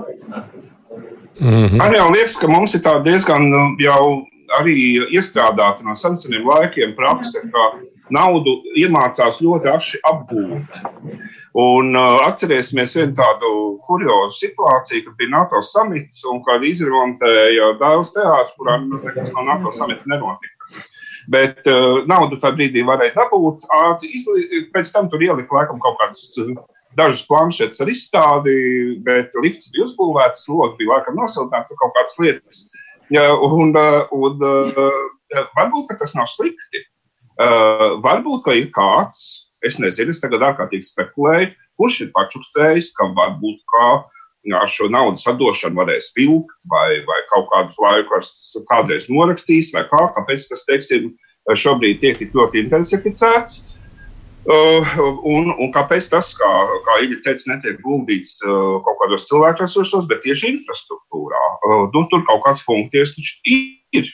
Mm 1.39 1.67
-hmm. 1.67 1.78
Man 1.78 1.95
jau 1.95 2.11
liekas, 2.11 2.38
ka 2.38 2.47
mums 2.47 2.76
ir 2.76 2.82
diezgan 3.03 3.49
nu, 3.49 3.76
jau 3.80 4.23
arī 4.59 4.76
iestrādāta 5.11 5.84
no 5.84 5.95
seniem 5.95 6.47
laikiem 6.47 6.95
prakse, 6.95 7.41
ka 7.51 7.61
naudu 8.14 8.60
iemācās 8.78 9.41
ļoti 9.41 9.72
aši 9.72 10.01
apgūt. 10.10 10.82
Un 11.56 11.95
uh, 11.95 12.20
atcerēsimies 12.28 12.97
vienu 12.97 13.16
tādu 13.16 13.49
kuriozu 13.88 14.36
situāciju, 14.41 15.06
kad 15.06 15.18
bija 15.20 15.32
NATO 15.38 15.62
samits 15.64 16.26
un 16.28 16.41
kad 16.43 16.64
izremontēja 16.68 17.72
Dāvidas 17.80 18.12
teātris, 18.16 18.56
kurā 18.60 18.78
nemaz 18.82 19.06
nekas 19.08 19.32
no 19.36 19.45
NATO 19.47 19.72
samita 19.76 20.12
nenotika. 20.12 20.82
Bet 21.32 21.66
uh, 21.72 22.03
naudu 22.10 22.38
tajā 22.41 22.58
brīdī 22.58 22.84
varēja 22.86 23.16
dabūt. 23.16 23.64
Ātri, 23.80 24.12
izli, 24.18 24.66
pēc 24.74 24.91
tam 24.93 25.08
tur 25.10 25.24
ielika 25.24 25.62
laikam 25.62 25.80
kaut 25.82 25.95
kādas 26.01 26.28
dažas 26.95 27.24
planšetes 27.28 27.82
ar 27.84 27.91
izstādi, 27.91 28.58
bet 29.08 29.36
lifts 29.43 29.72
bija 29.74 29.88
uzbūvēts, 29.88 30.47
logs 30.51 30.78
bija 30.80 30.93
laikam 30.93 31.18
nosiltināts, 31.20 31.72
tur 31.72 31.80
kaut 31.82 31.95
kādas 31.97 32.20
lietas. 32.22 32.62
Ja, 33.14 33.30
un, 33.36 33.76
un, 34.16 34.45
varbūt 35.56 35.95
tas 35.99 36.16
nav 36.18 36.30
slikti. 36.32 36.84
Varbūt, 37.36 38.43
ka 38.45 38.55
ir 38.55 38.69
kāds, 38.75 39.21
es 39.65 39.79
nezinu, 39.81 40.13
es 40.13 40.21
tagad 40.23 40.45
ārkārtīgi 40.47 40.88
spekulēju, 40.88 41.51
kurš 41.75 42.01
ir 42.05 42.11
pačukstējis, 42.15 42.93
ka 42.95 43.09
varbūt 43.17 43.63
kā 43.73 43.89
ar 44.55 44.69
šo 44.69 44.88
naudas 44.93 45.25
atdošanu 45.27 45.79
varēs 45.79 46.11
vilkt, 46.15 46.67
vai, 46.69 47.01
vai 47.07 47.19
kaut 47.31 47.47
kādu 47.51 47.81
laiku 47.81 48.19
kādreiz 48.69 49.07
norakstīs, 49.09 49.71
vai 49.73 49.83
kā, 49.89 50.03
kāpēc 50.15 50.45
tas, 50.51 50.65
teiksim, 50.69 51.15
šobrīd 51.53 52.01
tiek 52.01 52.19
tik 52.19 52.36
ļoti 52.38 52.65
intensificēts. 52.65 53.63
Uh, 54.45 54.86
un, 55.25 55.49
un 55.57 55.71
kāpēc 55.73 56.05
tas, 56.11 56.27
kā, 56.38 56.49
kā 56.86 56.99
Ilija 57.01 57.23
teica, 57.25 57.47
netiek 57.49 57.79
guldīts 57.81 58.36
uh, 58.45 58.75
kaut 58.86 58.99
kādos 59.01 59.25
cilvēku 59.25 59.63
resursos, 59.63 60.05
bet 60.05 60.21
tieši 60.21 60.51
infrastruktūrā? 60.53 61.41
Uh, 61.65 61.88
nu, 61.95 62.03
tur 62.11 62.21
kaut 62.27 62.43
kāds 62.45 62.61
funkcijas 62.61 63.15
taču 63.15 63.57
ir. 63.97 64.11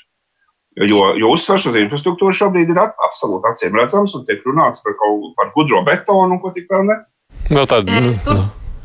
Jo, 0.88 1.12
jo 1.20 1.34
uzsvars 1.36 1.68
uz 1.70 1.78
infrastruktūru 1.78 2.34
šobrīd 2.34 2.72
ir 2.74 2.80
absolūti 2.82 3.52
acīm 3.52 3.78
redzams 3.78 4.16
un 4.18 4.26
tiek 4.26 4.42
runāts 4.48 4.82
par, 4.82 4.96
kaut, 4.98 5.30
par 5.38 5.52
gudro 5.56 5.84
betonu 5.86 6.38
un 6.38 6.42
ko 6.42 6.54
tik 6.56 6.72
vēl 6.72 6.88
ne. 6.90 6.98
No 7.54 7.68
tad, 7.70 7.90
e, 7.90 8.16
tur, 8.26 8.42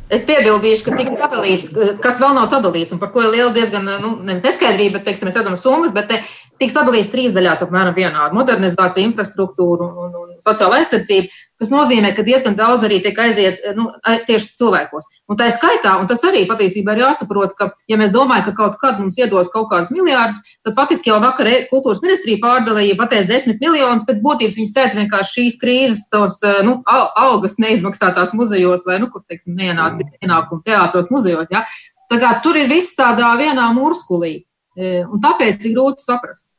Es 0.06 0.22
piebildīšu, 0.22 0.84
ka 0.86 0.92
tiks 0.94 1.16
sadalīts, 1.18 1.64
kas 2.02 2.20
vēl 2.22 2.36
nav 2.36 2.44
sadalīts, 2.46 2.92
un 2.94 3.00
par 3.02 3.10
ko 3.10 3.24
ir 3.24 3.32
liela 3.32 3.50
diezgan 3.54 3.88
nu, 4.04 4.12
neskaidrība, 4.28 5.00
bet, 5.00 5.08
teiksim, 5.08 5.26
mēs 5.26 5.34
redzam 5.34 5.56
summas, 5.58 5.90
bet 5.96 6.06
te 6.12 6.20
tiks 6.60 6.76
sadalīts 6.76 7.10
trīs 7.12 7.34
daļās 7.36 7.64
apmēram 7.66 7.96
vienādi- 7.96 8.36
modernizācija, 8.40 9.06
infrastruktūra 9.06 9.88
un, 9.88 9.98
un, 10.06 10.16
un 10.22 10.38
sociāla 10.44 10.80
aizsardzība 10.80 11.28
kas 11.60 11.70
nozīmē, 11.72 12.12
ka 12.16 12.24
diezgan 12.26 12.56
daudz 12.56 12.84
arī 12.86 12.98
tiek 13.04 13.16
aiziet 13.20 13.62
nu, 13.76 13.88
tieši 14.28 14.52
cilvēkos. 14.60 15.08
Un 15.30 15.38
tā 15.40 15.48
ir 15.48 15.54
skaitā, 15.56 15.94
un 16.00 16.08
tas 16.10 16.22
arī 16.28 16.44
patiesībā 16.48 16.94
ir 16.94 17.04
jāsaprot, 17.06 17.54
ka, 17.58 17.70
ja 17.90 17.98
mēs 18.00 18.12
domājam, 18.14 18.48
ka 18.48 18.54
kaut 18.60 18.76
kad 18.82 19.00
mums 19.00 19.16
iedos 19.18 19.50
kaut 19.52 19.70
kādus 19.72 19.92
miljardus, 19.94 20.42
tad 20.66 20.76
patiesībā 20.76 21.14
jau 21.14 21.20
vakar 21.24 21.50
kultūras 21.72 22.02
ministrija 22.04 22.42
pārdalīja 22.44 22.98
pateicis 23.00 23.30
desmit 23.30 23.62
miljonus, 23.64 24.06
pēc 24.08 24.20
būtības 24.24 24.60
viņi 24.60 24.72
sēdz 24.72 25.00
vienkārši 25.00 25.36
šīs 25.40 25.58
krīzes, 25.62 26.06
tos 26.12 26.42
nu, 26.66 26.78
algas 26.86 27.56
neizmaksātās 27.62 28.36
muzejos 28.36 28.84
vai, 28.88 29.00
nu, 29.02 29.08
kur, 29.12 29.24
teiksim, 29.24 29.56
neienāca 29.56 30.04
ienākumu 30.20 30.64
teātros 30.66 31.08
muzejos. 31.12 31.52
Ja? 31.54 31.64
Tā 32.10 32.20
kā 32.22 32.36
tur 32.44 32.58
ir 32.60 32.68
viss 32.70 32.94
tādā 32.98 33.32
vienā 33.40 33.64
murskulī, 33.74 34.34
e, 34.36 34.45
un 34.76 35.22
tāpēc 35.24 35.64
ir 35.64 35.76
grūti 35.76 36.04
saprast. 36.04 36.56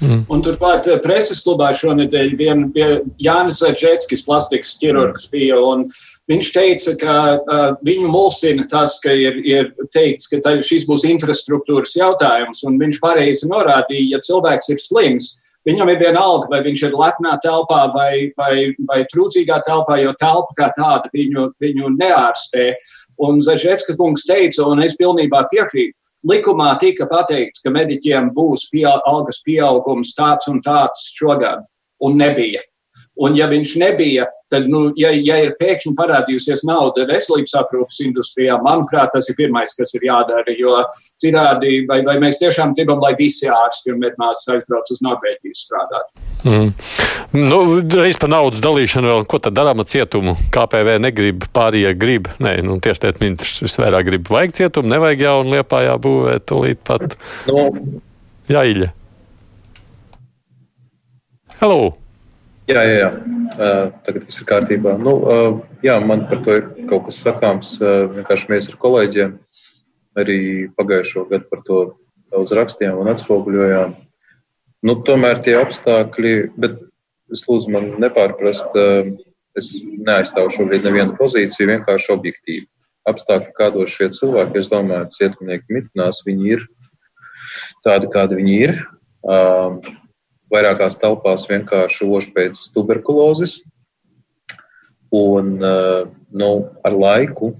Mm. 0.00 0.22
Un 0.32 0.42
turklāt 0.44 0.86
eh, 0.88 1.00
preses 1.02 1.42
klubā 1.44 1.72
šonadēļ 1.76 2.32
bija 2.38 2.54
Jānis 3.20 3.60
Zvaigznes, 3.60 4.24
plastikas 4.24 4.76
ķirurgs. 4.80 5.28
Bija, 5.32 5.58
viņš 6.30 6.48
teica, 6.54 6.94
ka 7.00 7.14
uh, 7.36 7.64
viņu 7.84 8.08
mulsina 8.08 8.64
tas, 8.70 9.00
ka 9.02 9.12
ir, 9.12 9.40
ir 9.44 9.72
teikts, 9.92 10.30
ka 10.30 10.38
tā, 10.44 10.54
šis 10.64 10.86
būs 10.88 11.04
infrastruktūras 11.10 11.96
jautājums. 11.98 12.62
Un 12.68 12.78
viņš 12.80 13.00
pareizi 13.02 13.50
norādīja, 13.50 14.14
ja 14.14 14.24
cilvēks 14.24 14.72
ir 14.72 14.82
slims, 14.84 15.32
Viņam 15.68 15.90
ir 15.92 15.98
vienalga, 16.00 16.48
vai 16.48 16.62
viņš 16.64 16.82
ir 16.86 16.94
lepnā 16.96 17.34
telpā 17.44 17.82
vai, 17.92 18.30
vai, 18.38 18.70
vai 18.88 19.02
trūcīgā 19.10 19.58
telpā, 19.66 19.98
jo 20.00 20.14
telpa 20.16 20.56
kā 20.56 20.70
tāda 20.72 21.10
viņu, 21.12 21.50
viņu 21.60 21.90
neārstē. 21.98 22.70
Un 23.20 23.42
Zaļģēska 23.44 23.98
kungs 23.98 24.24
teica, 24.24 24.64
un 24.72 24.80
es 24.80 24.96
pilnībā 24.96 25.42
piekrītu, 25.52 25.99
likumā 26.26 26.72
tika 26.80 27.06
pateikts, 27.10 27.62
ka 27.64 27.72
mediķiem 27.74 28.32
būs 28.36 28.68
pie, 28.72 28.86
algas 28.88 29.40
pieaugums 29.46 30.14
tāds 30.16 30.50
un 30.50 30.60
tāds 30.64 31.06
šogad, 31.16 31.64
un 32.04 32.18
nebija. 32.20 32.62
Un 33.20 33.34
ja 33.36 33.44
viņš 33.50 33.74
nebija, 33.80 34.24
tad, 34.48 34.64
nu, 34.72 34.86
ja, 34.96 35.10
ja 35.12 35.36
ir 35.44 35.52
pēkšņi 35.60 35.92
parādījusies 35.98 36.62
nauda 36.64 37.04
veselības 37.08 37.52
aprūpas 37.60 37.98
industrijā, 38.06 38.56
manuprāt, 38.64 39.12
tas 39.12 39.28
ir 39.28 39.36
pirmais, 39.36 39.74
kas 39.76 39.92
ir 39.98 40.06
jādara. 40.08 40.54
Jo 40.56 40.78
citādi, 41.20 41.82
vai, 41.90 42.00
vai 42.06 42.16
mēs 42.22 42.40
tiešām 42.40 42.72
gribam, 42.78 43.02
lai 43.04 43.12
visi 43.18 43.50
ārsti 43.52 43.92
un 43.92 44.00
medmāsas 44.06 44.54
aizbrauc 44.56 44.88
uz 44.94 45.02
Norvēģiju 45.04 45.58
strādāt? 45.60 46.16
Mm. 46.48 46.72
Nu, 47.36 47.60
reiz 48.00 48.16
par 48.20 48.32
naudas 48.32 48.64
dalīšanu 48.64 49.12
vēl, 49.12 49.28
ko 49.28 49.42
tad 49.44 49.58
darām 49.58 49.84
ar 49.84 49.90
cietumu? 49.92 50.38
KPV 50.56 50.96
negrib, 51.04 51.44
pārējie 51.52 51.92
grib. 52.00 52.32
Nē, 52.40 52.56
nu, 52.64 52.80
tieši 52.80 53.04
tiet 53.04 53.20
ministrs 53.22 53.60
visvairāk 53.68 54.08
grib. 54.08 54.32
Vajag 54.32 54.56
cietumu, 54.62 54.94
nevajag 54.96 55.28
jaunu 55.28 55.58
liepā 55.58 55.84
jābūvēt 55.90 56.48
tūlīt 56.48 56.84
pat. 56.88 57.20
No. 57.52 57.68
Jāiļa. 58.48 58.94
Hello! 61.60 61.99
Jā, 62.68 62.82
jā, 62.84 62.96
jā. 63.00 63.10
Tagad 64.04 64.26
viss 64.28 64.40
ir 64.42 64.46
kārtībā. 64.48 64.94
Nu, 65.00 65.14
jā, 65.84 65.96
man 66.04 66.26
par 66.28 66.42
to 66.44 66.58
ir 66.58 66.68
kaut 66.90 67.08
kas 67.08 67.22
sakāms. 67.24 67.72
Vienkārši 67.80 68.50
mēs 68.52 68.68
ar 68.70 68.76
kolēģiem 68.82 69.32
arī 70.20 70.38
pagājušo 70.76 71.24
gadu 71.30 71.48
par 71.50 71.64
to 71.66 71.80
daudz 72.30 72.52
rakstījām 72.54 73.00
un 73.00 73.10
atspoguļojām. 73.14 73.94
Nu, 74.86 74.96
tomēr 75.06 75.40
tie 75.44 75.56
apstākļi, 75.60 76.34
bet 76.60 76.78
es 77.34 77.42
lūdzu 77.46 77.72
man 77.74 77.88
nepārprast, 78.02 78.76
es 79.58 79.72
neaizstāvu 79.82 80.52
šobrīd 80.54 80.86
nevienu 80.86 81.16
pozīciju, 81.18 81.72
vienkārši 81.72 82.12
objektīvi. 82.14 82.68
Apstākļi, 83.10 83.54
kādos 83.56 83.96
šie 83.96 84.10
cilvēki, 84.14 84.60
es 84.60 84.70
domāju, 84.70 85.10
cietumnieki 85.16 85.76
mitnās, 85.78 86.22
viņi 86.26 86.54
ir 86.54 86.64
tādi, 87.86 88.10
kādi 88.12 88.38
viņi 88.40 88.56
ir. 88.68 88.78
Vairākās 90.50 90.98
telpās 90.98 91.46
vienkārši 91.50 92.06
ož 92.10 92.30
pēc 92.34 92.62
tuberkulozes. 92.74 93.60
Un 95.14 95.56
eh, 95.62 96.06
nu, 96.30 96.50
ar 96.86 96.94
laiku 96.94 97.52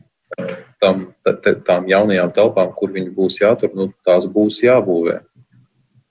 tam, 0.82 1.10
t, 1.26 1.54
tām 1.66 1.88
jaunajām 1.90 2.32
telpām, 2.34 2.70
kur 2.76 2.92
viņi 2.94 3.12
būs 3.14 3.40
jātur, 3.40 3.74
nu, 3.78 3.90
tās 4.06 4.26
būs 4.30 4.60
jābūvē. 4.64 5.20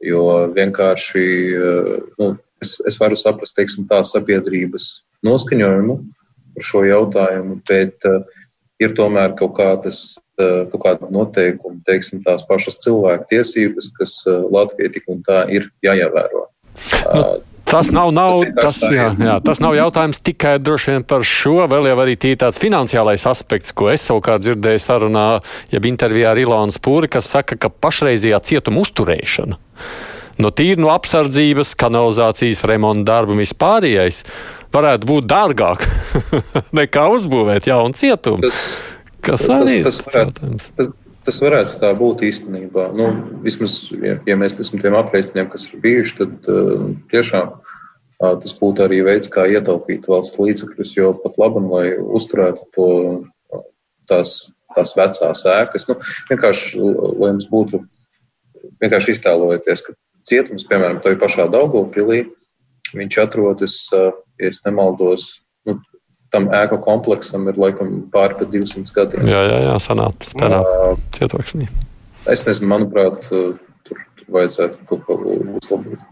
Jo 0.04 0.24
vienkārši 0.56 1.26
eh, 1.56 1.92
nu, 2.20 2.32
es, 2.64 2.78
es 2.88 3.00
varu 3.00 3.20
saprast 3.20 3.58
teiksim, 3.60 3.88
tā 3.92 4.02
sabiedrības 4.08 4.92
noskaņojumu 5.28 6.00
par 6.56 6.66
šo 6.66 6.86
jautājumu, 6.88 7.60
bet 7.68 8.04
uh, 8.08 8.24
ir 8.84 8.96
tomēr 8.98 9.36
kaut 9.40 9.54
kādas 9.60 10.18
kaut 10.40 10.80
kāda 10.84 11.10
noteikuma, 11.12 11.82
teiksim, 11.88 12.22
tās 12.24 12.46
pašas 12.48 12.80
cilvēku 12.84 13.28
tiesības, 13.28 13.90
kas 13.98 14.14
Latvijai 14.28 14.94
tik 14.96 15.10
un 15.12 15.20
tā 15.28 15.42
ir 15.52 15.68
jāievēro. 15.84 16.46
Nu, 17.14 17.24
tas 17.70 17.92
nav, 17.94 18.12
nav, 18.16 18.42
tas, 18.58 18.80
jā, 18.82 19.10
jā, 19.14 19.36
tas 19.46 19.62
nav 19.62 19.76
jautājums 19.78 20.22
tikai 20.26 20.58
par 21.08 21.26
šo. 21.28 21.64
Vēl 21.70 21.90
jau 21.92 21.98
arī 22.04 22.16
tāds 22.20 22.62
finansiālais 22.62 23.26
aspekts, 23.30 23.74
ko 23.74 23.92
es 23.94 24.06
savukārt 24.10 24.46
dzirdēju 24.46 24.82
sarunā, 24.84 25.28
jeb 25.74 25.90
intervijā 25.90 26.34
ar 26.34 26.42
Ilānu 26.42 26.76
Spūri, 26.76 27.12
kas 27.12 27.30
saka, 27.30 27.60
ka 27.60 27.70
pašreizējā 27.70 28.40
cietuma 28.52 28.82
uzturēšana, 28.86 29.60
no 30.40 30.54
tīri 30.56 30.82
no 30.82 30.94
apsardzības, 30.96 31.76
kanalizācijas, 31.80 32.64
remonta 32.70 33.06
darbu 33.12 33.36
un 33.36 33.44
vispārējais, 33.44 34.24
varētu 34.74 35.10
būt 35.10 35.30
dārgāk 35.30 35.86
nekā 36.80 37.06
uzbūvēt 37.18 37.70
jaunu 37.70 37.98
cietumu. 37.98 38.42
Tas, 38.46 38.64
kas 39.26 39.46
arī 39.54 39.84
tas, 39.86 40.02
tas 40.02 40.16
ir 40.16 40.26
jautājums. 40.26 40.72
Tas, 40.80 40.92
Tas 41.30 41.38
varētu 41.44 41.76
tā 41.78 41.90
būt 41.94 42.24
īstenībā. 42.26 42.88
Nu, 42.98 43.12
vismaz, 43.46 43.84
ja, 44.02 44.16
ja 44.26 44.36
mēs 44.42 44.56
esam 44.58 44.80
tiem 44.82 44.96
aprēķiniem, 44.98 45.52
kas 45.52 45.68
ir 45.68 45.84
bijuši, 45.84 46.16
tad 46.18 46.48
uh, 46.50 46.88
tiešām 47.12 47.52
uh, 47.54 48.32
tas 48.42 48.56
būtu 48.58 48.82
arī 48.88 49.04
veids, 49.06 49.30
kā 49.30 49.44
ietaupīt 49.46 50.08
valsts 50.10 50.40
līdzekļus, 50.42 50.96
jo 50.98 51.12
pat 51.22 51.38
labi, 51.38 51.62
lai 51.70 51.84
uzturētu 52.02 52.66
to, 52.74 52.88
tās, 54.10 54.34
tās 54.74 54.96
vecās 54.98 55.44
ēkas, 55.54 55.86
nu, 55.92 56.00
vienkārši, 56.32 56.82
lai 56.82 57.30
mums 57.36 57.46
būtu 57.54 57.84
vienkārši 58.82 59.14
iztēlojieties, 59.20 59.86
ka 59.86 59.94
cietums, 60.26 60.66
piemēram, 60.66 60.98
tajā 61.06 61.22
pašā 61.22 61.46
Daugopilī, 61.54 62.24
viņš 62.98 63.20
atrodas, 63.28 63.78
ja 63.94 64.10
es 64.50 64.64
nemaldos, 64.66 65.36
tam 66.34 66.50
ēku 66.54 66.80
kompleksam 66.84 67.48
ir 67.52 67.58
laikam 67.60 68.04
pāri 68.14 68.38
pa 68.40 68.48
200 68.50 68.94
gadiem. 68.96 69.26
Jā, 69.30 69.42
jā, 69.50 69.58
jā 69.70 69.80
sanāca 69.84 70.52
uh, 70.60 70.94
cietoksnī. 71.18 71.70
es 72.30 72.46
nezinu, 72.46 72.70
manuprāt, 72.76 73.26
tur, 73.30 73.58
tur 73.88 74.06
vajadzētu 74.30 74.86
kaut 74.90 75.06
ko 75.08 75.20
uzlabot. 75.60 76.08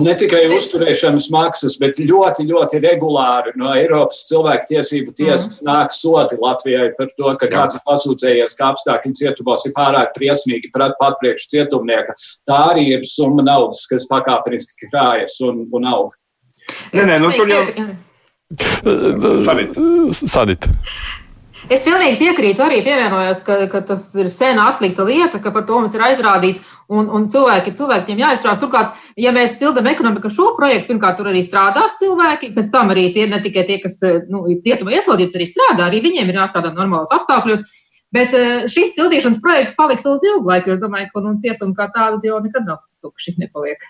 Ne 0.00 0.12
tikai 0.16 0.44
uzturēšanas 0.54 1.26
maksas, 1.34 1.74
bet 1.80 1.98
ļoti, 2.00 2.46
ļoti 2.48 2.78
regulāri 2.80 3.52
no 3.60 3.72
Eiropas 3.76 4.22
cilvēktiesību 4.30 5.12
tiesas 5.18 5.58
mm. 5.58 5.66
nāk 5.66 5.92
sodi 5.92 6.38
Latvijai 6.40 6.92
par 6.96 7.10
to, 7.18 7.32
ka 7.40 7.48
kāds 7.50 7.76
ir 7.76 7.82
pasūdzējies, 7.88 8.54
ka 8.56 8.70
apstākļi 8.70 9.12
cietumos 9.18 9.66
ir 9.68 9.74
pārāk 9.76 10.14
briesmīgi 10.16 10.70
pat 10.72 11.18
priekš 11.20 11.50
cietumnieka. 11.52 12.14
Tā 12.48 12.60
arī 12.70 12.86
ir 12.94 13.04
summa 13.08 13.44
naudas, 13.44 13.82
kas 13.90 14.08
pakāpeniski 14.08 14.88
krājas 14.88 15.36
un, 15.44 15.66
un 15.68 15.90
aug. 15.90 16.14
Nē, 16.94 17.04
nē, 17.04 17.18
nu 17.20 17.34
tur 17.34 17.50
jau. 17.50 17.66
Sanit. 19.44 19.76
Sanit. 20.16 20.66
Es 21.70 21.84
pilnīgi 21.84 22.16
piekrītu, 22.18 22.62
arī 22.64 22.80
pievienojos, 22.82 23.44
ka, 23.46 23.56
ka 23.70 23.82
tas 23.86 24.02
ir 24.18 24.30
sen 24.32 24.58
atlikta 24.58 25.04
lieta, 25.06 25.38
ka 25.42 25.52
par 25.54 25.66
to 25.68 25.78
mums 25.78 25.94
ir 25.94 26.02
aizrādīts, 26.02 26.62
un, 26.90 27.06
un 27.14 27.28
cilvēki 27.30 27.70
ir 27.70 27.76
cilvēkiem 27.78 28.22
jāizstrāst. 28.24 28.62
Turklāt, 28.62 28.96
ja 29.20 29.30
mēs 29.36 29.54
sildām 29.60 29.86
ekonomiku 29.92 30.32
šo 30.32 30.48
projektu, 30.56 30.88
pirmkārt, 30.90 31.20
tur 31.20 31.30
arī 31.30 31.44
strādās 31.46 31.94
cilvēki, 32.00 32.50
pēc 32.56 32.72
tam 32.72 32.90
arī 32.90 33.10
tie 33.14 33.28
ne 33.30 33.38
tikai 33.44 33.66
tie, 33.68 33.78
kas 33.84 34.00
nu, 34.32 34.46
ir 34.50 34.58
cietuma 34.64 34.96
ieslodzīti, 34.96 35.38
arī 35.38 35.46
strādā, 35.46 35.86
arī 35.86 36.02
viņiem 36.08 36.32
ir 36.32 36.40
jāstrādā 36.40 36.72
normālos 36.74 37.14
apstākļos. 37.14 37.62
Bet 38.10 38.34
eh, 38.34 38.66
šis 38.66 38.96
sildīšanas 38.96 39.38
projekts 39.44 39.78
paliks 39.78 40.02
vēl 40.02 40.18
ilgu 40.32 40.50
laiku, 40.50 40.72
jo 40.72 40.78
es 40.78 40.82
domāju, 40.82 41.12
ka 41.12 41.22
nu, 41.22 41.36
cietuma 41.44 41.76
kā 41.78 41.86
tāda 41.94 42.18
jau 42.26 42.40
nekad 42.42 42.66
nav 42.66 42.82
tukši 43.04 43.36
nepaliek. 43.38 43.84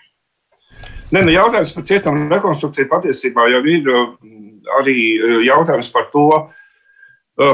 Ne, 1.11 1.23
nu, 1.25 1.33
jautājums 1.33 1.73
par 1.73 1.87
cietumu 1.89 2.29
rekonstrukciju 2.29 2.91
patiesībā 2.91 3.47
jau 3.49 3.63
ir 3.65 3.89
arī 4.79 4.97
eh, 5.17 5.37
jautājums 5.49 5.91
par 5.93 6.09
to, 6.15 6.27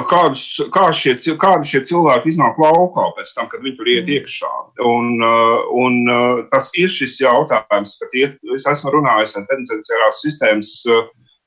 kādus, 0.09 0.41
kā 0.74 0.88
šie, 0.91 1.13
kādi 1.39 1.70
šie 1.70 1.80
cilvēki 1.88 2.34
iznāk 2.34 2.57
laukā 2.59 3.03
pēc 3.15 3.30
tam, 3.38 3.45
kad 3.47 3.61
viņi 3.63 3.76
tur 3.78 3.89
iet 3.93 4.09
iekšā. 4.11 4.49
Un, 4.84 5.22
un 5.80 5.93
tas 6.51 6.72
ir 6.82 6.89
šis 6.91 7.20
jautājums, 7.22 7.93
ka 8.01 8.09
tie, 8.11 8.26
es 8.57 8.65
esmu 8.68 8.91
runājis 8.97 9.38
ar 9.38 9.45
penitenciārās 9.47 10.20
sistēmas 10.26 10.74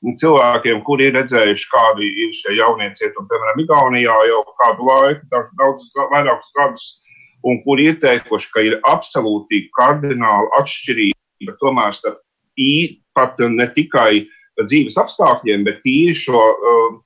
cilvēkiem, 0.01 0.81
kuri 0.87 1.11
ir 1.11 1.15
redzējuši, 1.19 1.67
kādi 1.69 2.07
ir 2.23 2.33
šie 2.33 2.55
jaunie 2.57 2.89
cietumi, 2.97 3.29
piemēram, 3.29 3.61
Igaunijā 3.61 4.17
jau 4.31 4.41
kādu 4.63 4.89
laiku, 4.89 5.27
daudz, 5.29 5.53
daudz 5.59 5.85
vairākus 6.15 6.49
gadus, 6.57 6.87
un 7.45 7.61
kuri 7.65 7.91
ir 7.91 7.99
teikuši, 8.01 8.51
ka 8.53 8.65
ir 8.65 8.79
absolūti 8.89 9.67
kardināli 9.77 10.49
atšķirība 10.57 11.57
tomēr 11.61 11.93
starp 11.93 12.21
pat 13.15 13.39
ne 13.39 13.67
tikai 13.67 14.27
dzīves 14.67 14.99
apstākļiem, 15.01 15.65
bet 15.67 15.81
tīri 15.85 16.13
šo 16.17 16.41
uh, 16.41 16.99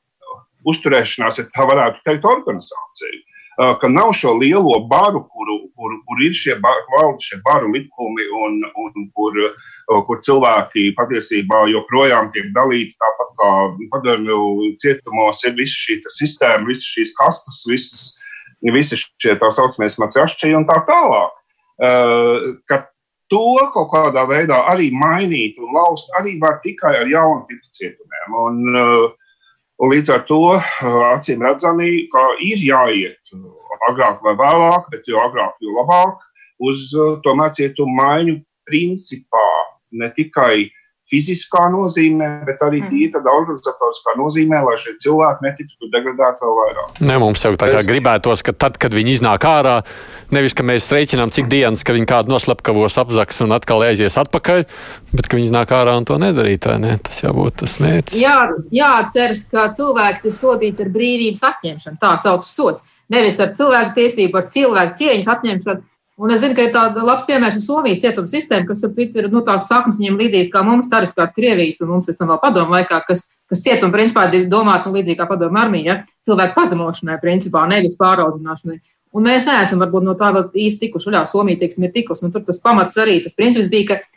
uzturēšanās, 0.69 1.39
ja 1.39 1.47
tā 1.53 1.67
varētu 1.69 2.03
teikt, 2.07 2.27
organizācija. 2.29 3.21
Uh, 3.55 3.71
ka 3.79 3.87
nav 3.87 4.11
šo 4.17 4.33
lielo 4.35 4.81
baru, 4.91 5.21
kuru, 5.31 5.61
kur, 5.79 5.93
kur 6.07 6.23
ir 6.25 6.33
šie 6.35 6.57
valdi, 6.59 7.23
šie 7.23 7.37
baru 7.45 7.69
likumi, 7.71 8.25
un, 8.43 8.57
un 8.83 9.05
kur, 9.15 9.37
uh, 9.47 10.01
kur 10.07 10.19
cilvēki 10.27 10.89
patiesībā 10.97 11.61
joprojām 11.71 12.33
tiek 12.35 12.49
dalīti. 12.57 12.97
Tāpat 12.99 13.31
kā 13.39 13.53
padomju 13.93 14.41
cietumos 14.83 15.45
ir 15.47 15.55
visa 15.55 15.79
šī 15.85 16.01
sistēma, 16.17 16.67
visas 16.67 16.89
šīs 16.97 17.15
kastes, 17.21 17.63
visas, 17.71 18.09
visi 18.75 18.99
šie 18.99 19.37
tā 19.39 19.53
saucamie 19.55 19.87
matrašķi 20.03 20.51
un 20.59 20.67
tā 20.67 20.81
tālāk. 20.89 21.39
Uh, 21.75 22.55
to 23.33 23.45
kaut 23.73 23.89
kādā 23.93 24.25
veidā 24.29 24.57
arī 24.71 24.91
mainīt 24.93 25.59
un 25.61 25.73
laust 25.75 26.11
arī 26.19 26.37
var 26.41 26.59
tikai 26.63 26.95
ar 27.01 27.09
jaunu 27.09 27.45
tipu 27.49 27.71
cietumiem. 27.77 28.39
Un, 28.45 28.79
uh, 28.79 29.89
līdz 29.91 30.13
ar 30.13 30.23
to 30.29 30.41
acīm 31.11 31.43
redzami, 31.43 32.07
ka 32.11 32.23
ir 32.43 32.61
jāiet 32.63 33.33
agrāk 33.89 34.21
vai 34.23 34.35
vēlāk, 34.39 34.87
bet 34.91 35.07
jo 35.07 35.19
agrāk, 35.19 35.57
jo 35.61 35.75
labāk 35.75 36.23
uz 36.63 36.87
tomēr 37.25 37.51
cietumu 37.53 37.97
maiņu 37.99 38.37
principā 38.65 39.45
ne 39.91 40.09
tikai 40.15 40.69
fiziskā 41.09 41.67
nozīmē, 41.73 42.27
bet 42.47 42.61
arī 42.65 42.81
mm. 42.81 43.11
tādā 43.13 43.33
organizatoriskā 43.37 44.15
nozīmē, 44.17 44.61
lai 44.65 44.75
šie 44.81 44.95
cilvēki 45.03 45.45
netiktu 45.45 45.89
degradēti 45.93 46.41
vēl 46.41 46.55
vairāk. 46.59 47.01
Ne, 47.05 47.17
mums 47.21 47.45
jau 47.45 47.53
tā 47.59 47.69
kā 47.69 47.83
es... 47.83 47.89
gribētos, 47.89 48.41
ka 48.45 48.55
tad, 48.65 48.79
kad 48.81 48.95
viņi 48.95 49.17
iznāk 49.19 49.45
ārā, 49.49 49.75
nevis 50.33 50.57
ka 50.57 50.65
mēs 50.65 50.89
rēķinām, 50.93 51.33
cik 51.35 51.49
dienas, 51.51 51.85
ka 51.85 51.93
viņi 51.95 52.09
kādu 52.09 52.33
noslepkavos 52.33 52.97
apzaks 53.01 53.43
un 53.45 53.53
atkal 53.57 53.85
aizies 53.85 54.17
atpakaļ, 54.21 54.65
bet 55.13 55.29
ka 55.29 55.37
viņi 55.37 55.51
iznāk 55.51 55.75
ārā 55.77 55.95
un 55.99 56.09
to 56.09 56.17
nedarīt, 56.21 56.65
vai 56.71 56.79
ne? 56.81 56.97
Tas 57.05 57.21
jābūt 57.21 57.61
tas 57.61 57.77
mērķis. 57.83 58.17
Jā, 58.21 58.39
jāatceras, 58.73 59.45
ka 59.53 59.69
cilvēks 59.77 60.25
ir 60.25 60.37
sodīts 60.37 60.81
ar 60.81 60.93
brīvības 60.95 61.45
atņemšanu, 61.53 62.01
tā 62.01 62.15
sauc 62.21 62.47
sots. 62.49 62.85
Nevis 63.13 63.37
ar 63.37 63.51
cilvēku 63.53 63.93
tiesību, 63.99 64.39
ar 64.39 64.47
cilvēku 64.49 64.97
cieņas 64.97 65.27
atņemšanu 65.35 65.83
Un 66.15 66.31
es 66.31 66.39
zinu, 66.39 66.55
ka 66.55 66.63
ir 66.63 66.71
tāda 66.71 67.03
labs 67.03 67.25
piemērs 67.27 67.57
Somijas 67.65 67.99
cietuma 67.99 68.29
sistēma, 68.31 68.63
kas, 68.69 68.85
ap 68.87 68.93
citu, 68.95 69.19
ir 69.19 69.27
nu, 69.33 69.41
tās 69.43 69.65
saknes 69.67 69.97
viņiem 69.99 70.19
līdzīgas 70.21 70.51
kā 70.53 70.61
mums, 70.63 70.87
cariskās 70.91 71.35
Krievijas, 71.35 71.81
un 71.83 71.91
mums 71.91 72.07
esam 72.11 72.31
vēl 72.31 72.39
padomu 72.39 72.71
laikā, 72.77 73.01
kas, 73.09 73.25
kas 73.51 73.63
cietuma 73.65 73.91
principā 73.91 74.29
ir 74.31 74.47
domāta 74.51 74.87
nu, 74.87 74.95
līdzīgi 74.95 75.19
kā 75.19 75.27
padomu 75.27 75.59
armija, 75.59 75.85
ja? 75.89 76.17
cilvēku 76.23 76.55
pazemošanai, 76.55 77.19
principā, 77.19 77.65
nevis 77.67 77.99
pāraudzināšanai. 77.99 78.79
Un 79.15 79.27
mēs 79.27 79.43
neesam 79.47 79.83
varbūt 79.83 80.07
no 80.07 80.15
tā 80.19 80.31
vēl 80.35 80.47
īsti 80.55 80.87
tikuši, 80.87 81.11
jā, 81.15 81.25
Somija, 81.27 81.59
teiksim, 81.59 81.83
ir 81.87 81.91
tikusi. 81.95 82.23
Nu, 82.23 82.31
tur 82.31 82.47
tas 82.47 82.63
pamats 82.63 82.95
arī, 82.99 83.19
tas 83.23 83.35
princips 83.35 83.67
bija, 83.71 83.91
ka 83.91 83.99
uh, 83.99 84.15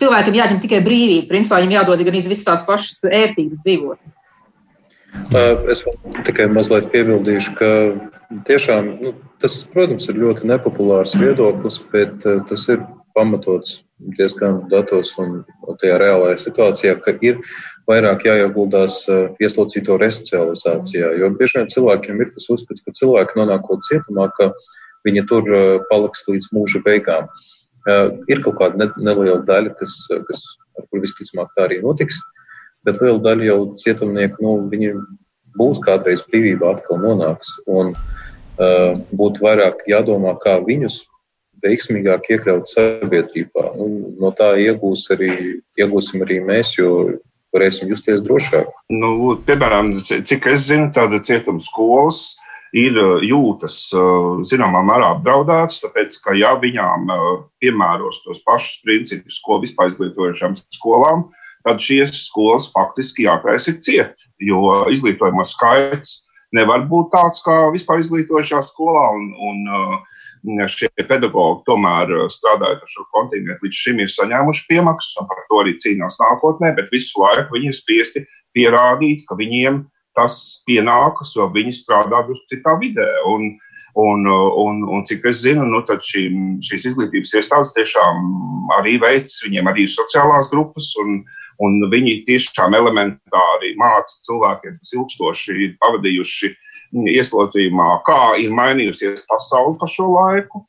cilvēkiem 0.00 0.38
jāņem 0.38 0.60
tikai 0.62 0.80
brīvība, 0.84 1.28
principā 1.30 1.60
viņiem 1.60 1.78
jādod 1.78 2.04
gan 2.06 2.16
visas 2.16 2.46
tās 2.46 2.62
pašas 2.66 3.04
ērtības 3.06 3.62
dzīvot. 3.64 4.00
Es 5.70 5.82
tikai 6.26 6.46
mazliet 6.52 6.90
piebildīšu, 6.92 7.54
ka 7.58 7.70
tiešām 8.46 8.88
nu, 9.00 9.12
tas, 9.42 9.60
protams, 9.72 10.08
ir 10.10 10.18
ļoti 10.20 10.48
nepopulārs 10.50 11.16
viedoklis, 11.18 11.80
bet 11.92 12.24
tas 12.48 12.66
ir 12.70 12.82
pamatots 13.16 13.80
diezgan 14.16 14.62
datos 14.70 15.12
un 15.20 15.42
tajā 15.82 15.98
reālajā 16.00 16.38
situācijā, 16.40 16.94
ka 17.04 17.14
ir 17.26 17.40
vairāk 17.90 18.24
jāieguldās 18.28 19.02
ieslodzīto 19.42 19.98
resocializācijā. 20.00 21.12
Jo 21.20 21.30
bieži 21.36 21.58
vien 21.58 21.70
cilvēkiem 21.74 22.22
ir 22.22 22.30
tas 22.34 22.48
uzskats, 22.54 22.84
ka 22.86 22.94
cilvēki 22.96 23.40
nonākot 23.40 23.82
cietumā, 23.88 24.30
ka 24.38 24.52
viņi 25.08 25.26
tur 25.28 25.48
paliks 25.90 26.24
līdz 26.28 26.50
mūža 26.56 26.82
beigām. 26.86 27.28
Ir 28.30 28.42
kaut 28.44 28.60
kāda 28.60 28.90
neliela 29.00 29.40
daļa, 29.48 29.74
kas, 29.80 29.96
kas 30.28 30.44
ar 30.78 30.86
kur 30.88 31.02
visticamāk 31.02 31.50
tā 31.56 31.66
arī 31.66 31.80
notiks. 31.82 32.20
Bet 32.86 33.00
liela 33.02 33.20
daļa 33.20 33.48
jau 33.48 33.60
cietumnieku, 33.80 34.40
nu, 34.44 34.52
viņi 34.72 34.94
būs 35.58 35.80
kādreiz 35.84 36.22
brīvībā 36.28 36.74
atkal 36.76 37.00
nonāks. 37.02 37.52
Un 37.70 37.94
uh, 37.94 38.98
būtu 39.16 39.46
vairāk 39.46 39.82
jādomā, 39.90 40.36
kā 40.42 40.58
viņus 40.66 41.02
veiksmīgāk 41.64 42.30
iekļaut 42.34 42.70
sabiedrībā. 42.70 43.72
Nu, 43.76 44.14
no 44.20 44.30
tā 44.36 44.54
iegūs 44.60 45.06
arī, 45.14 45.32
iegūsim 45.80 46.24
arī 46.24 46.40
mēs, 46.44 46.76
jo 46.78 47.20
varēsim 47.54 47.90
justies 47.90 48.22
drošāk. 48.24 48.70
Nu, 48.94 49.34
piemēram, 49.46 49.92
cik 50.00 50.46
es 50.52 50.68
zinu, 50.70 50.90
tāda 50.94 51.20
cietuma 51.24 51.62
skolas 51.64 52.38
ir 52.76 52.94
uh, 52.94 53.18
jūtas 53.26 53.76
uh, 53.98 54.40
zināmā 54.46 54.84
mērā 54.86 55.14
apdraudētas, 55.16 55.80
tāpēc, 55.84 56.20
ka 56.22 56.36
ja 56.38 56.54
viņām 56.62 57.10
uh, 57.10 57.30
piemēros 57.62 58.22
tos 58.24 58.42
pašus 58.46 58.78
principus, 58.84 59.40
ko 59.42 59.58
vispār 59.62 59.90
izglītojušām 59.90 60.56
skolām, 60.76 61.28
tad 61.66 61.82
šīs 61.84 62.14
skolas 62.26 62.68
faktiski 62.72 63.26
jātaisa 63.26 63.76
ciet, 63.82 64.24
jo 64.40 64.80
izglītojuma 64.92 65.44
skaits 65.48 66.20
nevar 66.56 66.86
būt 66.90 67.12
tāds 67.14 67.42
kā 67.44 67.68
vispār 67.74 68.02
izglītošā 68.02 68.62
skolā. 68.66 69.04
Un, 69.16 69.30
un, 69.50 69.62
uh, 69.70 70.66
šie 70.72 70.90
pedagoģi 70.96 71.64
tomēr 71.68 72.12
uh, 72.16 72.26
strādājot 72.32 72.84
ar 72.84 72.90
šo 72.90 73.06
kontingentu, 73.14 73.66
līdz 73.66 73.80
šim 73.84 74.02
ir 74.02 74.12
saņēmuši 74.12 74.66
piemaksas, 74.70 75.16
un 75.22 75.30
par 75.30 75.44
to 75.46 75.62
arī 75.62 75.76
cīnās 75.82 76.20
nākotnē, 76.22 76.74
bet 76.78 76.92
visu 76.94 77.22
laiku 77.22 77.58
viņi 77.58 77.72
ir 77.72 77.78
spiesti 77.78 78.26
pierādīt, 78.56 79.26
ka 79.28 79.38
viņiem 79.38 79.84
tas 80.18 80.36
pienākas, 80.66 81.34
jo 81.36 81.46
viņi 81.54 81.76
strādā 81.82 82.24
citā 82.52 82.78
vidē. 82.82 83.10
Un, 83.30 83.52
Un, 83.98 84.22
un, 84.22 84.84
un 84.86 85.00
cik 85.02 85.24
es 85.26 85.40
zinu, 85.42 85.64
nu, 85.66 85.80
šī, 85.82 86.20
šīs 86.62 86.84
izglītības 86.92 87.32
iestādes 87.40 87.72
tiešām 87.74 88.28
arī 88.76 88.92
veids, 89.02 89.40
viņiem 89.42 89.66
arī 89.66 89.82
ir 89.82 89.90
sociālās 89.90 90.46
grupas, 90.52 90.92
un, 91.02 91.16
Un 91.60 91.76
viņi 91.92 92.22
tiešām 92.28 92.74
elementāri 92.78 93.74
māca 93.80 94.16
cilvēkiem, 94.26 94.78
kas 94.80 94.94
ilgstoši 94.96 95.74
pavadījuši 95.82 96.50
ieslodzījumā, 97.12 97.88
kā 98.08 98.20
ir 98.40 98.54
mainījusies 98.56 99.26
pasaule 99.28 99.76
pa 99.80 99.88
šo 99.90 100.08
laiku. 100.14 100.64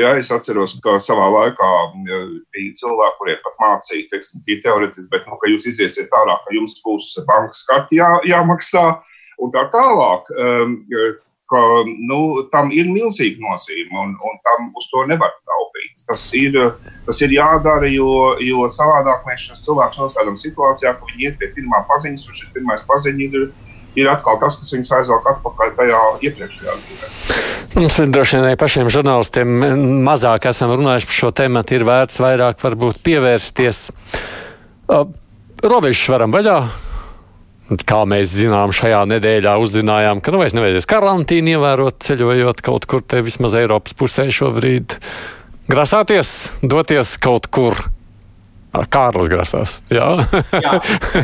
Jā, 0.00 0.16
es 0.18 0.32
atceros, 0.34 0.74
ka 0.82 0.96
savā 0.98 1.28
laikā 1.30 1.68
bija 2.02 2.72
cilvēki, 2.80 3.18
kuriem 3.20 3.42
pat 3.44 3.60
mācīja, 3.62 4.08
teiksim, 4.10 4.40
tie 4.46 4.56
teorētiski, 4.64 5.06
bet, 5.12 5.28
nu, 5.28 5.38
ka 5.38 5.52
jūs 5.52 5.68
iziesiet 5.70 6.16
ārā, 6.18 6.34
ka 6.42 6.56
jums 6.56 6.80
būs 6.82 7.12
bankas 7.28 7.62
karti 7.68 8.00
jā, 8.00 8.08
jāmaksā 8.26 8.88
un 9.38 9.52
tā 9.54 9.68
tālāk 9.70 10.32
ka 11.48 11.60
nu, 11.86 12.20
tam 12.52 12.72
ir 12.74 12.90
milzīga 12.92 13.40
nozīme 13.40 13.96
un, 14.02 14.14
un 14.20 14.40
tam 14.44 14.68
uz 14.76 14.88
to 14.92 15.04
nevar 15.08 15.32
taupīt. 15.48 16.02
Tas 16.08 16.24
ir, 16.36 16.56
tas 17.06 17.20
ir 17.24 17.32
jādara, 17.34 17.88
jo, 17.92 18.34
jo 18.44 18.66
savādāk 18.72 19.24
mēs 19.28 19.46
šos 19.48 19.64
cilvēkus 19.64 20.02
nostādām 20.02 20.36
situācijā, 20.38 20.94
ka 20.96 21.08
viņi 21.08 21.30
iet 21.30 21.38
pie 21.40 21.50
pirmā 21.56 21.82
paziņas, 21.88 22.26
un 22.28 22.38
šis 22.40 22.52
pirmais 22.56 22.84
paziņa 22.88 23.28
ir, 23.28 23.46
ir 23.98 24.10
atkal 24.12 24.40
tas, 24.42 24.58
kas 24.60 24.74
viņus 24.76 24.92
aizvelk 25.00 25.30
atpakaļ 25.32 25.72
tajā 25.78 26.02
iepriekšējā 26.28 26.76
dzīvē. 26.82 27.12
Mums 27.78 27.96
ir 28.00 28.12
droši 28.12 28.42
vien 28.42 28.58
pašiem 28.60 28.90
žurnālistiem 28.92 29.56
mazāk 30.06 30.48
esam 30.50 30.72
runājuši 30.74 31.08
par 31.08 31.18
šo 31.20 31.32
tēmu, 31.40 31.64
ir 31.76 31.86
vērts 31.88 32.20
vairāk 32.24 32.60
varbūt 32.64 33.00
pievērsties. 33.06 33.86
Uh, 34.88 35.08
robežas 35.64 36.08
varam 36.12 36.32
vaļā. 36.34 36.58
Kā 37.68 38.00
mēs 38.08 38.32
zinām, 38.32 38.72
šajā 38.72 39.02
nedēļā 39.10 39.58
uzzinājām, 39.60 40.22
ka 40.24 40.32
nu 40.32 40.40
vairs 40.40 40.54
nevajadzēs 40.56 40.88
karantīnu 40.88 41.52
ievērot, 41.58 41.98
ceļojot 42.06 42.62
kaut 42.64 42.86
kur 42.88 43.04
te 43.04 43.20
vismaz 43.26 43.58
Eiropas 43.60 43.92
pusē 43.98 44.30
šobrīd. 44.32 44.96
Grasāties, 45.68 46.48
doties 46.64 47.18
kaut 47.20 47.50
kur 47.52 47.76
Kārlis 48.86 49.30
grasās. 49.32 49.78
Jā, 49.92 50.08
Jā 50.64 50.78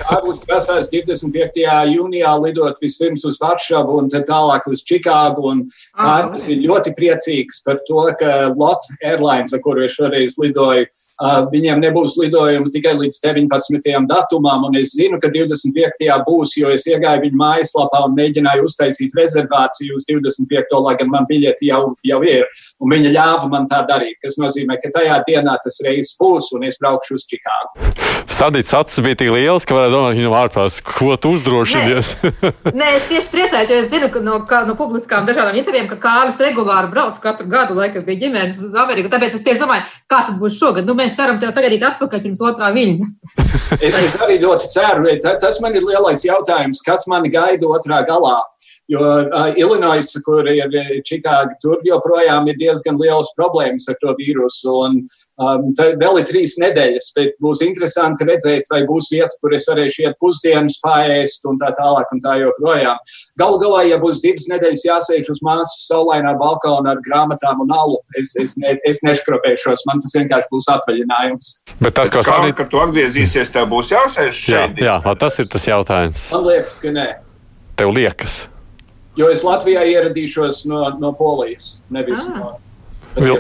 Kārlis 0.07 0.43
grasās 0.47 0.91
25. 0.93 1.63
jūnijā 1.93 2.33
lidot 2.43 2.81
vispirms 2.83 3.25
uz 3.29 3.39
Varšavu 3.43 3.99
un 4.03 4.11
tālāk 4.15 4.69
uz 4.71 4.85
Čikāgu. 4.87 5.55
Kārlis 5.99 6.49
ir 6.53 6.65
ļoti 6.67 6.95
priecīgs 6.99 7.63
par 7.67 7.81
to, 7.89 8.07
ka 8.19 8.51
Lot 8.55 8.87
Airlines, 9.03 9.55
ar 9.55 9.63
kuru 9.65 9.85
es 9.87 9.95
šoreiz 9.97 10.39
lidoju, 10.41 10.89
viņiem 11.53 11.83
nebūs 11.85 12.17
lidojumi 12.19 12.73
tikai 12.75 12.95
līdz 12.99 13.21
19. 13.23 14.07
datumam. 14.11 14.67
Un 14.69 14.79
es 14.81 14.95
zinu, 14.97 15.21
ka 15.23 15.31
25. 15.33 16.09
būs, 16.27 16.57
jo 16.59 16.73
es 16.75 16.87
iegāju 16.91 17.27
viņu 17.27 17.41
mājaslapā 17.41 18.05
un 18.09 18.17
mēģināju 18.19 18.67
uztaisīt 18.69 19.15
rezervāciju 19.19 19.99
uz 19.99 20.07
25. 20.11 20.79
lai 20.85 20.97
gan 21.01 21.13
man 21.13 21.29
biļeti 21.31 21.71
jau, 21.71 21.95
jau 22.03 22.21
ir. 22.27 22.49
Un 22.81 22.95
viņa 22.95 23.15
ļāva 23.15 23.51
man 23.53 23.69
tā 23.71 23.85
darīt, 23.89 24.19
kas 24.25 24.39
nozīmē, 24.41 24.79
ka 24.83 24.93
tajā 24.95 25.21
dienā 25.29 25.57
tas 25.63 25.81
reizes 25.85 26.17
būs 26.21 26.51
un 26.57 26.67
es 26.69 26.79
braukšu 26.81 27.19
uz 27.19 27.27
Čikāgu. 27.31 27.44
Čikāgu. 27.45 27.93
Sadīts 28.35 28.73
acis 28.75 29.03
bija 29.05 29.19
tik 29.21 29.31
liels, 29.35 29.67
ka 29.69 29.77
varētu 29.77 29.93
domāt, 29.95 30.17
viņam 30.17 30.35
ārpus, 30.39 30.79
ko 30.85 31.15
tu 31.21 31.35
uzdrošinies. 31.37 32.15
Nē, 32.25 32.73
Nē 32.81 32.89
es 32.97 33.09
tieši 33.11 33.31
priecājos, 33.31 33.71
jo 33.71 33.81
es 33.83 33.91
zinu 33.93 34.09
no, 34.25 34.39
kā, 34.49 34.63
no 34.67 34.75
publiskām 34.79 35.29
dažādām 35.29 35.59
intervijām, 35.61 35.87
ka 35.91 36.01
Kārlis 36.03 36.41
regulāri 36.41 36.91
brauc 36.91 37.21
katru 37.21 37.47
gadu, 37.53 37.77
lai 37.79 37.91
bija 37.95 38.23
ģimenes 38.25 38.63
uz 38.65 38.75
Ameriku. 38.81 39.13
Tāpēc 39.13 39.37
es 39.37 39.45
tieši 39.45 39.61
domāju, 39.61 39.85
kā 40.11 40.25
tad 40.31 40.41
būs 40.41 40.57
šogad. 40.57 40.89
Nu, 40.89 40.97
mēs 40.99 41.17
ceram 41.19 41.39
tev 41.43 41.53
sagaidīt 41.55 41.85
atpakaļ 41.85 42.25
pirms 42.25 42.43
otrā 42.49 42.73
viļņa. 42.75 43.11
es, 43.79 44.01
es 44.01 44.19
arī 44.25 44.41
ļoti 44.43 44.73
ceru, 44.73 45.15
tas 45.23 45.61
man 45.63 45.77
ir 45.77 45.87
lielais 45.87 46.25
jautājums, 46.25 46.83
kas 46.87 47.07
mani 47.13 47.31
gaida 47.35 47.71
otrā 47.71 48.01
galā. 48.09 48.41
Jo 48.93 49.01
uh, 49.01 49.49
Illinois, 49.57 50.11
kur 50.27 50.45
ir 50.53 50.75
Čikāga, 51.09 51.55
tur 51.63 51.81
joprojām 51.87 52.49
ir 52.53 52.59
diezgan 52.61 52.99
liels 53.01 53.31
problēmas 53.39 53.87
ar 53.89 53.97
to 54.03 54.13
vīrusu. 54.19 54.75
Un, 54.85 54.99
um, 55.41 55.71
vēl 56.01 56.21
ir 56.21 56.27
trīs 56.29 56.59
nedēļas, 56.61 57.09
bet 57.17 57.39
būs 57.45 57.63
interesanti 57.65 58.29
redzēt, 58.29 58.69
vai 58.73 58.83
būs 58.89 59.09
vieta, 59.15 59.33
kur 59.41 59.57
es 59.57 59.65
varēšu 59.71 60.05
iet 60.05 60.19
pusdienas, 60.21 60.77
pāriest 60.85 61.49
un 61.49 61.61
tā 61.63 61.73
tālāk. 61.79 62.13
Un 62.13 62.21
tā 62.21 62.37
joprojām. 62.43 63.01
Galu 63.41 63.59
galā, 63.63 63.81
ja 63.89 63.99
būs 64.03 64.21
divas 64.23 64.47
nedēļas 64.53 64.85
jāsēž 64.87 65.33
uz 65.33 65.41
māsas 65.45 65.87
saulainā 65.89 66.35
balkonā 66.39 66.95
ar 66.95 67.03
grāmatām 67.07 67.65
un 67.65 67.73
alu, 67.75 67.99
es, 68.21 68.35
es, 68.41 68.55
ne, 68.61 68.77
es 68.87 69.01
neškropēšos. 69.07 69.87
Man 69.89 70.05
tas 70.05 70.15
vienkārši 70.21 70.51
būs 70.53 70.71
atvaļinājums. 70.77 71.53
Bet 71.81 71.97
tas, 71.97 72.13
kas 72.13 72.29
manī... 72.31 72.53
kad 72.57 72.71
tu 72.71 72.85
atgriezīsies, 72.85 73.53
tev 73.55 73.71
būs 73.73 73.95
jāsēž 73.97 74.47
šeit. 74.47 74.81
Jā, 74.83 75.01
jā, 75.01 75.19
tas 75.25 75.41
ir 75.43 75.51
tas 75.51 75.71
jautājums. 75.73 76.29
Man 76.37 76.51
liekas, 76.53 76.83
ka 76.85 76.95
nē. 76.95 77.13
Tev 77.81 77.97
liekas. 77.97 78.45
Jo 79.19 79.31
es 79.31 79.45
Latvijā 79.47 79.85
ieradīšos 79.87 80.65
no, 80.71 80.85
no 80.99 81.13
Polijas, 81.19 81.85
nevis 81.95 82.25
ah. 82.27 82.39
no. 82.39 82.53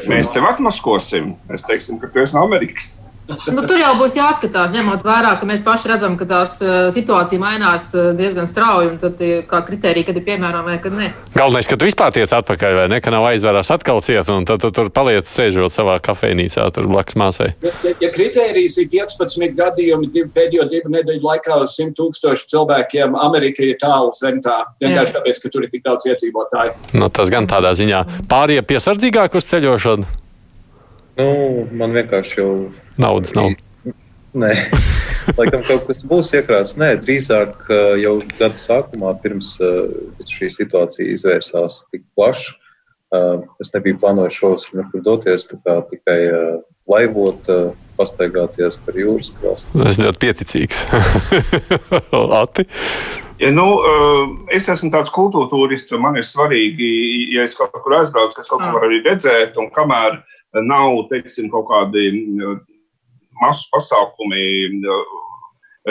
Mēs 0.06 0.30
tev 0.30 0.46
atmaskosim. 0.46 1.32
Mēs 1.48 1.64
teiksim, 1.66 1.98
ka 1.98 2.06
tu 2.12 2.22
esi 2.22 2.36
no 2.36 2.44
Amerikas. 2.46 2.92
Nu, 3.24 3.62
tur 3.64 3.78
jau 3.80 3.94
būs 3.96 4.16
jāskatās, 4.18 4.72
ņemot 4.74 5.04
vērā, 5.06 5.34
ka 5.40 5.46
mēs 5.48 5.62
paši 5.64 5.88
redzam, 5.88 6.16
ka 6.20 6.26
tās 6.28 6.58
uh, 6.60 6.90
situācija 6.92 7.40
mainās 7.40 7.88
uh, 7.96 8.10
diezgan 8.16 8.48
strauji. 8.50 8.98
Tad, 9.00 9.20
kā 9.48 9.60
kriterija, 9.64 10.08
kad 10.10 10.18
ir 10.20 10.24
piemērama 10.26 10.74
vai 10.74 10.78
kad 10.82 10.92
nē. 10.96 11.10
Galvenais, 11.32 11.68
ka 11.70 11.78
tu 11.80 11.88
vispār 11.88 12.12
tiec 12.14 12.32
atpakaļ, 12.36 12.76
vai 12.78 12.86
ne? 12.92 13.00
Ka 13.04 13.12
nav 13.14 13.24
aizvērās 13.30 13.72
atkal 13.72 14.02
ciet, 14.04 14.28
un 14.32 14.44
tad 14.48 14.60
tu 14.60 14.70
tur 14.74 14.90
paliec 14.94 15.28
sēžot 15.28 15.72
savā 15.72 15.96
kafejnīcā, 16.04 16.66
tur 16.76 16.88
blakus 16.90 17.16
māsai. 17.20 17.50
Ja, 17.64 17.72
ja, 18.02 18.10
kriterijs 18.12 18.76
ir 18.82 18.90
15 18.92 19.56
gadījumi 19.56 20.10
div, 20.12 20.28
pēdējo 20.36 20.68
divu 20.72 20.92
nedēļu 20.94 21.24
laikā 21.24 21.60
uz 21.64 21.76
100 21.78 21.96
tūkstošu 22.00 22.50
cilvēkiem, 22.52 23.16
Amerika 23.24 23.64
ir 23.64 23.78
tālu 23.80 24.12
zem 24.18 24.42
tā. 24.44 24.60
Vienkārši 24.82 25.16
tāpēc, 25.16 25.40
ka 25.40 25.52
tur 25.54 25.64
ir 25.64 25.72
tik 25.72 25.86
daudz 25.86 26.10
iedzīvotāju. 26.12 26.76
Nu, 26.98 27.08
tas 27.08 27.32
gan 27.32 27.48
tādā 27.50 27.72
ziņā. 27.76 28.04
Pārējie 28.30 28.66
piesardzīgāk 28.68 29.40
uz 29.40 29.48
ceļošanu. 29.48 30.23
Nu, 31.18 31.28
man 31.70 31.94
vienkārši 31.94 32.40
jau 32.40 32.50
naudas 32.98 33.34
nav. 33.38 33.54
Nē, 34.34 34.50
laikam 35.38 35.62
kaut 35.68 35.86
kas 35.86 36.02
būs 36.10 36.32
iekrāts. 36.34 36.74
Nē, 36.80 36.96
drīzāk 37.04 37.68
jau 38.02 38.16
gada 38.34 38.58
sākumā, 38.58 39.14
pirms 39.22 39.54
šī 40.30 40.50
situācija 40.50 41.14
izvērsās 41.14 41.84
tik 41.94 42.02
plaši, 42.18 42.56
es 43.62 43.70
nebiju 43.76 44.00
plānojis 44.02 44.40
šovasar 44.40 44.80
nekur 44.80 45.04
doties, 45.06 45.46
tikai 45.46 46.18
laivot, 46.90 47.46
pastaigāties 47.94 48.80
par 48.82 48.98
jūras 48.98 49.30
krastu. 49.38 49.84
Es 49.86 50.00
ļoti 50.02 50.22
pieticīgs. 50.26 50.80
Ati? 52.42 52.66
Ja, 53.38 53.50
nu, 53.54 53.68
es 54.54 54.66
esmu 54.70 54.90
tāds 54.94 55.14
kultūra 55.14 55.46
turists, 55.50 55.94
un 55.94 56.02
man 56.04 56.18
ir 56.18 56.26
svarīgi, 56.26 56.90
ja 57.34 57.46
es 57.46 57.54
kaut 57.58 57.74
kur 57.74 57.96
aizbraucu, 58.00 58.34
kas 58.38 58.50
kaut 58.50 58.62
ko 58.62 58.74
var 58.76 58.88
arī 58.88 59.00
redzēt, 59.06 59.54
un 59.62 59.70
kamēr 59.74 60.18
nav, 60.62 61.04
teiksim, 61.10 61.50
kaut 61.50 61.66
kādi 61.70 62.08
masu 63.40 63.66
pasākumi, 63.72 64.44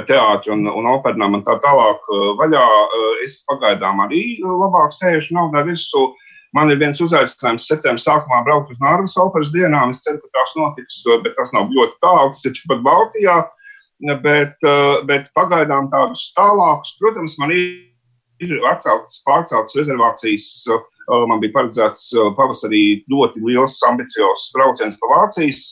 teātris 0.07 0.53
un, 0.53 0.65
un 0.71 0.89
operām 0.95 1.37
un 1.37 1.43
tā 1.45 1.57
tālāk 1.61 2.07
vaļā. 2.39 2.65
Es 3.25 3.41
pagaidām 3.49 4.01
arī 4.07 4.39
labāk 4.41 4.95
sēžu 4.95 5.35
naudā 5.37 5.65
virsū. 5.67 6.07
Man 6.53 6.69
ir 6.69 6.77
viens 6.81 6.99
uzaicinājums 7.01 7.65
septembrī 7.65 8.01
sākumā 8.01 8.43
braukt 8.45 8.71
uz 8.73 8.81
Nārvas 8.81 9.17
operas 9.21 9.49
dienām. 9.53 9.89
Es 9.89 10.03
ceru, 10.05 10.19
ka 10.21 10.37
tās 10.37 10.53
notiks, 10.57 11.01
bet 11.25 11.33
tas 11.37 11.53
nav 11.55 11.71
ļoti 11.73 11.97
tālu, 12.01 12.29
tas 12.33 12.45
ir 12.45 12.59
pat 12.69 12.83
Baltijā. 12.85 13.39
Bet, 14.23 14.65
bet 15.07 15.29
pagaidām 15.37 15.87
tādus 15.93 16.25
tālākus, 16.35 16.97
protams, 16.99 17.37
man 17.39 17.53
ir 17.55 17.92
atceltas, 18.69 19.21
pārceltas 19.27 19.77
rezervācijas. 19.79 20.49
Man 21.27 21.41
bija 21.41 21.51
paredzēts 21.57 22.13
pavasarī 22.37 23.03
ļoti 23.11 23.41
liels, 23.43 23.75
ambiciozs 23.89 24.51
brauciens 24.55 24.95
pa 25.01 25.09
Vācijas 25.11 25.65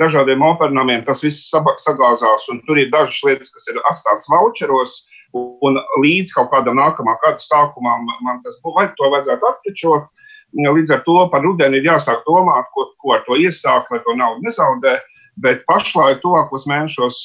dažādiem 0.00 0.42
operācijiem 0.44 1.04
tas 1.04 1.22
viss 1.24 1.52
sagāzās, 1.84 2.48
un 2.52 2.60
tur 2.66 2.80
ir 2.80 2.90
dažas 2.92 3.20
lietas, 3.26 3.52
kas 3.52 3.68
ir 3.72 3.80
atstātas 3.90 4.30
voucheros. 4.32 5.02
Un 5.32 5.78
līdz 6.02 6.34
kaut 6.36 6.50
kādam 6.52 6.76
nākamā 6.76 7.14
gada 7.22 7.40
sākumam 7.40 8.04
man 8.20 8.40
tas 8.44 8.58
būtu, 8.64 8.92
to 8.98 9.08
vajadzētu 9.14 9.48
atpečot. 9.48 10.10
Līdz 10.52 10.92
ar 10.92 11.00
to 11.06 11.14
par 11.32 11.40
rudeni 11.40 11.80
ir 11.80 11.88
jāsāk 11.88 12.20
domāt, 12.26 12.68
ko, 12.74 12.90
ko 13.00 13.14
ar 13.16 13.22
to 13.24 13.38
iesākt, 13.40 13.88
lai 13.88 14.02
to 14.04 14.12
naudu 14.18 14.44
nezaudē. 14.44 14.98
Bet 15.40 15.64
pašlaik, 15.64 16.20
tuvākos 16.20 16.66
mēnešos, 16.68 17.16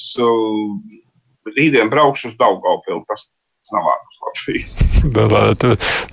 rītdien 1.57 1.91
braukšu 1.91 2.31
uz 2.31 2.37
Daugaupili. 2.39 3.03
Tas 3.09 3.27
nav 3.75 3.89
ārpus 3.93 4.21
Latvijas. 4.27 4.77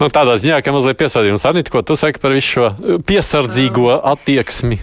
nu, 0.01 0.09
tādā 0.13 0.39
ziņā, 0.41 0.63
ka 0.65 0.75
mazliet 0.75 0.99
piesardzīgs. 1.01 1.47
Anita, 1.51 1.73
ko 1.73 1.85
tu 1.87 1.97
saki 1.99 2.23
par 2.23 2.35
visu 2.37 2.57
šo 2.57 2.99
piesardzīgo 3.07 3.95
attieksmi? 4.15 4.81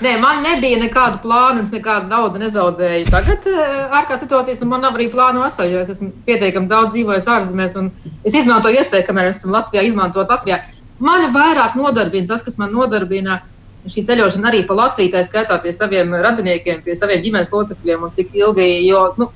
Nē, 0.00 0.14
man 0.16 0.40
nebija 0.40 0.78
nekādu 0.80 1.20
plānu, 1.20 1.60
es 1.66 1.72
nekādu 1.74 2.08
naudu 2.08 2.40
nezaudēju. 2.40 3.04
Tagad 3.12 3.44
eh, 3.50 3.64
ārkārtas 3.98 4.24
situācijas, 4.24 4.62
un 4.64 4.70
man 4.72 4.80
nav 4.86 4.96
arī 4.96 5.10
plānu 5.12 5.42
vasarā, 5.44 5.68
jo 5.68 5.82
es 5.84 5.90
esmu 5.92 6.08
pietiekami 6.24 6.70
daudz 6.70 6.94
dzīvojis 6.94 7.28
ārzemēs, 7.28 7.76
un 7.76 7.90
es 8.24 8.36
izmantoju 8.40 8.80
iespēju, 8.80 9.04
kamēr 9.10 9.28
esmu 9.34 9.52
Latvijā, 9.52 9.84
izmantot 9.84 10.32
Latvijā. 10.32 10.62
Mani 11.04 11.28
vairāk 11.34 11.76
nodarbina 11.76 12.32
tas, 12.32 12.44
kas 12.46 12.56
man 12.60 12.72
nodarbina 12.72 13.42
šī 13.88 14.06
ceļošana 14.08 14.48
arī 14.48 14.62
pa 14.68 14.78
Latviju, 14.78 15.12
tā 15.12 15.20
skaitā 15.26 15.60
pie 15.60 15.72
saviem 15.76 16.16
radiniekiem, 16.16 16.80
pie 16.84 16.96
saviem 16.96 17.20
ģimenes 17.24 17.52
locekļiem, 17.52 18.08
un 18.08 18.16
cik 18.16 18.32
ilgi, 18.40 18.70
jo, 18.86 19.04
nu, 19.20 19.28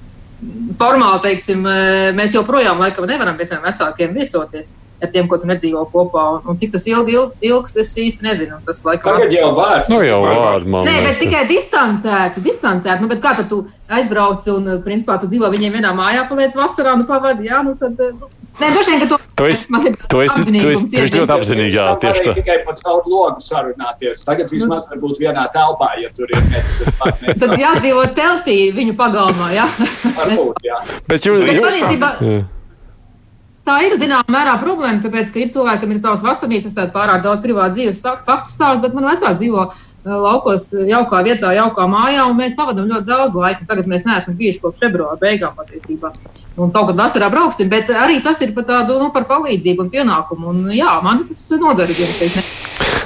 formāli, 0.78 1.20
teiksim, 1.28 1.66
eh, 1.66 2.12
mēs 2.16 2.34
joprojām 2.34 2.80
laikam 2.82 3.06
nevaram 3.08 3.36
pie 3.36 3.46
saviem 3.48 3.64
vecākiem 3.68 4.14
viecoties 4.16 4.76
ar 5.02 5.10
tiem, 5.12 5.28
ko 5.28 5.38
tu 5.38 5.48
nedzīvo 5.48 5.82
kopā. 5.92 6.24
Un, 6.36 6.52
un 6.52 6.60
cik 6.60 6.72
tas 6.74 6.86
ilgi, 6.88 7.16
ilgs, 7.16 7.34
ilgs 7.44 7.76
es 7.82 7.92
īsti 8.00 8.24
nezinu. 8.24 8.60
Tas 8.66 8.80
laikam 8.86 9.18
Tagad 9.18 9.34
jau 9.34 9.50
var. 9.56 9.84
Nu, 9.90 10.00
jau 10.06 10.20
var, 10.22 10.64
man. 10.64 10.88
Nē, 10.88 10.94
bet 11.08 11.20
tikai 11.22 11.44
distancēti, 11.50 12.44
distancēti. 12.44 13.02
Nu, 13.02 13.10
bet 13.10 13.20
kā 13.24 13.34
tad 13.38 13.50
tu 13.52 13.64
aizbrauc 13.92 14.46
un, 14.54 14.70
principā, 14.86 15.18
tu 15.20 15.28
dzīvo 15.30 15.50
viņiem 15.52 15.80
vienā 15.80 15.92
mājā, 15.96 16.24
paliec 16.30 16.56
vasarā, 16.58 16.96
nu, 17.00 17.08
pavadi, 17.10 17.50
jā, 17.50 17.60
nu, 17.66 17.76
tad. 17.80 18.00
Nu, 18.20 18.30
Nē, 18.60 18.70
droši 18.70 18.92
vien, 18.92 19.00
ka 19.02 19.06
to 19.10 19.18
tu 19.34 19.46
esi, 19.50 19.66
tu 19.66 20.20
esi, 20.22 20.44
tu 20.46 20.68
esi, 20.70 20.88
tu 20.92 21.02
esi 21.02 21.18
ļoti 21.18 21.34
apzinīgi. 21.34 21.74
Jā, 21.74 21.86
tieši 22.02 22.24
tā. 22.28 22.34
Tikai 22.38 22.58
pa 22.66 22.74
caur 22.78 23.06
logu 23.10 23.42
sarunāties. 23.42 24.22
Tagad 24.26 24.52
vismaz 24.52 24.86
var 24.90 25.00
būt 25.02 25.18
vienā 25.22 25.46
telpā, 25.54 25.90
ja 25.98 26.10
tur 26.14 26.30
ir 26.30 26.44
net. 26.52 27.38
Tad 27.42 27.54
jādzīvo 27.58 28.04
teltī 28.14 28.58
viņu 28.76 28.94
pagalmā, 29.00 29.50
jā. 29.56 29.66
Varbūt, 30.20 30.62
jā. 30.66 30.78
Bet 31.10 31.26
jūs, 31.26 31.42
Bet 31.48 31.64
patiesībā, 31.66 32.12
Tā 33.64 33.78
ir 33.80 33.94
zināmā 33.96 34.28
mērā 34.28 34.58
problēma, 34.60 35.00
tāpēc, 35.00 35.30
ka 35.32 35.40
ir 35.40 35.48
cilvēki, 35.54 35.80
kam 35.86 35.92
ir 35.94 36.00
savas 36.02 36.20
vasarnīcas, 36.20 36.74
tāda 36.76 36.92
pārāk 36.92 37.22
daudz 37.24 37.40
privātu 37.40 37.78
dzīves 37.78 38.02
faktu 38.04 38.52
stāstu, 38.52 38.82
bet 38.84 38.92
man 38.92 39.06
vecāki 39.08 39.38
dzīvo 39.40 39.62
laukos, 40.04 40.68
jaukā 40.88 41.22
vietā, 41.26 41.52
jaukā 41.56 41.86
mājā, 41.90 42.26
un 42.28 42.36
mēs 42.38 42.56
pavadām 42.58 42.88
ļoti 42.90 43.08
daudz 43.08 43.36
laika. 43.38 43.66
Tagad 43.68 43.88
mēs 43.90 44.06
neesam 44.08 44.36
bijuši 44.38 44.60
kopš 44.62 44.82
februāra 44.84 45.18
beigām 45.20 45.56
patiesībā. 45.56 46.12
Un 46.60 46.74
kaut 46.74 46.90
kad 46.90 47.00
vasarā 47.00 47.30
brauksim, 47.32 47.70
bet 47.72 47.90
arī 47.90 48.20
tas 48.24 48.40
ir 48.44 48.54
par 48.56 48.68
tādu 48.68 48.98
nu, 49.00 49.10
par 49.14 49.26
palīdzību 49.30 49.86
un 49.86 49.92
pienākumu. 49.94 50.52
Un, 50.52 50.64
jā, 50.76 50.98
man 51.04 51.24
tas 51.28 51.46
nodarbojas. 51.58 52.40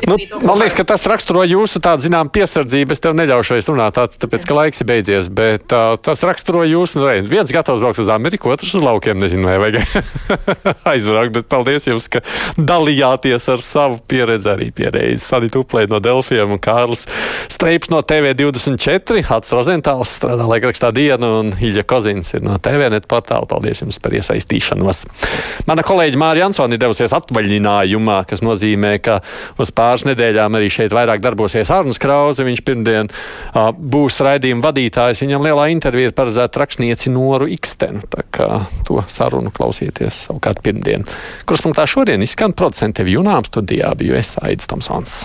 Nu, 0.07 0.17
man 0.43 0.59
liekas, 0.61 0.77
ka 0.79 0.85
tas 0.87 1.03
raksturo 1.11 1.43
jūsu 1.49 1.81
tādu 1.83 2.07
zinām 2.07 2.31
piesardzību. 2.33 2.95
Es 2.95 3.03
tev 3.03 3.17
neļaušu 3.19 3.57
vairs 3.57 3.69
runāt, 3.71 3.97
tā, 3.97 4.05
tāpēc, 4.23 4.47
ka 4.47 4.57
laiks 4.57 4.83
ir 4.83 4.89
beidzies. 4.89 5.31
Bet 5.35 5.75
uh, 5.75 5.97
tas 6.03 6.23
raksturo 6.27 6.63
jūsu, 6.69 7.01
nu, 7.01 7.09
viens 7.29 7.51
gatavs 7.55 7.83
braukt 7.83 8.01
uz 8.03 8.11
Ameriku, 8.13 8.53
otrs 8.55 8.77
uz 8.79 8.85
laukiem. 8.85 9.19
Nezinu, 9.19 9.49
vai 9.49 9.59
vajag 9.63 9.81
aizbraukt, 10.93 11.35
bet 11.41 11.49
paldies 11.51 11.89
jums, 11.91 12.07
ka 12.13 12.23
dalījāties 12.59 13.49
ar 13.55 13.65
savu 13.67 13.99
pieredzi 14.11 14.53
arī 14.53 14.71
pieredzi. 14.75 15.19
Sanita 15.25 15.63
Uplēda 15.63 15.97
no 15.97 16.03
Delfiem 16.05 16.55
un 16.55 16.63
Kārlis 16.89 17.05
Streips 17.49 17.91
no 17.91 18.01
TV24, 18.07 19.22
Hats 19.28 19.53
Rozentāls 19.53 20.12
strādā 20.16 20.47
laikrakstā 20.49 20.91
dienu 20.95 21.28
un 21.41 21.51
Ilja 21.61 21.84
Kozins 21.89 22.32
ir 22.36 22.45
no 22.45 22.57
TVNet 22.62 23.09
portāla. 23.11 23.49
Paldies 23.49 23.82
jums 23.82 23.99
par 24.01 24.14
iesaistīšanos. 24.16 25.05
Mana 25.68 25.84
kolēģi 25.86 26.20
Mārija 26.20 26.49
Ansoni 26.49 26.78
devusies 26.80 27.12
atvaļinājumā, 27.16 28.20
kas 28.28 28.45
nozīmē, 28.45 28.95
ka 29.05 29.18
uz 29.61 29.72
pāris 29.74 30.07
nedēļām 30.09 30.59
arī 30.59 30.70
šeit 30.72 30.95
vairāk 30.97 31.22
darbosies 31.24 31.72
Arnēs 31.74 32.01
Krause. 32.01 32.47
Viņš 32.47 32.64
pirmdien 32.64 33.11
uh, 33.11 33.70
būs 33.72 34.20
raidījuma 34.24 34.68
vadītājs. 34.68 35.24
Viņam 35.24 35.49
lielā 35.49 35.68
intervija 35.74 36.12
ir 36.12 36.16
paredzēta 36.16 36.62
rakstnieci 36.62 37.12
Noru 37.14 37.51
Ikstenu. 37.53 38.05
Tā 38.12 38.24
kā 38.32 38.51
to 38.89 39.03
sarunu 39.12 39.53
klausieties 39.55 40.24
savukārt 40.28 40.62
pirmdien. 40.64 41.09
Kruspunktā 41.49 41.89
šodien 41.91 42.24
izskan 42.24 42.57
producente 42.57 43.07
Junām 43.09 43.45
studijā 43.49 43.93
biju 43.99 44.20
es 44.20 44.36
Aidis 44.45 44.68
Tomsons. 44.68 45.24